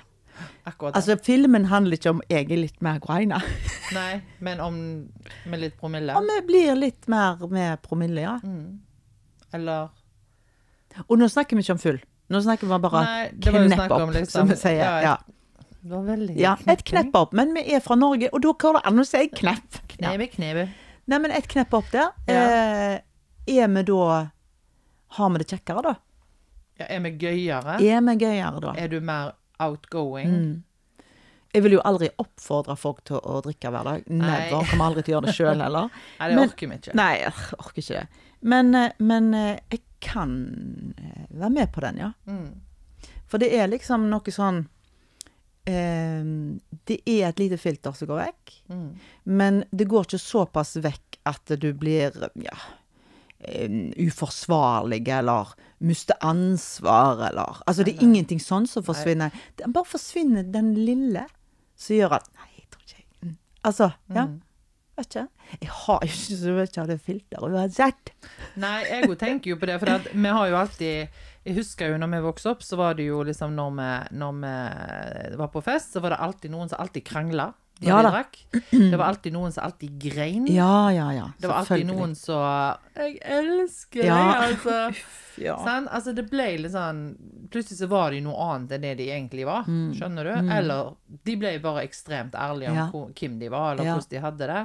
Akkurat 0.68 0.92
det. 0.92 1.00
Altså, 1.00 1.16
filmen 1.24 1.64
handler 1.70 1.96
ikke 1.96 2.12
om 2.12 2.20
jeg 2.28 2.50
er 2.52 2.60
litt 2.60 2.82
mer 2.84 2.98
groina. 3.00 3.38
Nei, 3.96 4.20
men 4.44 4.60
om 4.60 4.76
med 5.48 5.62
litt 5.62 5.78
promille. 5.80 6.12
Om 6.18 6.28
vi 6.28 6.40
blir 6.50 6.76
litt 6.76 7.08
mer 7.08 7.40
med 7.48 7.80
promille, 7.82 8.20
ja. 8.26 8.36
Mm. 8.44 8.82
Eller 9.56 9.88
Og 11.08 11.18
nå 11.20 11.28
snakker 11.32 11.56
vi 11.56 11.64
ikke 11.64 11.76
om 11.76 11.80
full. 11.80 11.98
Nå 12.32 12.40
snakker 12.44 12.68
vi 12.68 12.78
bare 12.82 13.02
Nei, 13.06 13.24
knepp 13.40 13.80
opp, 13.86 14.00
om 14.02 14.12
liksom- 14.12 14.40
som 14.40 14.48
vi 14.48 14.56
sier. 14.60 14.82
ja, 14.82 15.00
Ja, 15.02 15.16
ja. 16.36 16.56
Et 16.66 16.84
knepp 16.84 17.14
opp. 17.18 17.32
Men 17.36 17.54
vi 17.56 17.64
er 17.74 17.80
fra 17.84 17.96
Norge, 17.98 18.30
og 18.32 18.42
da 18.44 18.52
går 18.52 18.78
det 18.78 18.82
an 18.90 19.02
å 19.02 19.06
si 19.06 19.22
knepp. 19.32 19.80
Knebe, 19.96 20.28
knebe. 20.32 20.66
Nei, 21.06 21.18
men 21.22 21.30
et 21.34 21.46
knepp 21.48 21.74
opp 21.78 21.90
der. 21.94 22.10
Ja. 22.28 22.42
Eh, 22.42 22.96
er 23.56 23.68
vi 23.70 23.82
da 23.86 24.30
Har 25.16 25.30
vi 25.30 25.38
det 25.38 25.46
kjekkere, 25.52 25.82
da? 25.86 25.94
Ja, 26.80 26.86
er 26.90 27.00
vi 27.04 27.12
gøyere? 27.22 27.76
Er 27.80 28.00
vi 28.04 28.16
gøyere, 28.20 28.60
da? 28.60 28.72
Er 28.76 28.88
du 28.92 28.98
mer 29.00 29.36
outgoing? 29.62 30.32
Mm. 30.32 31.06
Jeg 31.54 31.62
vil 31.64 31.76
jo 31.78 31.80
aldri 31.88 32.10
oppfordre 32.20 32.74
folk 32.76 32.98
til 33.08 33.16
å 33.22 33.38
drikke 33.44 33.70
hver 33.72 33.86
dag. 33.86 34.08
Nei. 34.10 34.26
Never. 34.26 34.66
Kommer 34.72 34.90
aldri 34.90 35.06
til 35.06 35.14
å 35.14 35.16
gjøre 35.16 35.30
det 35.30 35.36
sjøl 35.38 35.62
heller. 35.64 35.88
Nei, 36.18 36.28
det 36.28 36.36
Men- 36.36 36.50
orker 36.50 36.68
vi 36.72 36.78
ikke. 36.82 36.96
Nei, 36.98 37.12
jeg 37.22 37.32
orker 37.56 37.82
ikke 37.84 38.00
det. 38.02 38.24
Men, 38.52 38.74
eh, 38.74 38.90
men 38.98 39.30
eh, 39.34 39.58
jeg 39.72 39.82
kan 40.04 40.34
være 41.30 41.52
med 41.54 41.72
på 41.72 41.80
den, 41.86 42.02
ja. 42.02 42.10
Mm. 42.28 42.50
For 43.26 43.42
det 43.42 43.48
er 43.56 43.70
liksom 43.72 44.10
noe 44.10 44.34
sånn 44.34 44.66
Det 45.66 46.98
er 47.06 47.28
et 47.28 47.40
lite 47.42 47.58
filter 47.58 47.92
som 47.96 48.08
går 48.10 48.20
vekk, 48.24 48.52
Mm. 48.68 48.88
men 49.24 49.64
det 49.70 49.88
går 49.90 50.04
ikke 50.06 50.18
såpass 50.22 50.76
vekk 50.82 51.18
at 51.26 51.52
du 51.58 51.72
blir 51.74 52.14
ja, 52.42 52.56
eh, 53.40 53.68
uforsvarlig 54.06 55.08
eller 55.08 55.54
mister 55.78 56.16
ansvar 56.20 57.20
eller 57.28 57.62
Altså, 57.66 57.84
det 57.84 57.96
er 57.96 58.02
ingenting 58.06 58.38
sånn 58.40 58.66
som 58.66 58.82
forsvinner. 58.86 59.30
Det 59.56 59.66
bare 59.72 59.84
forsvinner 59.84 60.42
den 60.50 60.74
lille 60.74 61.26
som 61.76 61.96
gjør 61.96 62.16
at 62.20 62.28
Nei, 62.34 62.48
jeg 62.56 62.66
tror 62.70 62.82
ikke 62.86 62.98
jeg 63.02 63.28
mm. 63.30 63.36
Altså, 63.64 63.92
ja. 64.14 64.26
Mm. 64.26 64.42
Vet 64.96 65.06
ikke. 65.12 65.28
Jeg 65.60 65.68
har 65.68 65.98
jo 66.00 66.08
ikke 66.08 66.36
så 66.40 66.52
mye 66.56 66.80
av 66.80 66.86
det 66.88 67.00
filteret 67.04 67.52
uansett. 67.52 68.12
Nei, 68.56 68.78
jeg 68.88 69.08
òg 69.10 69.18
tenker 69.20 69.50
jo 69.50 69.56
på 69.60 69.66
det, 69.68 69.74
for 69.82 70.06
vi 70.14 70.30
har 70.38 70.48
jo 70.48 70.56
alltid 70.56 71.18
Jeg 71.46 71.54
husker 71.60 71.92
jo 71.92 71.98
når 72.02 72.10
vi 72.16 72.22
vokste 72.26 72.50
opp, 72.50 72.62
så 72.66 72.76
var 72.80 72.96
det 72.98 73.04
jo 73.06 73.20
liksom 73.26 73.52
når 73.54 73.76
vi, 73.78 73.90
når 74.18 74.40
vi 74.42 75.36
var 75.38 75.48
på 75.54 75.62
fest, 75.62 75.92
så 75.94 76.00
var 76.02 76.10
det 76.16 76.18
alltid 76.26 76.50
noen 76.50 76.68
som 76.72 76.80
alltid 76.82 77.04
krangla 77.06 77.52
Ja 77.84 77.98
da. 78.02 78.22
Det 78.72 78.96
var 78.96 79.04
alltid 79.12 79.34
noen 79.34 79.52
som 79.52 79.66
alltid 79.66 79.98
grein. 80.00 80.46
Ja, 80.48 80.88
ja, 80.90 81.10
ja. 81.12 81.26
Det 81.38 81.46
var 81.50 81.60
alltid 81.60 81.86
noen 81.90 82.14
som 82.16 82.40
Jeg 82.96 83.18
elsker 83.20 84.02
deg, 84.02 84.08
Ja. 84.10 84.32
altså. 84.48 84.78
Ja. 85.36 85.56
Sånn? 85.60 85.86
Altså, 85.92 86.14
det 86.16 86.24
ble 86.32 86.46
litt 86.62 86.72
sånn 86.72 87.02
Plutselig 87.52 87.76
så 87.82 87.88
var 87.92 88.10
de 88.16 88.22
noe 88.24 88.40
annet 88.54 88.72
enn 88.78 88.86
det 88.86 88.94
de 89.02 89.10
egentlig 89.12 89.44
var. 89.46 89.68
Skjønner 89.68 90.24
du? 90.30 90.50
Eller 90.56 90.94
de 91.28 91.36
ble 91.38 91.52
bare 91.62 91.84
ekstremt 91.86 92.32
ærlige 92.34 92.72
om 92.72 92.76
Mm. 92.76 92.82
Ja. 92.96 93.08
hvem 93.20 93.38
de 93.38 93.48
var, 93.52 93.74
eller 93.74 93.84
hvordan 93.92 94.10
de 94.16 94.22
hadde 94.24 94.48
det. 94.50 94.62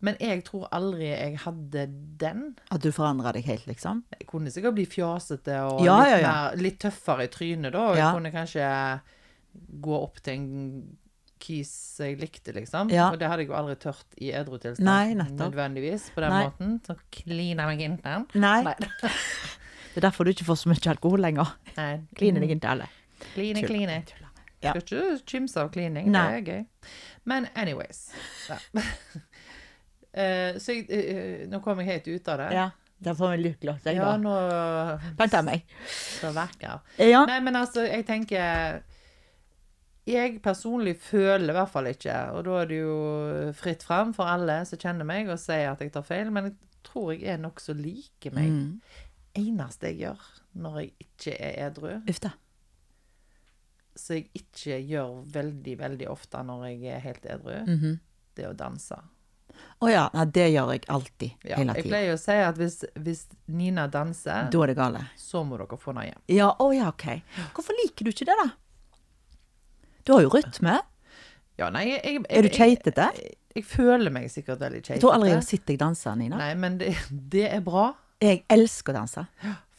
Men 0.00 0.16
jeg 0.22 0.44
tror 0.46 0.68
aldri 0.72 1.10
jeg 1.10 1.36
hadde 1.42 1.84
den. 2.20 2.44
At 2.72 2.84
du 2.84 2.88
forandra 2.94 3.34
deg 3.36 3.44
helt, 3.50 3.66
liksom? 3.68 4.02
Jeg 4.16 4.28
kunne 4.30 4.52
sikkert 4.52 4.78
bli 4.78 4.86
fjasete 4.88 5.58
og 5.68 5.82
Ja, 5.84 5.98
litt, 6.00 6.14
ja. 6.24 6.32
Mer, 6.32 6.62
litt 6.64 6.80
tøffere 6.80 7.26
i 7.28 7.32
trynet, 7.32 7.74
da. 7.76 7.84
Jeg 7.98 8.16
kunne 8.16 8.32
kanskje 8.34 8.70
gå 9.84 9.98
opp 9.98 10.22
til 10.24 10.38
en 10.38 10.48
kis 11.40 11.72
jeg 12.00 12.18
likte, 12.20 12.52
liksom. 12.56 12.92
Og 12.92 13.18
det 13.20 13.28
hadde 13.28 13.44
jeg 13.44 13.50
jo 13.50 13.56
aldri 13.58 13.76
tørt 13.80 14.18
i 14.20 14.32
edru 14.36 14.58
tilstand. 14.60 15.20
Nødvendigvis, 15.40 16.10
på 16.14 16.24
den 16.24 16.34
Nei. 16.36 16.42
måten. 16.48 16.74
Så 16.86 16.96
klina 17.20 17.68
meg 17.68 17.84
inn 17.84 18.00
den. 18.04 18.28
Nei. 18.40 18.60
Nei. 18.70 18.76
Det 19.90 19.98
er 19.98 20.04
derfor 20.06 20.22
du 20.22 20.30
ikke 20.30 20.44
får 20.46 20.60
så 20.60 20.70
mye 20.70 20.90
alkohol 20.92 21.18
lenger. 21.18 21.48
Nei. 21.74 21.92
Kline 22.14 22.38
deg 22.38 22.52
ikke 22.54 22.68
alle. 22.76 22.84
Kline, 23.34 23.64
kline. 23.66 23.96
Ja. 24.62 24.74
Skal 24.76 24.84
ikke 24.84 25.18
kimse 25.26 25.64
av 25.64 25.72
klining. 25.74 26.12
Nei. 26.14 26.26
Det 26.30 26.38
er 26.38 26.44
gøy. 26.46 26.90
Men 27.26 27.48
anyways. 27.58 28.04
Ja. 28.46 28.60
Eh, 30.12 30.56
så 30.58 30.74
jeg, 30.74 30.86
uh, 30.90 31.48
nå 31.50 31.60
kom 31.62 31.78
jeg 31.78 31.86
helt 31.92 32.08
ut 32.08 32.28
av 32.32 32.38
det. 32.38 32.48
Ja, 32.56 32.68
da 33.00 33.12
får 33.14 33.36
vi 33.36 33.42
lykkelig 33.44 33.76
jeg 33.84 33.96
Ja, 33.96 34.08
da. 34.10 34.16
nå 34.18 34.32
av 35.38 35.44
meg. 35.46 35.62
så 36.20 36.32
vakker. 36.34 36.80
Ja. 36.98 37.24
Nei, 37.26 37.40
men 37.40 37.54
altså, 37.56 37.84
jeg 37.86 38.06
tenker 38.06 38.82
Jeg 40.10 40.40
personlig 40.42 40.96
føler 40.98 41.52
i 41.52 41.54
hvert 41.54 41.70
fall 41.70 41.86
ikke, 41.86 42.14
og 42.34 42.44
da 42.48 42.54
er 42.62 42.66
det 42.66 42.78
jo 42.80 43.52
fritt 43.54 43.82
fram 43.86 44.12
for 44.16 44.26
alle 44.26 44.64
som 44.66 44.78
kjenner 44.80 45.06
meg, 45.06 45.28
og 45.30 45.38
sier 45.38 45.70
at 45.70 45.80
jeg 45.84 45.92
tar 45.94 46.02
feil, 46.02 46.30
men 46.34 46.48
jeg 46.48 46.56
tror 46.88 47.12
jeg 47.12 47.28
er 47.34 47.38
nokså 47.38 47.74
like 47.78 48.32
meg. 48.34 48.48
Mm. 48.50 48.80
Eneste 49.38 49.92
jeg 49.92 50.00
gjør 50.00 50.24
når 50.58 50.78
jeg 50.80 50.92
ikke 51.04 51.36
er 51.38 51.68
edru, 51.68 51.92
Uff 52.10 52.18
da. 52.24 52.32
som 53.94 54.16
jeg 54.16 54.30
ikke 54.40 54.80
gjør 54.88 55.20
veldig, 55.36 55.76
veldig 55.78 56.08
ofte 56.10 56.42
når 56.48 56.64
jeg 56.72 56.94
er 56.96 57.04
helt 57.04 57.26
edru, 57.36 57.54
Mhm. 57.68 58.00
det 58.34 58.44
er 58.44 58.50
å 58.50 58.56
danse. 58.56 58.98
Å 59.80 59.88
ja, 59.88 60.02
nei, 60.12 60.24
det 60.28 60.46
gjør 60.52 60.70
jeg 60.74 60.82
alltid. 60.92 61.30
Ja, 61.48 61.56
hele 61.56 61.72
jeg 61.74 61.84
tida. 61.86 61.90
pleier 61.94 62.12
å 62.12 62.18
si 62.20 62.34
at 62.44 62.58
hvis, 62.60 62.74
hvis 63.00 63.22
Nina 63.48 63.86
danser, 63.88 64.50
Da 64.52 64.62
er 64.62 64.66
det 64.72 64.76
gale. 64.76 65.00
så 65.16 65.40
må 65.46 65.56
dere 65.56 65.78
få 65.80 65.94
hjem. 65.96 66.18
Ja, 66.28 66.50
å 66.60 66.66
ja, 66.76 66.88
OK. 66.92 67.06
Hvorfor 67.56 67.72
liker 67.84 68.04
du 68.04 68.10
ikke 68.12 68.26
det, 68.28 68.36
da? 68.42 68.50
Du 70.04 70.12
har 70.12 70.22
jo 70.26 70.30
rytme. 70.34 70.78
Ja, 71.60 71.70
nei, 71.70 71.86
jeg, 71.90 72.02
jeg, 72.04 72.24
Er 72.28 72.42
du 72.42 72.48
jeg- 72.48 72.58
keitete? 72.58 73.08
Jeg, 73.16 73.34
jeg 73.54 73.64
føler 73.64 74.10
meg 74.12 74.28
sikkert 74.32 74.60
veldig 74.60 74.80
keitete. 74.82 74.94
Jeg 74.98 75.00
tror 75.04 75.14
aldri 75.16 75.28
jeg 75.32 75.36
har 75.40 75.48
sett 75.48 75.66
deg 75.66 75.78
danse, 75.78 76.14
Nina. 76.16 76.36
Nei, 76.40 76.54
men 76.54 76.78
det, 76.78 76.94
det 77.10 77.46
er 77.52 77.60
bra. 77.64 77.94
Jeg 78.20 78.44
elsker 78.52 78.92
å 78.92 79.00
danse. 79.00 79.26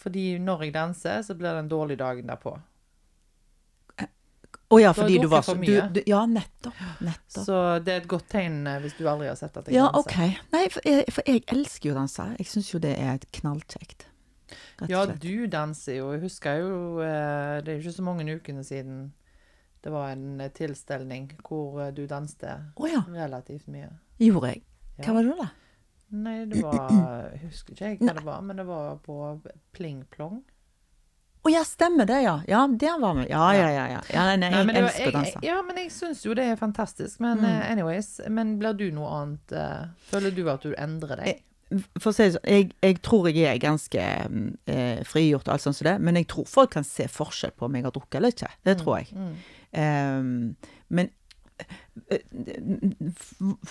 Fordi 0.01 0.39
når 0.41 0.63
jeg 0.65 0.73
danser, 0.73 1.21
så 1.21 1.35
blir 1.37 1.53
det 1.53 1.59
en 1.65 1.69
dårlig 1.69 1.97
dagen 2.01 2.25
derpå. 2.25 2.55
Å 4.71 4.79
ja, 4.79 4.91
fordi 4.95 5.17
du 5.19 5.27
var 5.31 5.43
så 5.43 5.55
du, 5.59 5.67
du, 5.91 6.01
Ja, 6.07 6.21
nettopp. 6.29 6.77
Nettopp. 7.03 7.43
Så 7.43 7.57
det 7.83 7.93
er 7.93 8.03
et 8.03 8.09
godt 8.11 8.29
tegn 8.31 8.61
eh, 8.69 8.79
hvis 8.83 8.95
du 8.99 9.03
aldri 9.11 9.27
har 9.27 9.39
sett 9.39 9.57
at 9.59 9.67
jeg 9.67 9.75
Ja, 9.75 9.89
danser. 9.91 10.07
OK. 10.07 10.53
Nei, 10.55 10.63
for 10.71 10.87
jeg, 10.87 11.07
for 11.11 11.27
jeg 11.27 11.43
elsker 11.51 11.89
jo 11.89 11.95
å 11.95 11.99
danse. 11.99 12.27
Jeg 12.39 12.51
syns 12.53 12.71
jo 12.71 12.81
det 12.83 12.93
er 12.95 13.25
knallkjekt. 13.39 14.07
Ja, 14.89 15.05
du 15.05 15.47
danser 15.51 15.99
jo. 15.99 16.11
Jeg 16.15 16.23
husker 16.23 16.61
jo 16.63 16.75
eh, 17.03 17.57
Det 17.61 17.73
er 17.73 17.81
ikke 17.81 17.97
så 17.99 18.05
mange 18.05 18.25
ukene 18.31 18.63
siden 18.67 19.09
det 19.81 19.89
var 19.89 20.11
en 20.13 20.41
eh, 20.41 20.51
tilstelning 20.53 21.31
hvor 21.41 21.91
du 21.95 22.03
danste 22.07 22.53
oh, 22.75 22.87
ja. 22.89 23.01
relativt 23.09 23.67
mye. 23.71 23.89
Gjorde 24.21 24.53
jeg. 24.53 24.63
Ja. 24.99 25.07
Hva 25.07 25.17
var 25.17 25.25
det 25.25 25.37
da? 25.39 25.49
Nei, 26.11 26.37
det 26.51 26.61
var 26.61 26.89
Jeg 27.31 27.45
husker 27.47 27.73
ikke 27.73 27.91
hva 27.97 28.11
hva 28.11 28.15
det 28.17 28.25
var, 28.27 28.41
men 28.45 28.59
det 28.61 28.65
var 28.67 28.99
på 29.05 29.17
Pling 29.73 30.03
Plong. 30.11 30.41
Å 31.41 31.49
ja, 31.49 31.63
stemmer 31.65 32.05
det, 32.05 32.19
ja. 32.21 32.35
Ja, 32.47 32.67
der 32.67 32.99
var 33.01 33.15
vi. 33.17 33.23
Ja, 33.31 33.47
ja, 33.57 33.69
ja. 33.73 33.85
ja. 33.95 34.01
ja 34.13 34.25
nei, 34.29 34.35
nei, 34.37 34.49
Nei, 34.51 34.57
jeg 34.59 34.65
men 34.67 34.75
det 34.75 34.81
elsker 34.83 35.07
å 35.07 35.13
danse. 35.15 35.39
Ja, 35.47 35.55
men 35.65 35.79
jeg 35.81 35.87
syns 35.95 36.19
jo 36.25 36.35
det 36.37 36.43
er 36.51 36.59
fantastisk. 36.59 37.19
Men 37.23 37.39
Mm. 37.41 37.45
eh, 37.49 37.71
anyways, 37.71 38.09
men 38.29 38.51
blir 38.61 38.73
du 38.77 38.91
noe 38.93 39.09
annet 39.21 39.55
uh, 39.57 39.87
Føler 40.11 40.35
du 40.37 40.43
at 40.53 40.61
du 40.61 40.75
endrer 40.77 41.17
deg? 41.23 41.41
For 42.03 42.11
å 42.11 42.13
si 42.13 42.25
det 42.27 42.33
sånn, 42.35 42.45
jeg, 42.51 42.67
jeg 42.83 42.99
tror 43.01 43.29
jeg 43.31 43.47
er 43.47 43.57
ganske 43.63 44.03
mm, 44.29 44.49
eh, 44.67 45.01
frigjort 45.07 45.47
og 45.47 45.53
alt 45.55 45.63
sånt 45.63 45.77
som 45.79 45.87
det, 45.87 45.95
men 46.03 46.19
jeg 46.19 46.27
tror 46.27 46.45
folk 46.51 46.73
kan 46.75 46.83
se 46.83 47.07
forskjell 47.07 47.53
på 47.55 47.65
om 47.69 47.77
jeg 47.79 47.85
har 47.87 47.93
drukket 47.95 48.19
eller 48.19 48.35
ikke. 48.35 48.51
Det 48.67 48.77
tror 48.81 48.97
jeg. 48.99 49.07
Mm. 49.15 49.33
Um, 49.71 50.55
men 50.91 51.09
eh, 52.11 52.19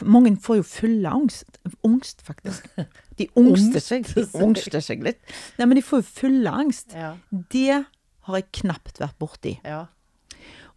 mange 0.02 0.32
får 0.40 0.56
jo 0.60 0.66
fulle 0.66 1.12
angst. 1.12 1.58
Angst, 1.86 2.22
faktisk. 2.26 2.66
De 3.20 3.28
ungster 3.38 3.82
seg, 3.84 4.08
de 4.16 4.24
ungster 4.40 4.80
seg 4.84 5.04
litt. 5.06 5.20
Nei, 5.60 5.66
men 5.68 5.76
de 5.78 5.84
får 5.84 6.00
jo 6.02 6.08
fulle 6.22 6.50
angst. 6.64 6.96
Ja. 6.96 7.12
Det 7.52 7.84
har 8.26 8.36
jeg 8.40 8.48
knapt 8.62 9.00
vært 9.02 9.18
borti. 9.22 9.58
ja. 9.64 9.86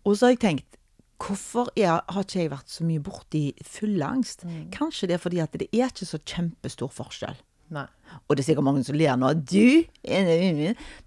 Og 0.03 0.17
så 0.19 0.25
har 0.27 0.33
jeg 0.33 0.39
tenkt, 0.43 0.77
hvorfor 1.23 1.69
er, 1.79 2.01
har 2.11 2.25
ikke 2.25 2.41
jeg 2.41 2.49
vært 2.51 2.67
så 2.73 2.83
mye 2.83 2.99
borti 2.99 3.43
fulle 3.63 4.03
angst? 4.03 4.41
Mm. 4.43 4.65
Kanskje 4.75 5.07
det 5.07 5.15
er 5.15 5.21
fordi 5.23 5.39
at 5.39 5.53
det 5.55 5.69
er 5.71 5.85
ikke 5.87 6.07
så 6.09 6.19
kjempestor 6.27 6.91
forskjell. 6.91 7.37
Nei. 7.71 7.85
Og 8.27 8.35
det 8.35 8.43
er 8.43 8.47
sikkert 8.49 8.67
mange 8.67 8.83
som 8.83 8.97
ler 8.99 9.15
nå. 9.15 9.29
Du! 9.47 9.85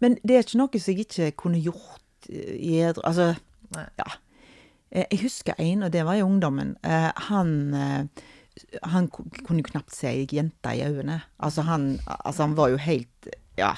Men 0.01 0.16
det 0.24 0.39
er 0.39 0.47
ikke 0.47 0.61
noe 0.62 0.80
som 0.80 0.95
jeg 0.97 1.05
ikke 1.05 1.28
kunne 1.45 1.61
gjort 1.61 2.30
eh, 2.32 2.55
i 2.57 2.78
edru 2.89 3.05
Altså, 3.07 3.28
Nei. 3.76 3.84
ja. 4.01 4.09
Eh, 4.91 5.05
Jeg 5.12 5.20
husker 5.26 5.61
en, 5.61 5.84
og 5.87 5.93
det 5.93 6.07
var 6.09 6.16
i 6.16 6.24
ungdommen. 6.24 6.72
Eh, 6.82 7.11
Han, 7.28 7.53
han 8.83 9.09
kunne 9.11 9.61
jo 9.63 9.71
knapt 9.71 9.93
se 9.95 10.09
ei 10.09 10.27
jente 10.33 10.73
i 10.77 10.83
øynene. 10.87 11.21
Altså 11.41 11.63
han, 11.67 11.99
altså 12.25 12.43
han 12.47 12.57
var 12.57 12.69
jo 12.75 12.77
helt 12.77 13.29
Ja. 13.59 13.75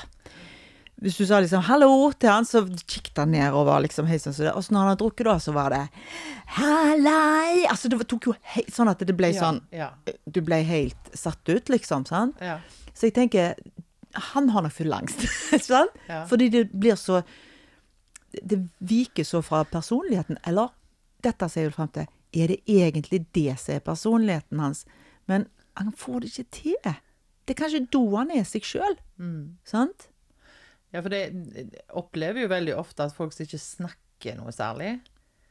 Hvis 0.99 1.16
du 1.16 1.26
sa 1.26 1.39
liksom 1.41 1.62
'hallo' 1.62 2.12
til 2.18 2.29
han, 2.31 2.45
så 2.45 2.64
kikket 2.66 3.16
han 3.22 3.31
ned 3.31 3.53
og 3.55 3.66
var 3.66 3.81
liksom 3.81 4.07
helt 4.07 4.22
sånn 4.22 4.35
som 4.35 4.45
det. 4.49 4.55
Og 4.55 4.64
så 4.64 4.72
når 4.72 4.81
han 4.81 4.89
hadde 4.89 4.99
drukket, 5.05 5.24
da, 5.29 5.37
så 5.39 5.53
var 5.55 5.70
det 5.70 5.89
'hallei'. 6.57 7.66
Altså 7.70 7.89
det 7.89 8.09
tok 8.09 8.26
jo 8.26 8.35
helt 8.55 8.72
sånn 8.74 8.89
at 8.91 8.99
det 9.07 9.14
ble 9.16 9.31
Ja, 9.33 9.41
sånn 9.41 9.61
Ja. 9.72 9.91
Du 10.26 10.41
ble 10.43 10.62
helt 10.66 11.12
satt 11.14 11.49
ut, 11.49 11.68
liksom. 11.68 12.05
sant? 12.07 12.37
ja. 12.41 12.59
Så 12.95 13.07
jeg 13.07 13.14
tenker 13.14 13.55
Han 14.14 14.49
har 14.49 14.62
nok 14.62 14.72
full 14.72 14.93
angst. 14.93 15.20
sant? 15.62 15.91
Ja. 16.09 16.24
Fordi 16.26 16.49
det 16.49 16.72
blir 16.72 16.97
så 16.97 17.22
Det 18.33 18.59
viker 18.81 19.24
så 19.24 19.43
fra 19.43 19.62
personligheten. 19.64 20.37
Eller 20.47 20.68
dette 21.22 21.49
sier 21.49 21.68
du 21.70 21.74
frem 21.76 21.89
til. 21.89 22.07
Er 22.35 22.47
det 22.49 22.61
egentlig 22.68 23.26
det 23.35 23.59
som 23.59 23.74
er 23.74 23.81
personligheten 23.81 24.59
hans? 24.61 24.85
Men 25.26 25.47
han 25.76 25.93
får 25.93 26.20
det 26.20 26.31
ikke 26.33 26.51
til. 26.51 26.74
Det 27.47 27.55
er 27.55 27.62
kanskje 27.62 27.87
da 27.91 28.03
han 28.16 28.31
er 28.31 28.45
seg 28.45 28.62
sjøl. 28.62 28.97
Sant? 29.64 30.09
Ja, 30.93 31.01
for 31.01 31.09
det 31.12 31.20
jeg 31.55 31.70
opplever 31.97 32.41
jo 32.43 32.49
veldig 32.49 32.74
ofte 32.76 33.05
at 33.05 33.12
folk 33.16 33.33
som 33.33 33.45
ikke 33.45 33.59
snakker 33.61 34.37
noe 34.39 34.53
særlig, 34.53 35.01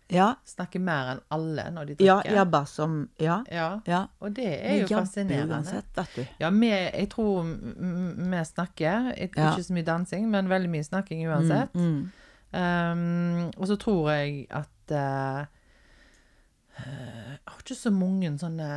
Ja. 0.09 0.35
snakker 0.45 0.79
mer 0.79 1.09
enn 1.11 1.19
alle 1.31 1.65
når 1.73 1.85
de 1.87 1.95
Ja, 2.05 2.21
drikker. 2.21 2.35
jabba 2.35 2.65
som 2.67 3.09
Ja. 3.19 3.43
Ja, 3.51 3.81
ja. 3.85 4.07
Og 4.21 4.33
det 4.33 4.45
er 4.47 4.79
jo 4.81 4.87
fascinerende. 4.87 5.55
Uansett, 5.57 5.85
vet 5.95 6.15
du. 6.15 6.25
Ja, 6.39 6.49
vi, 6.49 6.69
jeg 6.69 7.09
tror 7.09 7.43
vi 7.43 8.43
snakker. 8.45 9.13
Ik- 9.17 9.35
Ja. 9.37 9.51
Ikke 9.51 9.63
så 9.63 9.73
mye 9.73 9.83
dansing, 9.85 10.29
men 10.29 10.47
veldig 10.47 10.69
mye 10.69 10.83
snakking 10.83 11.27
uansett. 11.27 11.73
Mm. 11.73 12.11
Um, 12.53 13.51
og 13.57 13.67
så 13.67 13.75
tror 13.77 14.09
jeg 14.11 14.47
at 14.49 14.91
eh, 14.91 15.45
Jeg 16.85 17.39
har 17.53 17.61
ikke 17.63 17.75
så 17.79 17.91
mange 17.91 18.29
sånne 18.39 18.67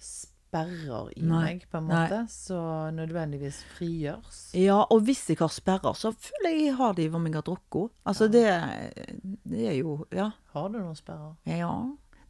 sperrer 0.00 1.10
i 1.14 1.22
Nei, 1.22 1.40
meg, 1.44 1.64
på 1.70 1.78
en 1.78 1.86
måte, 1.88 2.20
så 2.32 2.58
nødvendigvis 2.96 3.60
frigjørs. 3.76 4.40
Ja, 4.58 4.80
og 4.90 5.04
hvis 5.06 5.22
jeg 5.30 5.38
har 5.40 5.52
sperrer, 5.54 5.94
så 5.98 6.10
føler 6.16 6.50
jeg 6.56 6.64
jeg 6.70 6.76
har 6.80 6.94
de 6.98 7.08
om 7.14 7.26
jeg 7.28 7.36
har 7.38 7.46
drukket. 7.46 7.92
Altså, 8.10 8.28
det, 8.32 8.46
det 9.46 9.66
er 9.70 9.76
jo 9.80 9.98
Ja. 10.14 10.30
Har 10.54 10.68
du 10.72 10.78
noen 10.80 10.96
sperrer? 10.98 11.36
Ja. 11.46 11.70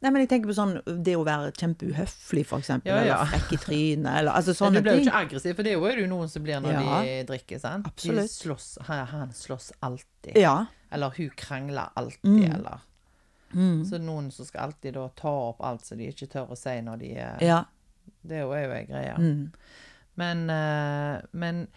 Nei, 0.01 0.09
men 0.09 0.23
jeg 0.23 0.29
tenker 0.31 0.49
på 0.49 0.55
sånn 0.57 0.79
det 1.05 1.13
å 1.17 1.23
være 1.25 1.51
kjempeuhøflig, 1.61 2.43
for 2.49 2.61
eksempel. 2.61 2.89
Ja, 2.89 3.01
ja. 3.05 3.17
Eller 3.21 3.33
frekk 3.35 3.51
i 3.53 3.59
trynet, 3.61 4.13
eller 4.21 4.33
altså 4.37 4.53
sånne 4.57 4.79
ting. 4.81 4.85
du 4.85 4.89
blir 4.89 5.01
jo 5.03 5.07
ikke 5.09 5.19
aggressiv, 5.25 5.55
for 5.59 5.67
det 5.67 5.75
er 5.77 5.99
jo 6.01 6.07
noen 6.09 6.29
som 6.31 6.45
blir 6.45 6.61
når 6.63 6.73
Ja. 6.77 7.01
de 7.05 7.17
drikker. 7.29 7.59
sant? 7.61 7.85
Absolutt. 7.89 8.31
Slåss, 8.33 8.69
han, 8.87 9.03
han 9.11 9.33
slåss 9.37 9.71
alltid. 9.85 10.37
Ja. 10.41 10.55
Eller 10.91 11.13
hun 11.17 11.29
krangler 11.37 11.89
alltid, 11.95 12.25
Mm. 12.25 12.55
eller 12.55 12.79
Mm. 13.53 13.85
Så 13.87 13.99
noen 14.01 14.31
som 14.33 14.47
skal 14.47 14.69
alltid 14.69 14.95
da 14.97 15.07
ta 15.17 15.31
opp 15.51 15.61
alt 15.65 15.85
som 15.85 15.99
de 15.99 16.09
ikke 16.11 16.29
tør 16.31 16.53
å 16.53 16.59
si 16.59 16.75
når 16.83 17.01
de 17.03 17.13
er 17.17 17.45
Ja. 17.45 17.63
Det 18.21 18.37
er 18.37 18.45
jo 18.45 18.53
ei 18.53 18.85
greie. 18.85 19.15
Mm. 19.17 19.51
Men, 20.21 20.49
eh, 20.49 21.21
men 21.31 21.67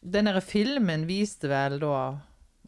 den 0.00 0.28
derre 0.28 0.42
filmen 0.44 1.06
viste 1.08 1.48
vel 1.50 1.78
da 1.82 1.96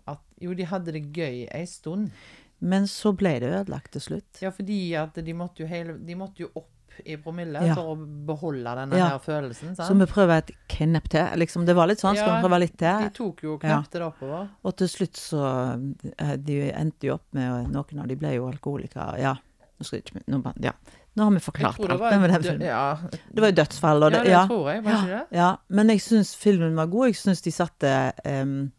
at 0.09 0.23
jo, 0.41 0.55
de 0.57 0.67
hadde 0.69 0.95
det 0.97 1.05
gøy 1.13 1.47
ei 1.47 1.65
stund. 1.69 2.11
Men 2.59 2.89
så 2.91 3.13
ble 3.15 3.37
det 3.43 3.53
ødelagt 3.53 3.93
til 3.95 4.03
slutt. 4.03 4.41
Ja, 4.43 4.51
fordi 4.55 4.81
at 4.99 5.19
de 5.25 5.35
måtte 5.37 5.63
jo, 5.63 5.69
hele, 5.71 5.99
de 6.03 6.17
måtte 6.19 6.43
jo 6.47 6.51
opp 6.59 6.73
i 7.07 7.17
promille 7.17 7.61
Ja. 7.67 7.75
for 7.75 7.95
å 7.95 8.27
beholde 8.27 8.75
denne 8.77 8.97
Ja. 8.97 9.09
her 9.15 9.19
følelsen. 9.19 9.75
Så 9.77 9.97
vi 9.99 10.07
prøver 10.07 10.39
et 10.39 10.51
knepp 10.69 11.09
til. 11.09 11.27
Liksom, 11.39 11.65
det 11.67 11.75
var 11.77 11.87
litt 11.87 11.99
sånn, 12.01 12.17
skal 12.17 12.37
vi 12.43 12.49
prøve 12.49 12.61
litt 12.61 12.77
De 12.79 13.11
tok 13.11 13.43
jo 13.43 13.59
Ja. 13.63 13.81
knepte 13.83 13.93
det 13.99 14.03
oppover. 14.03 14.49
Og 14.65 14.77
til 14.77 14.87
slutt 14.89 15.15
så 15.15 15.43
eh, 16.19 16.37
De 16.37 16.71
endte 16.73 17.07
jo 17.07 17.15
opp 17.15 17.27
med 17.33 17.69
Noen 17.73 18.01
av 18.01 18.07
de 18.09 18.15
ble 18.17 18.35
jo 18.35 18.51
alkoholikere. 18.51 19.19
Ja. 19.19 19.35
Nå, 19.79 19.85
skal 19.87 20.01
jeg 20.01 20.05
ikke, 20.07 20.23
nå, 20.27 20.55
ja. 20.61 20.73
nå 21.17 21.23
har 21.25 21.31
vi 21.31 21.39
forklart 21.39 21.77
det 21.77 21.91
alt. 21.91 22.01
var, 22.01 22.11
Det, 22.11 22.31
den 22.33 22.43
filmen. 22.43 22.67
ja, 22.67 22.97
det 23.33 23.41
var 23.41 23.49
jo 23.53 23.55
dødsfall. 23.63 24.03
Og 24.03 24.11
ja, 24.13 24.19
det, 24.19 24.25
det 24.25 24.33
ja. 24.33 24.47
tror 24.47 24.71
jeg, 24.73 24.83
var 24.85 24.93
ikke 24.93 25.07
det? 25.07 25.27
Ja, 25.39 25.57
men 25.69 25.89
jeg 25.89 26.01
syns 26.01 26.35
filmen 26.35 26.75
var 26.75 26.87
god. 26.87 27.07
Jeg 27.07 27.15
syns 27.15 27.43
de 27.43 27.51
satte 27.53 28.13
um, 28.27 28.73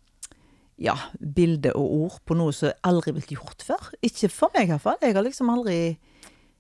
ja, 0.78 0.96
bilde 1.20 1.72
og 1.76 1.92
ord 2.02 2.20
på 2.26 2.36
noe 2.36 2.52
som 2.56 2.72
aldri 2.84 3.14
blitt 3.16 3.32
gjort 3.32 3.64
før. 3.64 3.90
Ikke 4.04 4.30
for 4.30 4.50
meg, 4.54 4.68
iallfall. 4.70 4.98
Jeg 5.02 5.16
har 5.16 5.24
liksom 5.24 5.50
aldri 5.50 5.98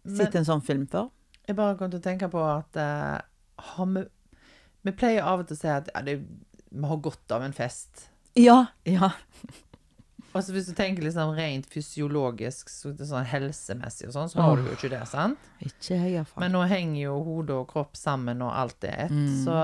sett 0.07 0.35
en 0.35 0.45
sånn 0.47 0.63
film 0.63 0.87
før. 0.87 1.09
Jeg 1.49 1.57
bare 1.57 1.75
kom 1.79 1.89
til 1.89 1.97
å 1.99 2.05
tenke 2.05 2.29
på 2.29 2.41
at 2.45 2.77
uh, 2.77 3.17
har 3.73 3.87
vi, 3.95 4.03
vi 4.85 4.93
pleier 4.93 5.25
av 5.25 5.41
og 5.41 5.49
til 5.49 5.57
å 5.57 5.61
si 5.63 5.71
at 5.73 5.89
ja, 5.95 6.03
det, 6.05 6.19
vi 6.69 6.85
har 6.91 7.01
godt 7.01 7.33
av 7.33 7.41
en 7.47 7.55
fest. 7.57 8.05
Ja, 8.37 8.67
ja. 8.85 9.09
Altså 10.29 10.53
Hvis 10.53 10.67
du 10.69 10.75
tenker 10.77 11.01
liksom 11.01 11.31
rent 11.33 11.65
fysiologisk, 11.73 12.67
så, 12.69 12.91
sånn 12.93 13.25
helsemessig 13.25 14.11
og 14.11 14.13
sånn, 14.13 14.27
så 14.29 14.43
har 14.45 14.59
du 14.59 14.67
jo 14.67 14.75
ikke 14.75 14.91
det, 14.93 14.99
sant? 15.09 15.47
Ikke 15.65 15.95
jeg, 15.95 16.11
iallfall. 16.19 16.43
Men 16.43 16.53
nå 16.53 16.61
henger 16.69 16.99
jo 17.01 17.15
hode 17.25 17.55
og 17.57 17.65
kropp 17.71 17.97
sammen, 17.97 18.43
og 18.45 18.51
alt 18.53 18.85
er 18.85 19.07
ett. 19.07 19.15
Mm. 19.15 19.39
Så 19.41 19.55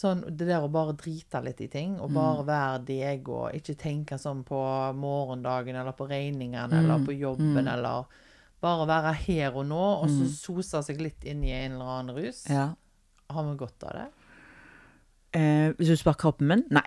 sånn, 0.00 0.22
det 0.32 0.48
der 0.48 0.64
å 0.64 0.70
bare 0.72 0.94
drite 0.96 1.42
litt 1.44 1.60
i 1.60 1.68
ting, 1.68 1.98
og 2.00 2.14
bare 2.16 2.40
Mm. 2.40 2.48
være 2.48 2.78
deg, 2.88 3.28
og 3.28 3.52
ikke 3.60 3.76
tenke 3.84 4.16
sånn 4.18 4.40
på 4.48 4.62
morgendagen, 4.96 5.76
eller 5.76 5.92
på 5.92 6.08
regningene, 6.08 6.72
Mm. 6.72 6.78
eller 6.80 7.04
på 7.04 7.18
jobben, 7.20 7.68
eller 7.68 8.08
bare 8.64 8.86
være 8.88 9.12
her 9.26 9.54
og 9.60 9.66
nå, 9.68 9.82
og 10.02 10.08
så 10.10 10.24
Mm. 10.24 10.32
sose 10.34 10.82
seg 10.86 11.00
litt 11.04 11.24
inn 11.28 11.44
i 11.44 11.52
en 11.52 11.72
eller 11.76 11.90
annen 11.98 12.16
rus. 12.16 12.44
Ja. 12.50 12.70
Har 13.30 13.44
vi 13.50 13.56
godt 13.60 13.84
av 13.84 13.92
det? 13.98 14.06
Eh, 15.34 15.72
hvis 15.78 15.88
du 15.90 15.96
spør 15.98 16.16
kroppen 16.16 16.46
min? 16.48 16.64
Nei. 16.70 16.84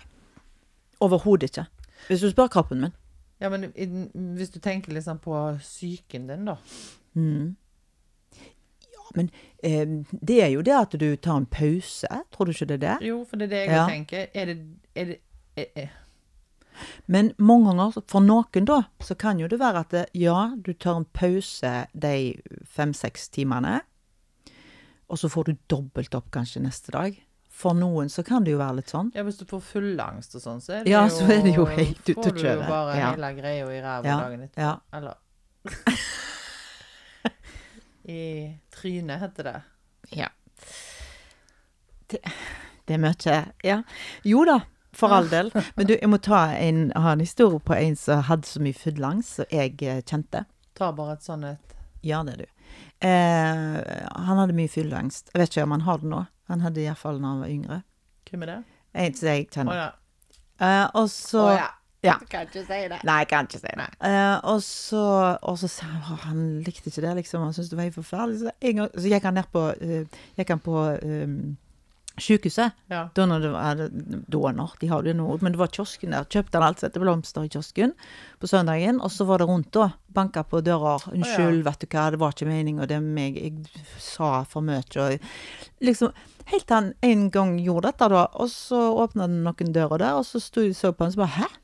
Overhodet 1.03 1.49
ikke. 1.51 1.65
Hvis 2.07 2.21
du 2.23 2.29
spør 2.31 2.47
kroppen 2.53 2.81
min. 2.81 2.93
Ja, 3.41 3.49
men 3.53 3.67
hvis 4.37 4.49
du 4.49 4.59
tenker 4.59 4.93
liksom 4.95 5.19
på 5.21 5.33
psyken 5.61 6.27
din, 6.31 6.45
da. 6.47 6.55
Mm. 7.13 7.55
Ja, 8.93 9.03
men 9.15 9.29
eh, 9.63 9.85
det 10.25 10.39
er 10.43 10.47
jo 10.55 10.61
det 10.65 10.73
at 10.77 10.95
du 10.99 11.15
tar 11.15 11.37
en 11.37 11.45
pause. 11.45 12.07
Tror 12.33 12.45
du 12.45 12.51
ikke 12.55 12.65
det 12.71 12.79
er 12.83 12.85
det? 12.97 13.07
Jo, 13.07 13.23
for 13.29 13.37
det 13.37 13.45
er 13.51 13.53
det 13.55 13.61
jeg 13.67 13.75
Ja. 13.75 13.85
tenker. 13.89 14.27
Er 14.33 14.45
det, 14.45 14.57
er 14.95 15.05
det 15.05 15.17
er, 15.57 15.65
er, 15.75 15.87
Men 17.07 17.33
mange 17.37 17.71
ganger, 17.71 18.01
for 18.07 18.21
noen 18.25 18.65
da, 18.67 18.81
så 19.03 19.15
kan 19.19 19.39
jo 19.39 19.47
det 19.47 19.59
være 19.59 19.79
at 19.85 19.93
ja, 20.17 20.51
du 20.57 20.73
tar 20.73 20.95
en 21.01 21.05
pause 21.05 21.71
de 21.93 22.13
fem-seks 22.65 23.29
timene, 23.35 23.81
og 25.09 25.17
så 25.21 25.29
får 25.31 25.43
du 25.47 25.53
dobbelt 25.71 26.15
opp 26.19 26.29
kanskje 26.35 26.61
neste 26.65 26.91
dag. 26.91 27.15
For 27.57 27.73
noen 27.73 28.09
så 28.13 28.21
kan 28.27 28.43
det 28.45 28.51
jo 28.53 28.59
være 28.59 28.75
litt 28.81 28.91
sånn. 28.91 29.07
Ja, 29.15 29.23
hvis 29.25 29.39
du 29.39 29.45
får 29.49 29.61
fullangst 29.65 30.35
og 30.37 30.41
sånn, 30.43 30.59
så 30.61 30.75
er 30.77 30.83
det 30.85 30.91
Ja, 30.91 31.05
jo 31.07 31.15
så 31.15 31.25
er 31.31 31.41
det 31.45 31.55
jo 31.55 31.63
helt 31.65 32.03
ute 32.11 32.19
å 32.19 32.33
kjøre. 32.35 32.35
Får 32.35 32.43
du 32.43 32.49
jo 32.51 32.67
bare 32.69 32.97
Ja. 32.99 33.07
hele 33.15 33.31
greia 33.39 33.65
i 33.71 33.79
ræva 33.81 34.05
Ja, 34.05 34.17
dagen 34.21 34.43
etter. 34.45 34.61
ja. 34.61 34.73
Eller 34.93 35.15
I 38.07 38.19
trynet, 38.71 39.19
heter 39.19 39.43
det. 39.43 39.61
Ja. 40.15 40.27
Det, 42.07 42.19
det 42.87 42.93
er 42.95 43.01
mye. 43.03 43.39
Ja. 43.67 43.81
Jo 44.23 44.45
da, 44.47 44.59
for 44.97 45.13
all 45.13 45.29
del. 45.31 45.51
Men 45.77 45.89
du, 45.89 45.95
jeg 45.95 46.09
må 46.09 46.19
ta 46.23 46.41
en, 46.57 46.87
ha 46.97 47.13
en 47.13 47.23
historie 47.23 47.61
på 47.63 47.75
en 47.77 47.97
som 47.99 48.23
hadde 48.27 48.49
så 48.49 48.61
mye 48.63 48.77
fylleangst 48.77 49.39
som 49.39 49.53
jeg 49.53 49.77
eh, 49.85 50.01
kjente. 50.01 50.43
Ta 50.77 50.91
bare 50.97 51.17
et 51.17 51.25
sånn 51.27 51.45
et 51.47 51.77
Ja, 52.05 52.23
det 52.25 52.37
du. 52.41 52.45
Eh, 53.05 53.77
han 54.27 54.41
hadde 54.41 54.57
mye 54.57 54.71
fylleangst. 54.71 55.31
Jeg 55.33 55.41
vet 55.43 55.53
ikke 55.53 55.67
om 55.67 55.77
han 55.77 55.85
har 55.87 56.01
det 56.01 56.11
nå. 56.11 56.25
Han 56.51 56.63
hadde 56.65 56.79
det 56.79 56.87
iallfall 56.87 57.21
da 57.21 57.31
han 57.33 57.45
var 57.45 57.53
yngre. 57.53 57.81
Hvem 58.29 58.45
er 58.45 58.53
det? 58.53 58.59
En 58.97 59.17
som 59.17 59.29
jeg 59.29 59.47
Å 59.47 59.55
kjenner. 59.55 59.81
ja. 59.81 59.89
Eh, 60.57 60.85
og 60.97 61.11
så 61.13 61.43
Å 61.45 61.57
ja. 61.57 61.67
Ja. 62.05 62.13
Kan 62.29 62.45
ikke 62.45 62.61
si 62.61 62.77
det. 62.91 62.99
Nei, 63.07 63.15
jeg 63.23 63.27
kan 63.31 63.47
ikke 63.47 63.59
si 63.59 63.71
det. 63.79 63.85
Eh, 64.05 64.35
og 64.47 64.61
så, 64.63 65.03
og 65.41 65.55
så 65.59 65.69
sa 65.71 65.87
han 65.89 66.03
«Å, 66.13 66.17
han 66.27 66.41
likte 66.65 66.91
ikke 66.91 67.03
det, 67.03 67.13
liksom. 67.21 67.41
Han 67.43 67.55
syntes 67.55 67.71
det 67.71 67.79
var 67.79 67.87
helt 67.89 67.97
forferdelig. 67.97 68.41
Så, 68.43 68.53
gang, 68.77 68.91
så 68.93 69.11
gikk 69.11 69.25
han 69.27 69.37
ned 69.39 69.49
på, 69.51 69.63
uh, 69.73 70.19
gikk 70.37 70.53
han 70.53 70.61
på 70.63 70.83
um, 71.01 71.39
sykehuset. 72.17 72.75
Ja. 72.91 73.07
Da 73.15 73.25
når 73.29 73.43
det 73.43 73.51
var 73.53 73.81
Donor, 74.31 74.73
de 74.81 74.89
har 74.91 75.03
det 75.03 75.13
jo 75.13 75.17
nå, 75.19 75.27
men 75.41 75.53
det 75.53 75.59
var 75.61 75.71
kiosken 75.73 76.15
der. 76.15 76.25
Kjøpte 76.25 76.57
han 76.57 76.67
alt 76.67 76.81
dette 76.83 77.01
blomster 77.01 77.45
i 77.45 77.51
kiosken 77.53 77.93
på 78.41 78.49
søndagen, 78.49 79.01
og 79.01 79.13
så 79.13 79.27
var 79.29 79.41
det 79.41 79.49
rundt 79.49 79.71
da. 79.75 79.91
Banka 80.17 80.43
på 80.43 80.63
dører. 80.65 81.03
'Unnskyld, 81.11 81.61
vet 81.67 81.83
du 81.83 81.87
hva, 81.91 82.07
det 82.11 82.19
var 82.19 82.33
ikke 82.33 82.49
meningen, 82.49 82.81
og 82.81 82.89
det 82.89 82.97
er 82.97 83.05
meg, 83.05 83.37
jeg 83.37 83.85
sa 84.01 84.43
for 84.43 84.65
mye', 84.65 84.83
og 84.97 85.19
liksom 85.81 86.11
Helt 86.47 86.63
til 86.63 86.75
han 86.77 86.93
en 87.03 87.25
gang 87.29 87.57
gjorde 87.59 87.89
dette, 87.89 88.07
da, 88.07 88.21
og 88.39 88.47
så 88.47 88.77
åpna 88.95 89.25
det 89.27 89.41
noen 89.43 89.73
dører 89.75 89.99
der, 89.99 90.13
og 90.15 90.23
så 90.23 90.39
sto 90.39 90.61
de 90.63 90.69
og 90.71 90.77
så 90.79 90.93
på 90.95 91.03
han 91.03 91.11
og 91.11 91.13
så 91.17 91.19
bare 91.25 91.43
'hæ?' 91.43 91.57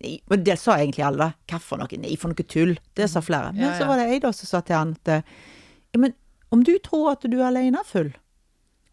Nei, 0.00 0.20
og 0.30 0.44
det 0.44 0.58
sa 0.58 0.78
egentlig 0.78 1.04
alle. 1.04 1.34
Hva 1.50 1.58
for 1.60 1.76
noe? 1.76 1.98
Nei, 1.98 2.16
for 2.16 2.32
noe 2.32 2.46
tull. 2.48 2.78
Det 2.96 3.10
sa 3.10 3.20
flere. 3.20 3.52
Men 3.52 3.62
Ja, 3.66 3.74
så 3.76 3.84
ja. 3.84 3.88
var 3.88 3.96
det 3.98 4.06
ei 4.08 4.18
da 4.18 4.30
som 4.32 4.46
sa 4.46 4.60
til 4.60 4.76
han 4.76 4.96
at 5.04 5.24
ja, 5.92 5.98
men 5.98 6.14
om 6.50 6.62
du 6.64 6.78
tror 6.78 7.10
at 7.12 7.26
du 7.30 7.36
er 7.40 7.48
alene 7.50 7.82
full 7.84 8.14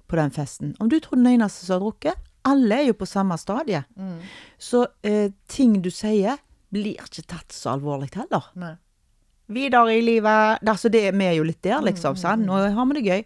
på 0.07 0.15
den 0.19 0.31
festen, 0.31 0.75
om 0.79 0.89
du 0.89 0.99
tror 1.03 1.17
den 1.19 1.27
eneste 1.35 1.65
som 1.65 1.77
har 1.77 1.85
drukket, 1.85 2.15
alle 2.47 2.75
er 2.79 2.85
jo 2.87 2.93
på 2.95 3.07
samme 3.09 3.35
stadie. 3.37 3.81
Mm. 3.99 4.19
Så 4.57 4.85
eh, 5.03 5.31
ting 5.51 5.81
du 5.83 5.89
sier, 5.91 6.37
blir 6.71 6.95
ikke 6.99 7.23
tatt 7.27 7.51
så 7.55 7.73
alvorlig 7.75 8.09
heller. 8.15 8.47
Nei. 8.55 8.73
Videre 9.47 9.93
i 9.95 10.01
livet 10.03 10.59
Altså, 10.67 10.89
det, 10.91 11.05
vi 11.15 11.25
er 11.27 11.37
jo 11.37 11.43
litt 11.47 11.61
der, 11.63 11.79
Mm, 11.79 11.85
liksom. 11.87 12.15
sant? 12.19 12.43
Nå 12.45 12.57
har 12.75 12.85
vi 12.89 12.97
det 13.01 13.05
gøy. 13.07 13.21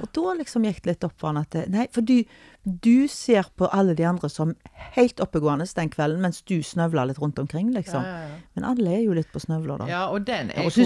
Og 0.00 0.08
da 0.16 0.32
liksom 0.38 0.64
gikk 0.64 0.82
det 0.84 0.94
litt 0.94 1.04
opp 1.06 1.18
for 1.20 1.32
han 1.32 1.42
at 1.42 1.56
Nei, 1.72 1.84
for 1.92 2.04
du, 2.06 2.22
du 2.64 3.08
ser 3.10 3.48
på 3.58 3.68
alle 3.74 3.94
de 3.98 4.06
andre 4.08 4.30
som 4.32 4.54
helt 4.96 5.20
oppegående 5.20 5.66
den 5.76 5.90
kvelden, 5.92 6.22
mens 6.24 6.40
du 6.48 6.62
snøvler 6.64 7.10
litt 7.10 7.20
rundt 7.22 7.38
omkring, 7.42 7.72
liksom. 7.74 8.04
Ja, 8.06 8.24
ja. 8.28 8.40
Men 8.56 8.66
alle 8.68 8.94
er 8.96 9.02
jo 9.02 9.16
litt 9.16 9.30
på 9.32 9.42
snøvler, 9.42 9.82
da. 9.82 9.90
ja, 9.90 10.02
og 10.12 10.24
den 10.28 10.52
jeg 10.52 10.62
Høres 10.62 10.78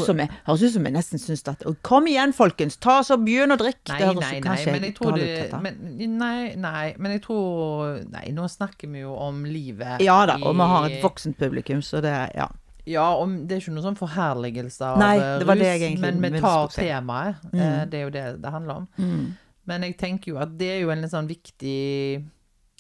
ut 0.67 0.75
som 0.75 0.89
jeg, 0.89 0.95
nesten 0.97 1.23
syns 1.23 1.45
at 1.51 1.65
Kom 1.87 2.09
igjen, 2.11 2.35
folkens! 2.37 2.79
Ta 2.83 3.01
oss 3.03 3.13
og 3.15 3.25
Begynn 3.27 3.55
å 3.55 3.59
drikke! 3.61 3.95
Nei, 3.95 4.13
nei, 4.19 4.41
nei, 4.45 4.59
men 4.73 4.87
jeg 4.89 4.95
tror 4.99 5.17
det 5.19 5.63
men, 5.63 5.81
Nei, 6.17 6.39
nei, 6.61 6.87
men 6.99 7.17
jeg 7.17 7.25
tror 7.27 7.99
Nei, 8.13 8.29
nå 8.37 8.47
snakker 8.51 8.91
vi 8.93 9.05
jo 9.05 9.17
om 9.27 9.45
livet 9.49 10.05
Ja 10.05 10.23
da, 10.29 10.39
og 10.43 10.57
vi 10.57 10.71
har 10.75 10.89
et 10.91 11.03
voksent 11.05 11.39
publikum, 11.41 11.83
så 11.85 12.03
det 12.05 12.15
Ja. 12.37 12.49
Ja, 12.87 13.07
og 13.19 13.29
det 13.49 13.57
er 13.57 13.61
ikke 13.65 13.75
noe 13.75 13.83
sånn 13.83 13.97
forherligelse 13.99 14.81
av 14.87 14.99
Nei, 15.03 15.17
eh, 15.19 15.39
det 15.41 15.47
var 15.49 15.57
rus, 15.59 15.99
men 16.01 16.21
vi 16.23 16.41
tar 16.41 16.69
temaet. 16.69 17.37
eh, 17.53 17.85
Det 17.91 17.95
er 17.99 18.05
jo 18.05 18.11
det 18.15 18.25
det 18.43 18.51
handler 18.55 18.75
om. 18.77 18.89
Mm. 18.99 19.37
Men 19.67 19.83
jeg 19.83 19.97
tenker 19.99 20.29
jo 20.33 20.39
at 20.39 20.57
det 20.57 20.69
er 20.77 20.81
jo 20.85 20.91
en 20.91 21.01
litt 21.03 21.11
sånn 21.11 21.27
viktig 21.29 22.25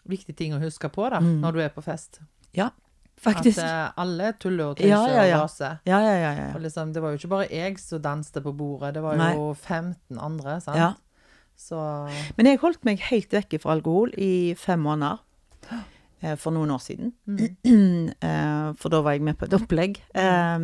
Viktig 0.06 0.36
ting 0.38 0.52
å 0.54 0.60
huske 0.62 0.86
på 0.88 1.08
da, 1.10 1.18
Mm. 1.18 1.40
når 1.42 1.52
du 1.52 1.60
er 1.60 1.68
på 1.70 1.82
fest. 1.82 2.20
ja. 2.54 2.70
Faktisk. 3.18 3.58
At 3.58 3.64
eh, 3.64 3.92
alle 4.02 4.32
tuller 4.38 4.64
og 4.70 4.76
tøyser 4.76 4.88
Ja, 4.90 5.06
ja, 5.08 5.22
ja. 5.24 5.36
og 5.38 5.42
raser. 5.48 5.78
Ja, 5.86 5.98
ja, 6.04 6.16
ja. 6.20 6.32
ja, 6.36 6.54
Og 6.54 6.60
liksom, 6.60 6.92
det 6.92 7.00
var 7.02 7.10
jo 7.14 7.16
ikke 7.16 7.28
bare 7.30 7.48
jeg 7.50 7.78
som 7.80 8.02
danste 8.02 8.42
på 8.44 8.52
bordet, 8.54 8.92
det 8.92 9.02
var 9.02 9.16
Nei. 9.16 9.32
jo 9.34 9.54
15 9.54 10.18
andre, 10.20 10.60
sant? 10.60 10.76
ja. 10.76 10.92
Så 11.56 11.78
Men 12.36 12.44
jeg 12.46 12.58
holdt 12.60 12.84
meg 12.84 13.00
helt 13.00 13.30
vekk 13.32 13.58
fra 13.62 13.72
alkohol 13.72 14.10
i 14.18 14.52
fem 14.54 14.78
måneder. 14.84 15.18
Eh, 16.22 16.36
For 16.36 16.50
noen 16.54 16.70
år 16.70 16.80
siden. 16.82 17.12
Mm. 17.26 18.12
Eh, 18.22 18.72
For 18.80 18.88
da 18.92 19.00
var 19.04 19.12
jeg 19.16 19.22
med 19.26 19.36
på 19.38 19.44
et 19.46 19.54
opplegg. 19.56 19.98
Eh, 20.14 20.58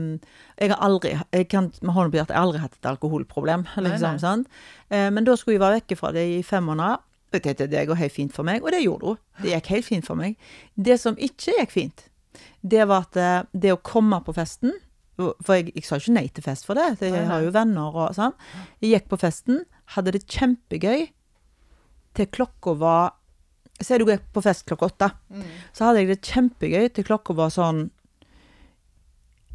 Jeg 0.58 0.70
har 0.72 0.78
aldri 0.80 1.14
jeg 1.32 1.48
kan 1.48 1.70
med 1.82 1.94
hånden 1.94 2.12
på 2.12 2.18
hjertet, 2.20 2.34
jeg 2.34 2.38
har 2.40 2.46
aldri 2.46 2.60
hatt 2.62 2.76
et 2.78 2.90
alkoholproblem. 2.92 3.66
Nei, 3.76 3.84
Liksom, 3.90 4.16
nei. 4.16 4.18
sant? 4.22 4.46
Eh, 4.90 5.10
Men 5.10 5.24
da 5.24 5.34
skulle 5.36 5.56
jeg 5.58 5.64
være 5.64 5.80
vekke 5.80 5.96
fra 5.98 6.12
det 6.12 6.24
i 6.38 6.42
fem 6.42 6.64
måneder. 6.64 6.98
Det, 7.32 7.56
det 7.70 7.86
går 7.88 7.96
helt 7.96 8.12
fint 8.12 8.32
for 8.32 8.44
meg, 8.44 8.60
og 8.62 8.70
det 8.74 8.82
gjorde 8.84 9.06
hun. 9.06 9.16
Det 9.40 9.54
gikk 9.54 9.66
helt 9.72 9.86
fint 9.86 10.04
for 10.06 10.14
meg. 10.20 10.34
Det 10.76 10.98
som 11.00 11.14
ikke 11.16 11.54
gikk 11.58 11.70
fint, 11.72 12.02
det 12.60 12.84
var 12.88 13.06
at 13.08 13.48
det 13.56 13.72
å 13.72 13.78
komme 13.80 14.18
på 14.24 14.34
festen 14.36 14.72
For 15.16 15.54
jeg, 15.56 15.72
jeg 15.76 15.84
sa 15.84 15.96
ikke 16.00 16.12
nei 16.16 16.26
til 16.28 16.42
fest 16.44 16.64
for 16.66 16.74
det. 16.74 16.98
Jeg 17.00 17.12
Nei, 17.12 17.20
nei. 17.20 17.28
har 17.30 17.40
jo 17.44 17.50
venner 17.54 17.94
og 18.04 18.14
sånn. 18.16 18.32
Jeg 18.82 18.90
gikk 18.96 19.08
på 19.12 19.18
festen, 19.20 19.62
hadde 19.94 20.12
det 20.16 20.24
kjempegøy 20.26 21.08
til 22.16 22.26
klokka 22.32 22.74
var 22.80 23.12
Si 23.82 23.98
du 23.98 24.06
gikk 24.08 24.24
på 24.34 24.42
fest 24.44 24.64
klokka 24.68 24.88
åtte. 24.90 25.10
Mm. 25.32 25.50
Så 25.74 25.84
hadde 25.86 26.02
jeg 26.02 26.12
det 26.12 26.30
kjempegøy 26.30 26.88
til 26.94 27.06
klokka 27.08 27.36
var 27.38 27.52
sånn 27.54 27.90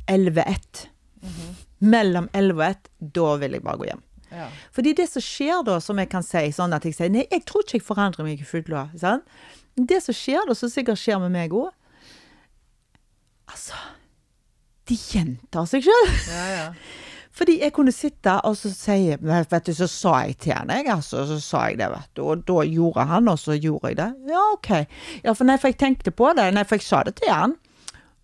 11-1. 0.07 0.87
-hmm. 1.21 1.55
Mellom 1.77 2.29
11 2.33 2.63
og 2.63 2.69
1, 2.69 2.89
da 2.99 3.35
vil 3.41 3.57
jeg 3.57 3.63
bare 3.63 3.77
gå 3.77 3.89
hjem. 3.91 4.03
ja. 4.31 4.47
Fordi 4.71 4.93
det 4.93 5.07
som 5.09 5.21
skjer 5.21 5.63
da, 5.63 5.79
som 5.79 5.99
jeg 5.99 6.09
kan 6.09 6.23
si, 6.23 6.51
sånn 6.51 6.73
at 6.73 6.85
jeg 6.85 6.95
sier 6.97 7.09
Nei, 7.09 7.27
jeg 7.31 7.45
tror 7.45 7.63
ikke 7.63 7.77
jeg 7.77 7.85
forandrer 7.87 8.23
meg 8.27 8.41
i 8.41 8.47
fylla. 8.47 8.89
Sånn? 8.97 9.21
Det 9.77 10.01
som 10.03 10.13
skjer 10.13 10.47
da, 10.47 10.55
som 10.57 10.69
sikkert 10.69 10.99
skjer 10.99 11.19
med 11.19 11.31
meg 11.31 11.53
òg 11.53 11.69
Altså 13.47 13.77
De 14.89 14.95
gjentar 14.95 15.67
seg 15.69 15.85
sjøl. 15.85 16.09
ja, 16.31 16.47
ja. 16.55 16.73
Fordi 17.37 17.59
jeg 17.61 17.73
kunne 17.75 17.91
sitte 17.93 18.33
og 18.49 18.55
så 18.57 18.71
si 18.73 18.97
Vet 19.21 19.67
du, 19.67 19.73
så 19.77 19.85
sa 19.91 20.13
jeg 20.25 20.37
til 20.41 20.55
han, 20.57 20.71
jeg, 20.73 20.87
altså. 20.89 21.21
Så 21.29 21.37
sa 21.43 21.67
jeg 21.69 21.77
det, 21.81 21.89
vet 21.93 22.09
du. 22.17 22.23
Og 22.25 22.41
da 22.47 22.63
gjorde 22.65 23.05
han, 23.11 23.29
og 23.29 23.37
så 23.41 23.53
gjorde 23.61 23.91
jeg 23.93 23.99
det. 23.99 24.07
Ja, 24.33 24.41
OK. 24.55 24.69
Ja, 25.23 25.33
for 25.37 25.45
nei, 25.45 25.57
for 25.61 25.69
jeg 25.69 25.77
tenkte 25.83 26.13
på 26.15 26.31
det. 26.37 26.47
Nei, 26.57 26.63
for 26.65 26.79
jeg 26.79 26.87
sa 26.87 27.03
det 27.05 27.17
til 27.21 27.29
han. 27.33 27.53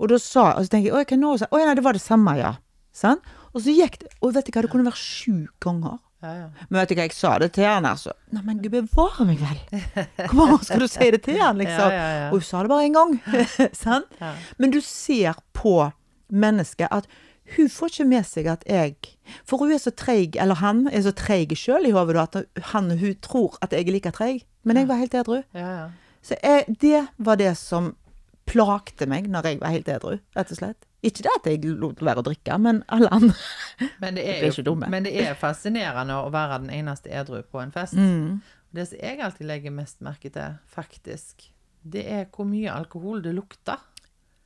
Og 0.02 0.10
da 0.10 0.18
sa 0.18 0.48
Og 0.58 0.66
så 0.66 0.74
tenker 0.74 0.90
jeg 0.90 0.96
Å, 0.98 1.04
hva 1.06 1.20
nå? 1.22 1.36
Å 1.38 1.60
ja, 1.62 1.68
nei, 1.70 1.76
det 1.78 1.84
var 1.86 1.94
det 1.98 2.02
samme, 2.02 2.34
ja. 2.40 2.56
Sånn? 2.94 3.22
Og 3.54 3.62
så 3.62 3.74
gikk 3.78 4.00
det 4.02 4.10
Og 4.26 4.34
vet 4.34 4.48
du 4.50 4.52
hva, 4.56 4.64
det 4.66 4.72
kunne 4.74 4.88
være 4.90 4.98
sju 5.00 5.46
ganger. 5.62 6.00
ja, 6.26 6.32
ja. 6.40 6.48
Men 6.70 6.80
vet 6.80 6.90
du 6.90 6.96
hva, 6.98 7.06
jeg 7.06 7.14
sa 7.14 7.36
det 7.44 7.52
til 7.54 7.68
han, 7.70 7.86
altså. 7.86 8.16
Nei, 8.34 8.42
men 8.48 8.62
gud 8.64 8.74
bevare 8.74 9.28
meg 9.30 9.42
vel. 9.44 9.60
Hvor 10.32 10.38
mange 10.40 10.58
skal 10.66 10.82
du 10.82 10.88
si 10.90 11.10
det 11.14 11.22
til 11.28 11.38
han, 11.44 11.60
liksom? 11.62 11.94
Ja. 11.94 12.32
Og 12.32 12.40
hun 12.40 12.48
sa 12.50 12.64
det 12.66 12.72
bare 12.74 12.88
én 12.90 12.96
gang. 12.98 13.14
Sant? 13.84 14.18
Men 14.58 14.74
du 14.74 14.80
ser 14.82 15.38
på 15.54 15.76
mennesket 16.34 16.90
at 16.96 17.06
hun 17.58 17.70
får 17.70 17.92
ikke 17.92 18.06
med 18.08 18.26
seg 18.28 18.48
at 18.48 18.64
jeg 18.70 18.96
For 19.48 19.60
hun 19.60 19.72
er 19.76 19.82
så 19.82 19.92
treig, 19.92 20.38
eller 20.40 20.60
han 20.60 20.88
er 20.88 21.04
så 21.06 21.12
treig 21.16 21.52
sjøl 21.60 21.88
i 21.88 21.94
hodet 21.96 22.22
at 22.22 22.64
han 22.72 22.92
hun 23.00 23.18
tror 23.24 23.58
at 23.64 23.76
jeg 23.76 23.88
er 23.88 23.96
like 23.96 24.12
treig. 24.16 24.46
Men 24.64 24.80
jeg 24.80 24.88
var 24.88 25.02
helt 25.02 25.14
edru. 25.14 25.42
ja, 25.54 25.68
ja. 25.82 25.92
Så 26.24 26.38
jeg, 26.40 26.76
det 26.80 27.02
var 27.20 27.36
det 27.36 27.52
som 27.60 27.90
plagte 28.48 29.08
meg 29.12 29.28
når 29.32 29.50
jeg 29.50 29.60
var 29.60 29.74
helt 29.76 29.90
edru, 29.92 30.18
rett 30.38 30.52
og 30.56 30.60
slett. 30.60 30.86
Ikke 31.04 31.26
det 31.26 31.32
at 31.36 31.48
jeg 31.52 31.74
lot 31.82 32.00
være 32.00 32.22
å 32.22 32.26
drikke, 32.30 32.58
men 32.64 32.80
alle 32.88 33.10
andre. 33.12 33.36
Men 34.00 34.16
det, 34.16 34.24
er 34.30 34.46
jo, 34.46 34.54
ikke 34.54 34.68
dumme. 34.70 34.88
men 34.92 35.04
det 35.04 35.12
er 35.20 35.36
fascinerende 35.40 36.16
å 36.24 36.30
være 36.32 36.62
den 36.64 36.72
eneste 36.80 37.12
edru 37.12 37.42
på 37.44 37.60
en 37.60 37.74
fest. 37.76 38.00
Mm. 38.00 38.40
Det 38.74 38.88
som 38.90 39.02
jeg 39.04 39.20
alltid 39.22 39.50
legger 39.50 39.76
mest 39.76 40.00
merke 40.06 40.32
til, 40.34 40.56
faktisk, 40.72 41.50
det 41.84 42.06
er 42.08 42.24
hvor 42.32 42.48
mye 42.48 42.72
alkohol 42.72 43.20
det 43.26 43.36
lukter. 43.36 43.84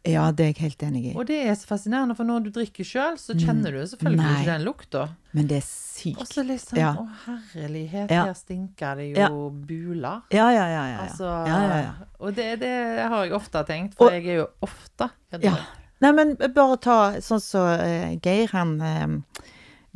Ja, 0.07 0.29
det 0.31 0.43
er 0.45 0.51
jeg 0.53 0.57
helt 0.63 0.83
enig 0.87 1.01
i. 1.05 1.13
Og 1.17 1.25
det 1.27 1.37
er 1.47 1.55
så 1.59 1.67
fascinerende, 1.67 2.15
for 2.15 2.23
når 2.27 2.45
du 2.45 2.49
drikker 2.55 2.83
sjøl, 2.87 3.17
så 3.19 3.35
kjenner 3.37 3.71
du 3.75 3.81
selvfølgelig 3.91 4.21
Nei. 4.23 4.35
ikke 4.41 4.51
den 4.53 4.63
lukta. 4.67 5.01
Men 5.37 5.47
det 5.49 5.57
er 5.59 5.65
sykt. 5.67 6.21
Og 6.23 6.27
så 6.29 6.43
liksom 6.47 6.77
Ja. 6.79 6.93
Å, 7.01 7.07
herlighet, 7.53 8.11
Ja. 8.11 8.23
her 8.25 8.33
stinker 8.33 8.95
det 8.95 9.17
Ja. 9.17 9.27
jo 9.29 9.49
buler. 9.49 10.21
Ja, 10.31 10.49
ja, 10.49 10.67
ja. 10.67 10.69
ja, 10.69 10.85
ja. 10.93 10.99
Altså, 11.07 11.25
ja, 11.47 11.59
ja, 11.67 11.77
ja. 11.81 11.91
Og 12.19 12.35
det, 12.35 12.59
det 12.59 12.73
har 13.07 13.23
jeg 13.25 13.33
ofte 13.33 13.63
tenkt, 13.67 13.95
for 13.97 14.05
Og- 14.07 14.13
jeg 14.13 14.25
er 14.27 14.35
jo 14.43 14.47
ofte. 14.61 15.09
Ja. 15.41 15.55
Nei, 15.99 16.11
men 16.13 16.35
bare 16.35 16.77
ta 16.77 17.11
sånn 17.19 17.41
som 17.41 17.67
eh, 17.79 18.15
Geir, 18.21 18.47
han 18.51 18.81
uh, 18.81 19.41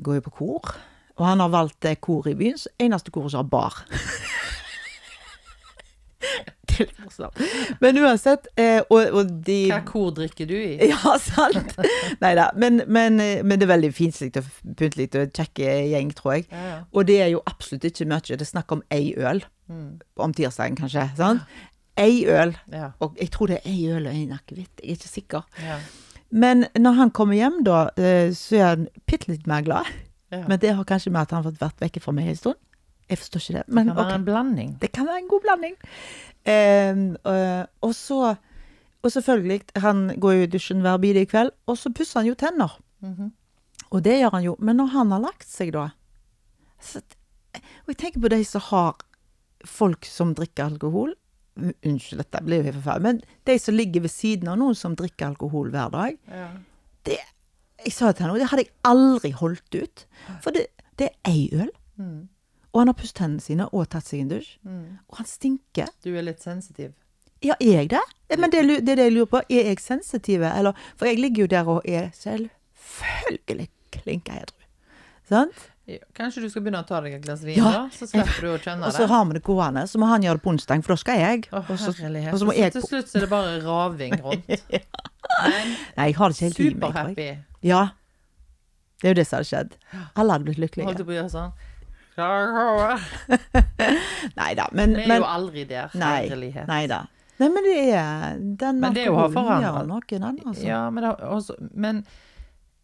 går 0.01 0.16
jo 0.16 0.22
på 0.22 0.32
kor. 0.34 0.76
Og 1.18 1.26
han 1.28 1.39
har 1.39 1.49
valgt 1.49 1.86
uh, 1.86 1.93
kor 2.01 2.28
i 2.28 2.34
byen, 2.34 2.57
så 2.57 2.68
eneste 2.80 3.12
koret 3.12 3.32
som 3.32 3.45
har 3.45 3.49
bar. 3.49 3.74
det 6.72 6.80
er 6.86 6.89
litt 6.89 6.99
morsomt. 7.03 7.39
Men 7.84 7.99
uansett, 8.01 8.47
eh, 8.57 8.80
og, 8.89 9.13
og 9.22 9.32
de 9.47 9.57
Hva 9.72 9.80
kor 9.88 10.11
drikker 10.17 10.47
du 10.49 10.55
i? 10.57 10.74
Ja, 10.91 11.15
sant? 11.22 11.76
Nei 12.24 12.34
da. 12.39 12.49
Men, 12.55 12.82
men, 12.88 13.19
eh, 13.24 13.41
men 13.43 13.59
det 13.61 13.67
er 13.67 13.74
veldig 13.76 13.91
finslig 13.97 14.32
og 14.41 14.47
pyntelig 14.80 15.09
og 15.22 15.32
kjekke 15.38 15.74
gjeng, 15.93 16.11
tror 16.17 16.38
jeg. 16.39 16.47
Ja, 16.51 16.61
ja. 16.72 16.78
Og 16.93 17.07
det 17.09 17.19
er 17.24 17.32
jo 17.36 17.41
absolutt 17.49 17.86
ikke 17.91 18.07
mye. 18.09 18.24
Det 18.32 18.41
er 18.47 18.51
snakk 18.55 18.72
om 18.78 18.84
ei 18.91 19.11
øl 19.17 19.43
Mm. 19.72 20.01
om 20.19 20.34
tirsdagen, 20.36 20.76
kanskje. 20.76 21.05
sant? 21.15 21.45
ei 22.01 22.26
øl. 22.28 22.49
Ja. 22.74 22.89
Og 22.99 23.15
jeg 23.22 23.30
tror 23.32 23.47
det 23.47 23.59
er 23.61 23.69
ei 23.72 23.86
øl 23.93 24.07
og 24.09 24.15
en 24.17 24.34
akevitt, 24.36 24.82
jeg 24.84 24.89
er 24.89 24.97
ikke 24.97 25.07
sikker. 25.11 25.45
Ja. 25.63 25.78
Men 26.32 26.65
når 26.76 26.97
han 26.97 27.11
kommer 27.15 27.36
hjem, 27.39 27.61
da, 27.63 27.86
eh, 27.95 28.34
så 28.36 28.57
er 28.57 28.65
han 28.74 28.88
bitte 29.07 29.30
litt 29.32 29.47
mer 29.47 29.61
glad. 29.63 29.88
Men 30.32 30.59
det 30.59 30.74
har 30.76 30.84
kanskje 30.88 31.11
med 31.11 31.22
at 31.22 31.32
han 31.36 31.43
har 31.43 31.51
vært 31.59 31.80
vekke 31.84 31.99
fra 32.03 32.11
meg 32.15 32.28
en 32.32 32.36
stund. 32.39 32.59
Jeg 33.12 33.20
forstår 33.20 33.43
ikke 33.43 33.57
det. 33.57 33.66
det 33.68 33.84
kan 33.84 33.95
være 33.95 34.05
okay. 34.05 34.20
en 34.20 34.26
blanding. 34.26 34.72
Det 34.82 34.91
kan 34.95 35.07
være 35.09 35.22
en 35.22 35.30
god 35.32 35.43
blanding. 35.45 35.76
Um, 36.41 37.03
uh, 37.28 37.66
og 37.86 37.93
så 37.95 38.36
Og 39.01 39.12
selvfølgelig, 39.12 39.62
han 39.82 40.20
går 40.22 40.32
jo 40.32 40.41
i 40.45 40.49
dusjen 40.53 40.82
hver 40.86 40.97
bidige 41.01 41.26
kveld, 41.26 41.49
og 41.66 41.78
så 41.78 41.89
pusser 41.89 42.20
han 42.20 42.28
jo 42.28 42.36
tenner. 42.38 42.76
Mhm. 43.01 43.32
Og 43.91 44.03
det 44.05 44.20
gjør 44.20 44.36
han 44.36 44.43
jo. 44.43 44.55
Men 44.59 44.78
når 44.78 44.91
han 44.93 45.12
har 45.12 45.24
lagt 45.24 45.49
seg, 45.49 45.74
da 45.74 45.89
så, 46.82 47.01
Og 47.84 47.93
jeg 47.93 47.97
tenker 47.97 48.22
på 48.22 48.30
de 48.30 48.43
som 48.45 48.62
har 48.70 49.01
folk 49.66 50.05
som 50.05 50.36
drikker 50.38 50.70
alkohol. 50.70 51.16
Unnskyld, 51.57 52.22
dette 52.22 52.43
blir 52.45 52.62
jo 52.62 52.68
helt 52.70 52.80
forferdelig. 52.80 53.03
Men 53.03 53.22
de 53.49 53.57
som 53.59 53.76
ligger 53.76 54.05
ved 54.05 54.14
siden 54.14 54.47
av 54.47 54.59
noen 54.62 54.78
som 54.78 54.95
drikker 54.95 55.34
alkohol 55.34 55.74
hver 55.74 55.91
dag. 55.93 56.18
Ja. 56.30 56.47
Det, 57.05 57.18
jeg 57.86 57.93
sa 57.93 58.12
til 58.12 58.26
henne, 58.26 58.39
det 58.39 58.49
hadde 58.51 58.66
jeg 58.66 58.74
aldri 58.88 59.34
holdt 59.36 59.78
ut. 59.78 60.05
For 60.45 60.55
det, 60.55 60.68
det 61.01 61.09
er 61.09 61.32
ei 61.34 61.49
øl. 61.53 61.74
Mm. 61.97 62.30
Og 62.72 62.80
han 62.82 62.88
har 62.91 62.95
pusset 62.95 63.19
hendene 63.19 63.43
sine 63.43 63.67
og 63.76 63.89
tatt 63.91 64.07
seg 64.07 64.22
en 64.24 64.30
dusj. 64.32 64.51
Mm. 64.63 64.84
Og 65.11 65.17
han 65.19 65.28
stinker. 65.28 65.89
Du 66.05 66.13
er 66.15 66.24
litt 66.24 66.43
sensitiv. 66.43 66.93
Ja, 67.43 67.55
er 67.59 67.82
jeg 67.82 67.89
det? 67.91 68.01
Men 68.38 68.51
det, 68.53 68.61
det 68.86 68.93
er 68.93 68.99
det 69.01 69.05
jeg 69.09 69.15
lurer 69.17 69.30
på. 69.34 69.41
Er 69.49 69.72
jeg 69.72 69.82
sensitiv? 69.82 70.43
Eller, 70.45 70.78
for 70.95 71.09
jeg 71.09 71.19
ligger 71.19 71.43
jo 71.47 71.51
der 71.51 71.72
og 71.74 71.82
er 71.89 72.11
selvfølgelig 72.15 73.67
klinka 73.91 74.38
edru. 74.43 74.57
Sant? 75.28 75.67
Ja, 75.89 75.97
Kanskje 76.15 76.43
du 76.45 76.49
skal 76.51 76.63
begynne 76.63 76.84
å 76.84 76.88
ta 76.88 76.99
deg 77.03 77.15
et 77.17 77.24
glass 77.26 77.41
vin, 77.43 77.57
Ja. 77.57 77.72
da? 77.74 77.80
Så 77.95 78.07
slipper 78.07 78.45
du 78.45 78.49
å 78.53 78.57
kjenne 78.61 78.86
Og 78.88 78.93
så 78.93 79.07
har 79.09 79.26
vi 79.26 79.34
det 79.34 79.43
gående. 79.43 79.84
Så 79.89 79.99
må 79.99 80.07
han 80.11 80.24
gjøre 80.24 80.38
det 80.39 80.43
på 80.45 80.51
onsdag, 80.53 80.84
for 80.86 80.93
da 80.93 80.99
skal 81.01 81.19
jeg. 81.19 81.47
Å, 81.51 81.63
og, 81.65 81.80
så, 81.82 81.91
og 81.91 82.38
så 82.39 82.47
må 82.47 82.53
jeg 82.55 82.76
til 82.76 82.86
slutt 82.86 83.15
er 83.15 83.26
det 83.26 83.30
bare 83.32 83.57
raving 83.65 84.15
rundt. 84.22 84.53
ja. 84.78 84.84
Nei, 85.41 86.05
jeg 86.05 86.15
har 86.19 86.30
det 86.30 86.38
ikke 86.38 86.45
helt 86.45 86.59
i 86.59 86.69
meg. 86.69 86.78
superhappy. 86.78 87.28
Ja. 87.65 87.82
Det 89.01 89.09
er 89.09 89.15
jo 89.15 89.19
det 89.19 89.28
som 89.28 89.39
hadde 89.39 89.49
skjedd. 89.49 89.76
Alle 90.13 90.38
hadde 90.38 90.45
blitt 90.45 90.61
lykkelige. 90.61 90.86
Holdt 90.91 91.03
på 91.07 91.15
å 91.15 91.17
gjøre 91.17 91.34
sånn? 91.34 91.51
Nei 94.39 94.53
da, 94.57 94.66
men, 94.76 94.95
Vi 94.97 95.03
er 95.03 95.07
men 95.07 95.22
jo 95.22 95.26
aldri 95.30 95.64
der. 95.70 95.89
Nei, 95.97 96.28
Herlighet. 96.30 96.68
nei 96.68 96.86
da. 96.91 97.03
Nei, 97.41 97.47
men 97.49 97.64
det 97.66 97.78
er 97.97 98.36
Den 98.59 98.84
alkoholen 98.84 99.64
gjør 99.64 99.88
noen 99.89 100.24
andre. 100.28 100.51
Ja, 100.62 100.82
men, 100.93 101.03
også, 101.09 101.55
men 101.74 102.03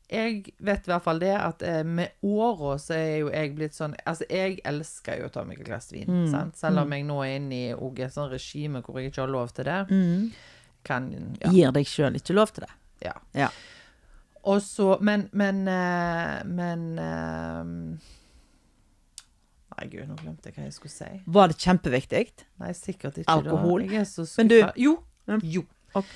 jeg 0.10 0.54
vet 0.64 0.88
i 0.88 0.92
hvert 0.94 1.04
fall 1.04 1.20
det 1.20 1.34
at 1.36 1.62
eh, 1.68 1.82
med 1.84 2.10
åra 2.24 2.78
så 2.80 2.94
er 2.96 3.18
jo 3.26 3.30
jeg 3.34 3.52
blitt 3.58 3.76
sånn 3.76 3.92
Altså, 4.08 4.24
jeg 4.32 4.62
elsker 4.64 5.20
jo 5.20 5.26
å 5.28 5.34
ta 5.36 5.44
meg 5.44 5.60
et 5.60 5.68
glass 5.68 5.92
vin, 5.92 6.08
Mm, 6.08 6.30
sant? 6.32 6.56
Selv 6.58 6.80
om 6.86 6.92
jeg 6.96 7.04
nå 7.06 7.18
er 7.26 7.36
inne 7.42 7.56
i 7.58 7.74
og 7.76 8.00
et 8.00 8.14
sånt 8.16 8.32
regime 8.32 8.80
hvor 8.82 8.98
jeg 9.02 9.12
ikke 9.12 9.22
har 9.26 9.34
lov 9.36 9.52
til 9.54 9.66
det. 9.68 9.82
Mm. 9.92 10.32
Kan 10.88 11.10
ja. 11.44 11.52
Gir 11.52 11.72
deg 11.76 11.86
sjøl 11.92 12.16
ikke 12.16 12.34
lov 12.40 12.50
til 12.56 12.64
det. 12.66 12.72
ja. 13.06 13.14
Ja. 13.36 13.50
Og 14.48 14.62
så 14.64 14.96
Men, 15.04 15.28
men 15.34 15.64
men, 15.66 16.96
Men 16.96 18.00
Nei, 19.78 19.88
gud, 19.92 20.08
nå 20.10 20.16
glemte 20.18 20.50
jeg 20.50 20.56
hva 20.58 20.64
jeg 20.66 20.74
skulle 20.74 20.94
si. 20.94 21.10
Var 21.28 21.48
det 21.52 21.58
kjempeviktig? 21.62 22.22
Nei, 22.64 22.72
sikkert 22.74 23.20
ikke. 23.22 23.30
Alkohol. 23.30 23.84
Da. 23.86 23.94
Jeg 23.94 24.02
er 24.02 24.10
så 24.10 24.26
Men 24.38 24.48
du- 24.48 24.72
Jo. 24.82 25.04
Mm. 25.28 25.40
Jo. 25.44 25.64
Okay. 25.94 26.10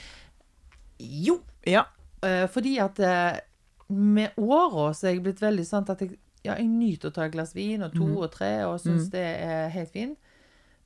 Jo. 1.00 1.42
Ja. 1.66 1.84
Eh, 2.24 2.48
fordi 2.48 2.78
at 2.82 3.00
eh, 3.00 3.40
med 3.90 4.32
åra 4.38 4.92
så 4.94 5.08
er 5.08 5.14
jeg 5.16 5.24
blitt 5.24 5.42
veldig 5.42 5.66
sånn 5.68 5.90
at 5.90 6.00
jeg, 6.02 6.18
ja, 6.44 6.56
jeg 6.56 6.68
nyter 6.68 7.10
å 7.12 7.14
ta 7.14 7.26
et 7.28 7.34
glass 7.34 7.54
vin, 7.54 7.84
og 7.84 7.94
to 7.94 8.06
mm. 8.08 8.18
og 8.18 8.32
tre, 8.32 8.52
og 8.66 8.80
syns 8.82 9.10
det 9.14 9.24
er 9.44 9.70
helt 9.70 9.92
fint. 9.94 10.18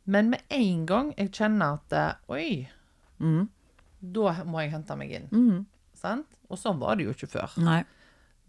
Men 0.05 0.29
med 0.29 0.41
en 0.53 0.85
gang 0.85 1.13
jeg 1.17 1.31
kjenner 1.31 1.79
at 1.79 1.93
eh, 1.93 2.13
Oi, 2.29 2.67
Mm. 3.19 3.47
da 4.01 4.43
må 4.43 4.59
jeg 4.59 4.71
hente 4.73 4.95
meg 4.97 5.11
inn. 5.11 5.27
Mm. 5.31 5.65
Sant? 5.95 6.27
Og 6.49 6.57
sånn 6.59 6.77
var 6.79 6.97
det 6.97 7.05
jo 7.05 7.13
ikke 7.13 7.29
før. 7.31 7.53
Nei. 7.63 7.83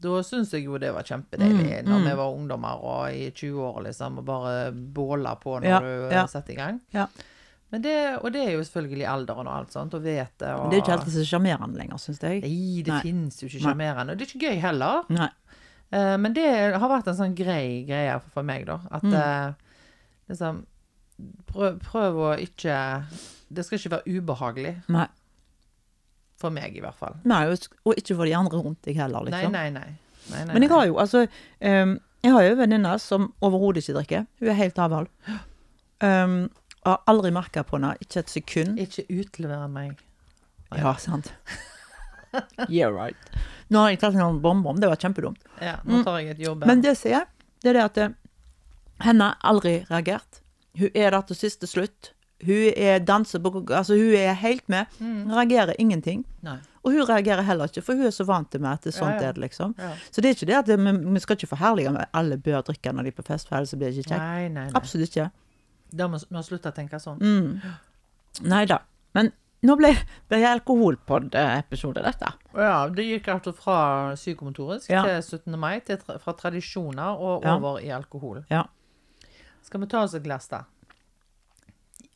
Da 0.02 0.18
syns 0.22 0.50
jeg 0.52 0.66
jo 0.66 0.76
det 0.78 0.90
var 0.92 1.02
kjempedeilig 1.08 1.78
Mm, 1.82 1.88
når 1.88 1.98
mm. 2.02 2.04
vi 2.10 2.16
var 2.18 2.34
ungdommer 2.36 2.82
og 2.84 3.14
i 3.16 3.30
20-åra, 3.32 3.82
liksom, 3.86 4.18
og 4.20 4.24
bare 4.28 4.72
båla 4.72 5.32
på 5.40 5.54
når 5.60 5.64
Ja, 5.70 5.78
du 5.80 6.12
ja. 6.12 6.26
setter 6.28 6.52
i 6.52 6.56
gang. 6.56 6.80
Ja. 6.92 7.06
Men 7.72 7.82
det, 7.82 7.94
og 8.22 8.30
det 8.32 8.42
er 8.44 8.52
jo 8.52 8.60
selvfølgelig 8.62 9.06
alderen 9.10 9.48
og 9.48 9.54
alt 9.56 9.72
sånt, 9.74 9.94
og 9.96 10.02
vete 10.04 10.52
og 10.54 10.60
Men 10.66 10.70
det 10.70 10.76
er 10.76 10.80
jo 10.80 10.84
ikke 10.84 10.92
alltid 10.98 11.16
så 11.16 11.24
sjarmerende 11.26 11.78
lenger, 11.80 11.98
syns 11.98 12.20
jeg. 12.22 12.42
Nei, 12.44 12.82
det 12.86 12.92
Nei. 12.92 13.00
finnes 13.02 13.40
jo 13.42 13.48
ikke 13.48 13.62
sjarmerende. 13.64 14.12
Og 14.12 14.18
det 14.20 14.26
er 14.28 14.30
ikke 14.34 14.52
gøy 14.52 14.60
heller. 14.62 15.02
Nei. 15.10 15.30
Uh, 15.92 16.16
men 16.18 16.32
det 16.36 16.46
har 16.76 16.88
vært 16.92 17.08
en 17.10 17.18
sånn 17.18 17.34
grei 17.38 17.84
greie 17.88 18.20
for 18.34 18.42
meg, 18.46 18.66
da. 18.66 18.78
At 18.90 19.02
Mm. 19.02 19.14
uh, 19.14 19.52
liksom 20.28 20.64
prøv, 21.50 21.78
prøv 21.80 22.16
å 22.20 22.30
ikke 22.42 22.76
Det 23.48 23.64
skal 23.64 23.78
ikke 23.78 23.90
være 23.96 24.16
ubehagelig. 24.20 24.74
Nei. 24.88 25.06
For 26.36 26.52
meg, 26.52 26.76
i 26.76 26.82
hvert 26.84 26.98
fall. 27.00 27.16
Nei, 27.24 27.46
og 27.48 27.96
ikke 27.96 28.16
for 28.16 28.28
de 28.28 28.34
andre 28.36 28.60
rundt 28.60 28.82
deg 28.84 28.98
heller, 29.00 29.24
liksom. 29.24 29.54
Nei, 29.54 29.70
nei, 29.72 29.86
nei. 29.86 30.28
nei, 30.32 30.42
nei 30.44 30.56
Men 30.56 30.66
jeg 30.66 30.72
har 30.74 30.84
jo 30.90 30.98
altså 31.00 31.22
um, 31.24 31.94
Jeg 32.26 32.34
har 32.34 32.44
jo 32.44 32.50
en 32.52 32.60
venninne 32.60 32.92
som 33.00 33.30
overhodet 33.44 33.84
ikke 33.84 33.96
drikker. 34.00 34.26
Hun 34.42 34.50
er 34.52 34.58
helt 34.60 34.80
avhold. 34.84 35.08
Um, 36.04 36.36
har 36.86 37.02
aldri 37.10 37.32
merka 37.34 37.64
på 37.66 37.78
henne, 37.78 37.94
ikke 38.02 38.22
et 38.22 38.32
sekund. 38.32 38.80
Ikke 38.82 39.06
utlevere 39.10 39.68
meg. 39.72 40.02
Ja, 40.76 40.92
sant. 41.00 41.32
yeah, 42.68 42.90
right. 42.92 43.16
Nå 43.72 43.82
har 43.82 43.94
jeg 43.94 44.02
tatt 44.02 44.18
en 44.18 44.40
bonbon, 44.42 44.80
det 44.82 44.90
var 44.90 45.00
kjempedumt. 45.00 45.42
Ja, 45.62 45.78
nå 45.86 46.02
tar 46.06 46.20
jeg 46.20 46.36
et 46.36 46.42
jobb. 46.44 46.62
Mm. 46.62 46.68
Men 46.70 46.84
det 46.84 46.94
sier 47.00 47.16
jeg, 47.16 47.30
det 47.64 47.72
er 47.72 47.78
det 47.78 47.86
at 47.86 48.02
eh, 48.02 48.14
henne 49.06 49.30
har 49.32 49.54
aldri 49.54 49.78
reagert. 49.90 50.42
Hun 50.76 50.92
er 50.92 51.14
der 51.14 51.24
til 51.26 51.40
siste 51.40 51.68
slutt. 51.70 52.12
Hun 52.44 52.72
er 52.76 52.98
danser 53.00 53.40
på 53.40 53.64
Altså, 53.72 53.96
hun 53.96 54.12
er 54.14 54.34
helt 54.36 54.68
med. 54.68 54.84
Hun 54.98 55.32
reagerer 55.32 55.74
ingenting. 55.78 56.26
Nei. 56.44 56.58
Og 56.84 56.92
hun 56.92 57.06
reagerer 57.08 57.42
heller 57.42 57.66
ikke, 57.66 57.82
for 57.82 57.98
hun 57.98 58.06
er 58.06 58.12
så 58.14 58.26
vant 58.28 58.50
til 58.52 58.60
meg 58.62 58.76
at 58.76 58.84
det 58.84 58.92
er 58.92 58.98
sånt 58.98 59.16
Ja, 59.16 59.22
ja. 59.22 59.28
er 59.30 59.32
det, 59.32 59.42
liksom. 59.42 59.72
Ja. 59.78 59.88
Så 60.10 60.20
det 60.20 60.28
er 60.28 60.36
ikke 60.36 60.46
det 60.46 60.58
at 60.58 60.68
det, 60.68 60.76
vi, 60.78 61.20
skal 61.24 61.36
ikke 61.36 61.48
forherlige 61.50 61.88
om 61.90 61.96
alle 62.12 62.36
bør 62.38 62.60
drikke 62.68 62.92
når 62.92 63.08
de 63.08 63.14
er 63.14 63.16
på 63.16 63.24
fest, 63.26 63.48
for 63.48 63.56
ellers 63.58 63.72
blir 63.74 63.88
det 63.90 63.96
ikke 64.04 64.12
kjekt. 64.12 64.22
Nei, 64.22 64.44
nei, 64.48 64.68
nei. 64.68 64.76
Absolutt 64.78 65.10
ikke. 65.16 65.30
Da 65.96 66.06
må 66.12 66.20
vi 66.20 66.44
slutte 66.46 66.70
å 66.70 66.76
tenke 66.76 67.00
sånn. 67.02 67.18
Mm. 67.18 68.46
Nei 68.52 68.62
da. 68.70 68.78
Men 69.16 69.32
nå 69.66 69.74
ble 69.80 69.90
jeg 69.96 70.46
alkoholpod-episode, 70.46 72.02
dette. 72.04 72.30
Ja, 72.54 72.86
det 72.92 73.08
gikk 73.08 73.28
altså 73.34 73.54
fra 73.56 73.78
psykomotorisk 74.14 74.90
Ja. 74.90 75.02
til 75.02 75.22
17. 75.40 75.58
mai, 75.58 75.80
til, 75.80 75.98
fra 75.98 76.32
tradisjoner 76.36 77.16
og 77.18 77.46
over 77.46 77.80
i 77.80 77.88
alkohol. 77.90 78.44
Ja. 78.50 78.66
Skal 79.62 79.80
vi 79.80 79.86
ta 79.90 80.04
oss 80.04 80.14
et 80.14 80.22
glass, 80.22 80.46
da? 80.52 80.62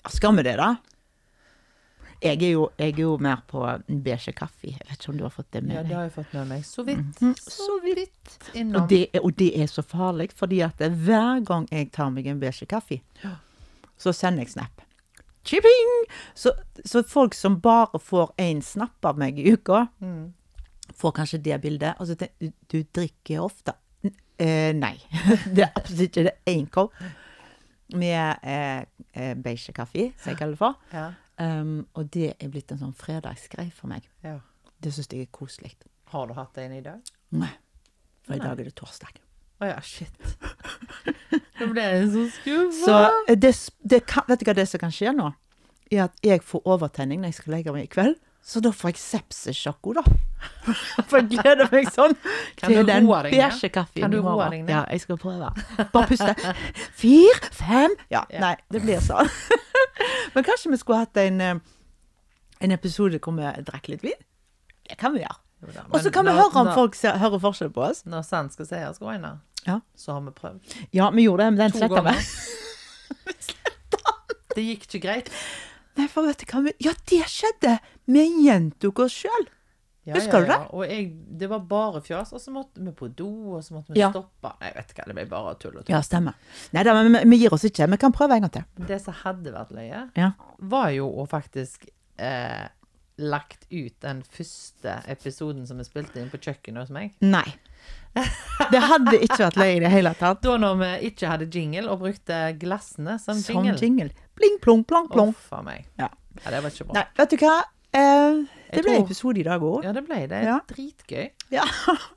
Skal 0.09 0.37
vi 0.37 0.43
det, 0.43 0.57
da? 0.57 0.77
Jeg 2.21 2.37
er 2.43 2.51
jo, 2.53 2.67
jeg 2.79 2.93
er 2.93 2.99
jo 3.01 3.15
mer 3.17 3.41
på 3.49 3.63
beige 4.05 4.33
kaffe. 4.37 4.69
Jeg 4.69 4.81
vet 4.89 4.99
ikke 4.99 5.09
om 5.13 5.17
du 5.19 5.23
har 5.25 5.33
fått 5.33 5.49
det 5.53 5.63
med 5.65 5.77
Ja, 5.79 5.83
det 5.83 5.95
har 5.97 6.03
jeg 6.03 6.13
fått 6.13 6.35
med 6.37 6.49
meg. 6.51 6.65
Så 6.69 6.83
vidt. 6.85 7.21
Mhm. 7.23 7.35
Så 7.41 7.79
vidt. 7.85 8.35
Innom. 8.55 8.83
Og 8.83 8.89
det, 8.91 9.07
er, 9.15 9.21
og 9.25 9.33
det 9.41 9.49
er 9.63 9.67
så 9.73 9.83
farlig, 9.83 10.31
fordi 10.37 10.61
at 10.61 10.77
hver 10.81 11.41
gang 11.49 11.65
jeg 11.73 11.89
tar 11.97 12.11
meg 12.13 12.27
en 12.29 12.41
beige 12.43 12.67
kaffe, 12.69 13.01
så 14.01 14.13
sender 14.13 14.45
jeg 14.45 14.53
snap. 14.53 14.83
Chipping! 15.45 15.95
Så, 16.37 16.53
så 16.85 17.01
folk 17.09 17.33
som 17.35 17.57
bare 17.65 17.99
får 17.99 18.35
én 18.39 18.61
snap 18.63 19.05
av 19.09 19.17
meg 19.19 19.39
i 19.41 19.53
uka, 19.55 19.87
Mm. 20.01 20.33
får 21.01 21.13
kanskje 21.17 21.39
det 21.43 21.61
bildet. 21.63 21.95
Og 22.01 22.07
så 22.07 22.15
tenker 22.21 22.35
du, 22.41 22.53
du 22.69 22.83
drikker 22.93 23.41
ofte. 23.41 23.73
Eh, 24.41 24.73
nei. 24.77 24.99
det 25.55 25.65
er 25.65 25.73
absolutt 25.77 26.11
ikke 26.17 26.25
det. 26.29 26.37
Én 26.49 26.69
kopp 26.69 26.93
med 27.93 28.45
eh, 28.47 28.85
eh, 29.15 29.35
beige 29.39 29.73
kaffe, 29.77 30.11
som 30.21 30.33
jeg 30.33 30.39
kaller 30.39 30.57
det 30.57 30.63
for. 30.63 30.79
Ja. 30.93 31.11
Um, 31.41 31.87
og 31.97 32.11
det 32.13 32.35
er 32.37 32.51
blitt 32.53 32.73
en 32.73 32.83
sånn 32.83 32.97
fredagsgreie 32.97 33.73
for 33.73 33.91
meg. 33.93 34.09
ja. 34.27 34.39
Det 34.81 34.95
syns 34.97 35.11
jeg 35.13 35.27
er 35.27 35.29
koselig. 35.29 35.75
Har 36.09 36.25
du 36.27 36.33
hatt 36.33 36.57
en 36.57 36.73
i 36.73 36.81
dag? 36.81 37.11
Nei. 37.37 37.51
For 38.25 38.33
i 38.33 38.41
dag 38.41 38.61
er 38.63 38.71
det 38.71 38.73
torsdag. 38.79 39.19
Å 39.61 39.69
ja, 39.69 39.81
shit. 39.85 40.15
Nå 41.61 41.69
ble 41.75 41.85
jeg 41.85 42.07
så 42.15 42.23
skuffa. 42.39 42.79
Så 42.79 42.95
eh, 43.29 43.37
det, 43.37 43.53
det 43.93 44.01
kan, 44.09 44.25
vet 44.31 44.41
du 44.41 44.49
hva 44.49 44.55
det 44.57 44.65
som 44.71 44.81
kan 44.81 44.95
skje 44.95 45.13
nå? 45.13 45.29
Er 45.93 46.07
at 46.07 46.25
jeg 46.25 46.41
får 46.47 46.65
overtenning 46.65 47.21
når 47.21 47.35
jeg 47.35 47.39
skal 47.43 47.57
legge 47.59 47.75
meg 47.77 47.89
i 47.89 47.93
kveld. 47.93 48.17
Så 48.43 48.61
da 48.65 48.71
får 48.73 48.95
jeg 48.95 49.01
sepsissjokko, 49.03 49.93
da. 49.99 50.03
For 51.11 51.19
jeg 51.21 51.29
gleder 51.35 51.69
meg 51.73 51.91
sånn 51.93 52.15
til 52.57 52.81
den 52.89 53.05
beige 53.07 53.69
kaffen 53.75 54.01
Kan 54.01 54.15
du 54.15 54.17
i 54.19 54.23
morgen. 54.25 54.65
Ja, 54.71 54.87
jeg 54.89 55.03
skal 55.05 55.19
prøve. 55.21 55.51
Bare 55.93 56.09
puste. 56.09 56.33
Fire, 56.97 57.51
fem 57.53 57.95
ja. 58.13 58.25
Nei, 58.41 58.55
det 58.73 58.81
blir 58.87 59.03
sånn. 59.05 59.29
Men 60.35 60.47
kanskje 60.47 60.73
vi 60.73 60.81
skulle 60.81 61.03
hatt 61.05 61.21
en, 61.21 61.41
eh, 61.45 61.61
en 62.65 62.75
episode 62.75 63.21
hvor 63.21 63.37
vi 63.37 63.53
drakk 63.69 63.93
litt 63.93 64.05
vin? 64.07 64.19
Det 64.89 64.97
kan 64.99 65.15
vi 65.15 65.23
gjøre. 65.23 65.39
Og 65.93 66.01
så 66.01 66.09
kan 66.13 66.25
vi 66.25 66.33
høre 66.33 66.57
om 66.65 66.73
folk 66.73 66.97
ser, 66.97 67.19
hører 67.21 67.43
forskjell 67.43 67.71
på 67.77 67.85
oss. 67.91 68.07
Når 68.09 68.25
sant 68.27 68.57
skal 68.57 68.67
sies, 68.71 69.01
Roina, 69.05 69.37
Ja. 69.67 69.83
så 69.95 70.17
har 70.17 70.25
vi 70.25 70.33
prøvd. 70.33 70.77
Ja, 70.97 71.11
vi 71.13 71.29
gjorde 71.29 71.45
det, 71.45 71.53
men 71.53 71.61
den 71.67 71.77
sletta 71.77 72.01
vi. 72.01 72.09
ganger. 72.09 72.25
Det 74.51 74.63
gikk 74.67 74.87
ikke 74.89 75.01
greit. 75.05 75.29
Nei, 75.99 76.09
for 76.11 76.27
vet 76.27 76.41
du 76.43 76.47
hva 76.51 76.73
Ja, 76.83 76.93
det 77.11 77.21
skjedde! 77.31 77.77
Vi 78.11 78.25
gjentok 78.47 78.99
oss 79.07 79.17
sjøl. 79.25 79.49
Ja, 80.09 80.15
Husker 80.17 80.41
ja, 80.41 80.41
du 80.41 80.49
det? 80.49 80.59
Og 80.75 80.85
jeg, 80.89 81.03
det 81.39 81.49
var 81.51 81.61
bare 81.69 82.01
fjas, 82.03 82.33
og 82.33 82.41
så 82.41 82.51
måtte 82.55 82.81
vi 82.83 82.91
på 82.97 83.07
do, 83.15 83.29
og 83.55 83.63
så 83.63 83.75
måtte 83.77 83.93
vi 83.95 84.01
stoppe. 84.01 84.51
Nei, 84.61 84.71
jeg 84.71 84.77
vet 84.79 84.95
ikke 84.95 85.05
det 85.11 85.17
ble 85.19 85.25
bare 85.31 85.53
tull 85.61 85.77
og 85.77 85.85
tull. 85.85 85.93
Ja, 85.93 86.01
stemmer. 86.03 86.35
Nei 86.73 86.83
da, 86.89 86.95
men 86.97 87.13
vi- 87.19 87.25
vi 87.35 87.37
gir 87.43 87.53
oss 87.55 87.67
ikke. 87.69 87.87
Vi 87.93 87.99
kan 88.01 88.13
prøve 88.17 88.35
en 88.39 88.47
gang 88.47 88.53
til. 88.57 88.65
Det 88.89 89.01
som 89.05 89.15
hadde 89.21 89.53
vært 89.53 89.71
løye, 89.77 90.11
Ja. 90.17 90.31
var 90.59 90.89
jo 90.97 91.07
å 91.21 91.29
faktisk 91.29 91.87
eh, 92.19 92.67
lagt 93.19 93.67
ut 93.71 94.01
den 94.01 94.23
første 94.23 95.03
episoden 95.07 95.67
som 95.69 95.77
vi 95.77 95.85
spilte 95.85 96.17
inn 96.21 96.31
på 96.33 96.41
kjøkkenet 96.41 96.81
hos 96.81 96.91
meg. 96.91 97.13
Nei. 97.21 97.45
Det 98.71 98.81
hadde 98.83 99.21
ikke 99.21 99.39
vært 99.45 99.57
løye 99.61 99.77
i 99.77 99.81
det 99.85 99.91
hele 99.93 100.15
tatt. 100.19 100.41
Da 100.43 100.57
når 100.59 100.79
vi 100.81 101.11
ikke 101.11 101.29
hadde 101.29 101.47
jingle, 101.55 101.87
og 101.93 102.01
brukte 102.01 102.41
glassene 102.59 103.19
som 103.21 103.37
Som 103.39 103.61
jingle. 103.65 103.77
jingle. 103.79 104.11
Bling, 104.35 104.59
plong, 104.65 104.83
plong, 104.85 105.09
plong. 105.13 105.29
Uff 105.37 105.53
a 105.53 105.61
meg. 105.63 105.85
Ja. 105.99 106.09
Ja, 106.45 106.51
det 106.51 106.63
var 106.65 106.71
ikke 106.71 106.87
bra. 106.89 106.95
Nei, 106.95 107.05
vet 107.17 107.31
du 107.31 107.37
hva? 107.37 107.59
Eh, 107.95 108.45
det 108.75 108.85
ble 108.85 108.93
tror- 108.95 109.05
episode 109.05 109.41
i 109.41 109.43
dag 109.47 109.61
òg. 109.67 109.85
Ja, 109.85 109.93
det 109.93 110.05
ble 110.07 110.21
det. 110.31 110.43
Ja. 110.47 110.59
Dritgøy. 110.69 111.31
Ja. 111.51 111.65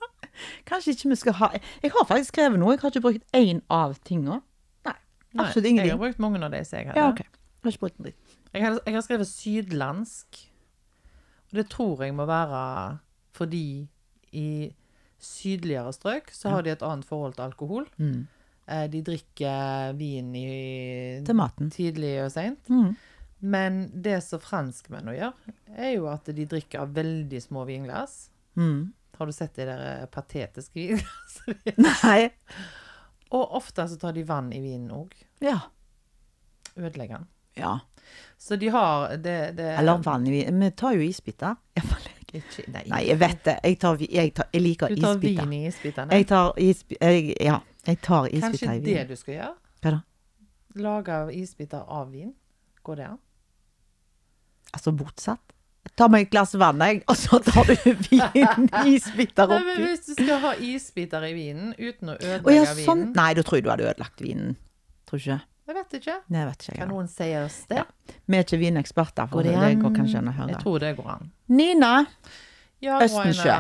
Kanskje 0.70 0.94
ikke 0.96 1.10
vi 1.12 1.16
skal 1.16 1.34
ha 1.38 1.48
Jeg 1.84 1.92
har 1.94 2.06
faktisk 2.10 2.34
skrevet 2.34 2.60
noe. 2.60 2.74
Jeg 2.76 2.82
har 2.82 2.92
ikke 2.94 3.02
brukt 3.06 3.26
én 3.38 3.62
av 3.74 3.96
tinga. 4.06 4.40
Nei. 4.86 4.94
Nei, 5.34 5.46
Absolutt 5.46 5.66
Jeg 5.78 5.90
har 5.92 5.98
brukt 6.02 6.20
mange 6.20 6.42
av 6.44 6.52
de 6.54 6.64
som 6.66 6.78
jeg 6.80 6.88
hadde. 6.88 7.00
Ja, 7.00 7.10
OK. 7.10 7.20
Jeg 7.24 7.64
har 7.64 7.72
ikke 7.72 7.86
brukt 7.86 8.00
en 8.00 8.08
dritt. 8.10 8.38
Jeg 8.54 8.62
har, 8.66 8.80
jeg 8.86 8.94
har 8.94 9.02
skrevet 9.06 9.28
sydlandsk. 9.30 10.42
Og 11.52 11.58
det 11.60 11.68
tror 11.70 12.02
jeg 12.06 12.14
må 12.18 12.26
være 12.30 13.00
fordi 13.34 13.88
i 14.34 14.48
sydligere 15.24 15.94
strøk 15.96 16.30
så 16.36 16.50
har 16.54 16.62
de 16.66 16.74
et 16.74 16.82
annet 16.86 17.06
forhold 17.08 17.34
til 17.38 17.46
alkohol. 17.48 17.86
Mm. 17.98 18.28
Eh, 18.68 18.88
De 18.94 19.02
drikker 19.06 19.94
vin 19.98 20.34
i 20.36 21.22
Til 21.26 21.36
maten. 21.38 21.70
tidlig 21.74 22.16
og 22.26 22.32
seint. 22.34 22.70
Mm. 22.70 22.96
Men 23.44 23.82
det 24.04 24.22
som 24.24 24.40
franskmennene 24.40 25.18
gjør, 25.18 25.34
er 25.76 25.90
jo 25.98 26.06
at 26.08 26.30
de 26.32 26.46
drikker 26.48 26.80
av 26.86 26.94
veldig 26.96 27.42
små 27.44 27.66
vinglass. 27.68 28.30
Mm. 28.56 28.94
Har 29.18 29.28
du 29.30 29.34
sett 29.36 29.56
de 29.60 29.66
der 29.68 30.06
patetiske 30.14 30.80
vinglassene? 30.80 31.74
Nei. 31.84 32.30
og 33.34 33.56
ofte 33.60 33.84
så 33.92 33.98
tar 34.00 34.14
de 34.16 34.24
vann 34.30 34.52
i 34.56 34.62
vinen 34.64 34.92
òg. 34.96 35.12
Ja. 35.44 35.60
Ødelegger 36.76 37.18
den. 37.24 37.28
ja. 37.60 37.80
Så 38.38 38.56
de 38.60 38.68
har 38.74 39.14
det, 39.18 39.54
det 39.58 39.68
Eller 39.80 39.98
vann 40.04 40.26
i 40.28 40.32
vinen. 40.34 40.60
Vi 40.60 40.72
tar 40.76 40.94
jo 40.98 41.02
isbiter. 41.06 41.56
Iallfall 41.78 42.04
jeg. 42.10 42.20
Ikke, 42.34 42.64
nei, 42.74 42.82
Nei, 42.90 43.00
jeg 43.08 43.20
vet 43.22 43.44
det. 43.46 43.54
Jeg, 43.64 43.78
tar, 43.80 44.00
jeg, 44.02 44.32
tar, 44.34 44.48
jeg 44.54 44.62
liker 44.64 44.90
Du 44.90 44.96
tar 45.04 45.16
isbiter. 45.20 45.46
vin 45.46 45.54
i 45.54 45.68
isbitene. 45.70 46.18
Jeg 46.18 46.26
tar 46.32 46.50
isbiter 46.60 47.14
Ja, 47.46 47.60
jeg 47.88 48.00
tar 48.02 48.26
Kanskje 48.28 48.56
isbiter 48.58 48.74
i 48.74 48.96
det 48.98 49.04
du 49.12 49.16
skal 49.20 49.34
gjøre? 49.36 49.52
Hva 49.84 49.92
da? 49.94 50.00
Lage 50.88 51.18
isbiter 51.38 51.86
av 51.88 52.10
vin? 52.12 52.34
Går 52.84 53.00
det 53.00 53.06
an? 53.12 53.20
Altså 54.74 54.94
motsatt. 54.96 55.42
Ta 56.00 56.08
meg 56.10 56.26
et 56.26 56.32
glass 56.32 56.54
vann, 56.58 56.80
jeg, 56.82 57.02
og 57.12 57.18
så 57.20 57.38
tar 57.44 57.68
du 57.68 57.74
vin, 58.08 58.70
isbiter 58.88 59.52
Nei, 59.52 59.58
men 59.68 59.82
hvis 59.84 60.06
du 60.08 60.14
skal 60.16 60.40
ha 60.42 60.54
isbiter 60.64 61.26
i 61.28 61.34
vinen 61.36 61.74
uten 61.78 62.14
å 62.14 62.16
Å 62.16 62.54
ja, 62.56 62.64
sånn. 62.72 62.80
vinen 62.80 63.12
Nei, 63.18 63.34
da 63.38 63.44
tror 63.46 63.60
jeg 63.60 63.66
du 63.68 63.70
hadde 63.74 63.90
ødelagt 63.92 64.24
vinen. 64.24 64.56
Tror 65.10 65.20
ikke. 65.20 65.38
Jeg 65.68 65.78
vet 65.78 65.94
ikke. 66.00 66.16
Nei, 66.32 66.40
jeg 66.42 66.50
vet 66.50 66.66
ikke. 66.66 66.78
Kan 66.80 66.90
noen 66.92 67.12
si 67.12 67.28
oss 67.40 67.60
det? 67.70 67.78
Ja. 67.84 68.16
Vi 68.32 68.40
er 68.40 68.48
ikke 68.48 68.60
vineksperter, 68.64 69.28
for 69.30 69.38
Går 69.44 69.50
det 69.52 69.54
det, 69.60 69.70
går 69.84 69.94
kanskje 70.00 70.24
an 70.24 70.32
å 70.32 70.36
høre. 70.40 70.56
Jeg 70.56 70.64
tror 70.64 70.82
det 70.84 70.94
går 70.98 71.12
an. 71.18 71.30
Nina, 71.60 71.92
Ja, 72.84 72.98
Østensjø. 73.06 73.60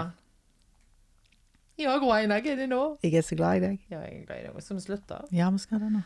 Ja, 1.84 1.94
Rainer, 2.00 2.42
hva 2.44 2.52
er 2.54 2.60
det 2.64 2.68
nå? 2.70 2.82
jeg 3.04 3.16
er 3.20 3.24
så 3.26 3.36
glad 3.38 3.60
i 3.60 3.64
deg. 3.68 3.78
Ja, 3.92 4.02
jeg 4.06 4.24
er 4.24 4.26
glad 4.28 4.40
i 4.40 4.48
deg. 4.48 4.64
Skal 4.64 4.78
vi 4.80 4.84
slutte? 4.88 5.22
Ja, 5.34 5.48
vi 5.54 5.62
skal 5.64 5.80
det 5.84 5.92
nå. 5.96 6.04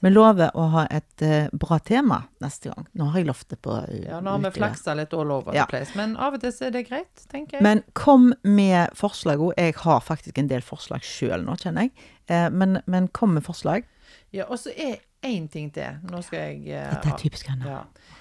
Vi 0.00 0.08
lover 0.10 0.54
å 0.56 0.62
ha 0.72 0.86
et 0.88 1.22
uh, 1.26 1.50
bra 1.52 1.76
tema 1.84 2.22
neste 2.40 2.70
gang. 2.70 2.86
Nå 2.96 3.10
har 3.12 3.20
jeg 3.20 3.28
lovt 3.28 3.50
det 3.52 3.58
på 3.60 3.74
uh, 3.76 3.90
Ja, 4.00 4.20
nå 4.24 4.32
har 4.32 4.40
vi 4.46 4.52
flaksa 4.54 4.94
litt 4.96 5.12
all 5.12 5.32
over 5.34 5.52
Ja. 5.56 5.66
the 5.66 5.74
place, 5.74 5.92
men 5.98 6.14
av 6.16 6.38
og 6.38 6.40
til 6.40 6.54
er 6.64 6.72
det 6.72 6.86
greit, 6.88 7.24
tenker 7.28 7.58
jeg. 7.58 7.64
Men 7.66 7.82
kom 7.92 8.30
med 8.42 8.96
forslag 8.96 9.42
òg. 9.44 9.52
Jeg 9.60 9.76
har 9.82 10.00
faktisk 10.00 10.40
en 10.40 10.48
del 10.48 10.64
forslag 10.64 11.04
sjøl 11.04 11.44
nå, 11.44 11.58
kjenner 11.60 11.88
jeg. 11.90 11.92
Uh, 12.32 12.48
men, 12.48 12.80
men 12.88 13.10
kom 13.12 13.36
med 13.36 13.44
forslag. 13.44 13.84
Ja, 14.32 14.48
og 14.48 14.56
så 14.62 14.72
er 14.72 15.02
én 15.26 15.50
ting 15.52 15.68
til. 15.74 16.00
Nå 16.08 16.22
skal 16.24 16.46
jeg 16.48 16.64
Dette 16.94 17.12
er 17.12 17.20
typisk 17.20 17.52
henne. 17.52 17.68
Ja. 17.68 18.16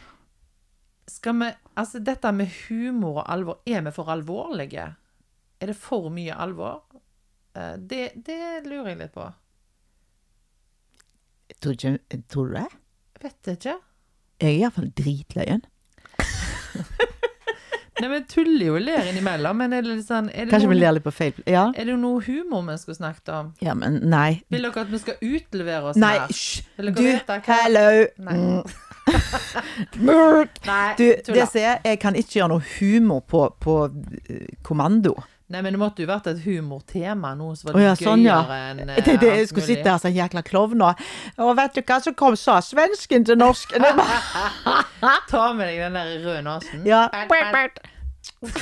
Skal 1.10 1.40
vi 1.40 1.54
Altså, 1.80 2.02
dette 2.04 2.32
med 2.36 2.52
humor 2.68 3.22
og 3.22 3.28
alvor, 3.32 3.62
er 3.66 3.86
vi 3.88 3.92
for 3.96 4.12
alvorlige? 4.12 4.90
Er 5.64 5.72
det 5.72 5.80
for 5.80 6.10
mye 6.12 6.36
alvor? 6.36 6.82
Det, 7.56 8.10
det 8.20 8.66
lurer 8.68 8.92
jeg 8.92 9.00
litt 9.00 9.14
på. 9.16 9.24
Tror, 11.60 11.76
du 11.76 11.98
tror 12.32 12.48
du 12.48 12.54
det? 12.56 12.68
Vet 13.24 13.48
ikke. 13.56 13.76
Jeg 14.40 14.50
er 14.54 14.60
iallfall 14.62 14.92
dritløyen. 14.96 15.62
Nei, 18.00 18.08
men 18.08 18.24
tuller 18.32 18.62
jo 18.70 18.76
og 18.78 18.84
ler 18.86 19.10
innimellom, 19.10 19.58
men 19.60 19.74
er 19.76 19.84
det 19.84 19.92
litt 19.98 20.06
sånn 20.08 20.30
er 20.32 20.46
det, 20.48 20.54
Kanskje 20.54 20.70
vi 20.72 20.78
ler 20.78 20.94
litt 20.96 21.04
på 21.04 21.12
feil 21.12 21.42
Ja. 21.52 21.66
er 21.76 21.90
det 21.90 21.98
noe 22.00 22.22
humor 22.24 22.62
vi 22.70 22.78
skulle 22.80 22.96
snakket 22.96 23.32
om? 23.36 23.50
ja, 23.60 23.74
men 23.76 23.98
nei. 24.08 24.38
Vil 24.48 24.64
dere 24.64 24.86
at 24.86 24.94
vi 24.94 25.00
skal 25.02 25.18
utlevere 25.20 25.92
oss 25.92 26.00
Nei, 26.00 26.14
mer? 26.16 26.32
hysj! 26.32 26.62
Du, 26.80 27.02
vite 27.04 27.40
hello! 27.50 27.90
Nei. 28.24 28.38
Mm. 28.40 28.64
Nei, 30.70 30.96
Du, 30.96 31.04
det 31.04 31.26
som 31.28 31.52
ser 31.52 31.66
jeg, 31.66 31.82
jeg 31.92 32.00
kan 32.00 32.16
ikke 32.16 32.38
gjøre 32.40 32.52
noe 32.54 32.64
humor 32.78 33.20
på, 33.28 33.44
på 33.60 33.76
eh, 34.30 34.48
kommando. 34.64 35.18
Nei, 35.50 35.64
men 35.66 35.74
det 35.74 35.80
måtte 35.82 36.04
jo 36.04 36.08
vært 36.12 36.28
et 36.30 36.44
humortema, 36.44 37.32
noe 37.38 37.56
som 37.58 37.72
var 37.72 37.82
ja, 37.82 37.94
litt 37.96 38.04
sånn, 38.06 38.22
ja. 38.22 38.36
gøyere 38.46 38.68
enn 38.70 38.92
Det, 39.08 39.16
det, 39.18 39.30
jeg 39.34 39.48
skulle 39.50 39.66
mulig. 39.66 39.78
sitte 39.80 39.90
her 39.90 40.02
som 40.04 40.10
en 40.12 40.18
jækla 40.20 40.44
klovn 40.46 40.84
og 40.86 41.02
Og 41.42 41.56
vet 41.58 41.74
du 41.74 41.82
hva, 41.82 41.98
som 42.06 42.14
kom 42.20 42.36
sa 42.38 42.60
svensken 42.62 43.26
til 43.26 43.40
norsk 43.40 43.74
Ta 45.32 45.48
med 45.58 45.72
deg 45.72 45.82
den 45.88 45.98
der 45.98 46.12
røde 46.22 46.44
nesen. 46.46 46.86
Ja. 46.86 47.08
Bert, 47.32 47.50
bert. 47.56 47.82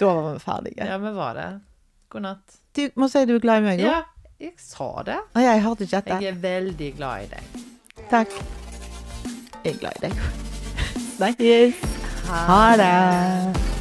Da 0.00 0.06
var 0.14 0.32
vi 0.32 0.38
ferdige. 0.40 0.86
Ja, 0.86 0.96
vi 0.98 1.10
var 1.12 1.34
det. 1.36 1.48
God 2.08 2.22
natt. 2.24 2.54
Du 2.76 2.86
må 2.96 3.08
si 3.12 3.20
du 3.28 3.34
er 3.36 3.42
glad 3.42 3.60
i 3.60 3.66
meg, 3.66 3.82
nå. 3.82 3.90
Ja, 3.90 3.98
jeg 4.40 4.54
sa 4.56 4.88
det. 5.04 5.18
Å, 5.36 5.42
jeg 5.44 5.60
hørte 5.66 5.84
ikke 5.84 6.00
etter. 6.00 6.22
Jeg 6.24 6.32
er 6.32 6.38
veldig 6.40 6.92
glad 6.96 7.26
i 7.26 7.28
deg. 7.34 7.42
Takk. 8.08 8.38
Jeg 9.60 9.74
er 9.74 9.82
glad 9.82 10.00
i 10.00 10.06
deg. 10.06 10.22
Snakkes. 11.18 11.84
Ha 12.30 12.62
det. 12.80 13.76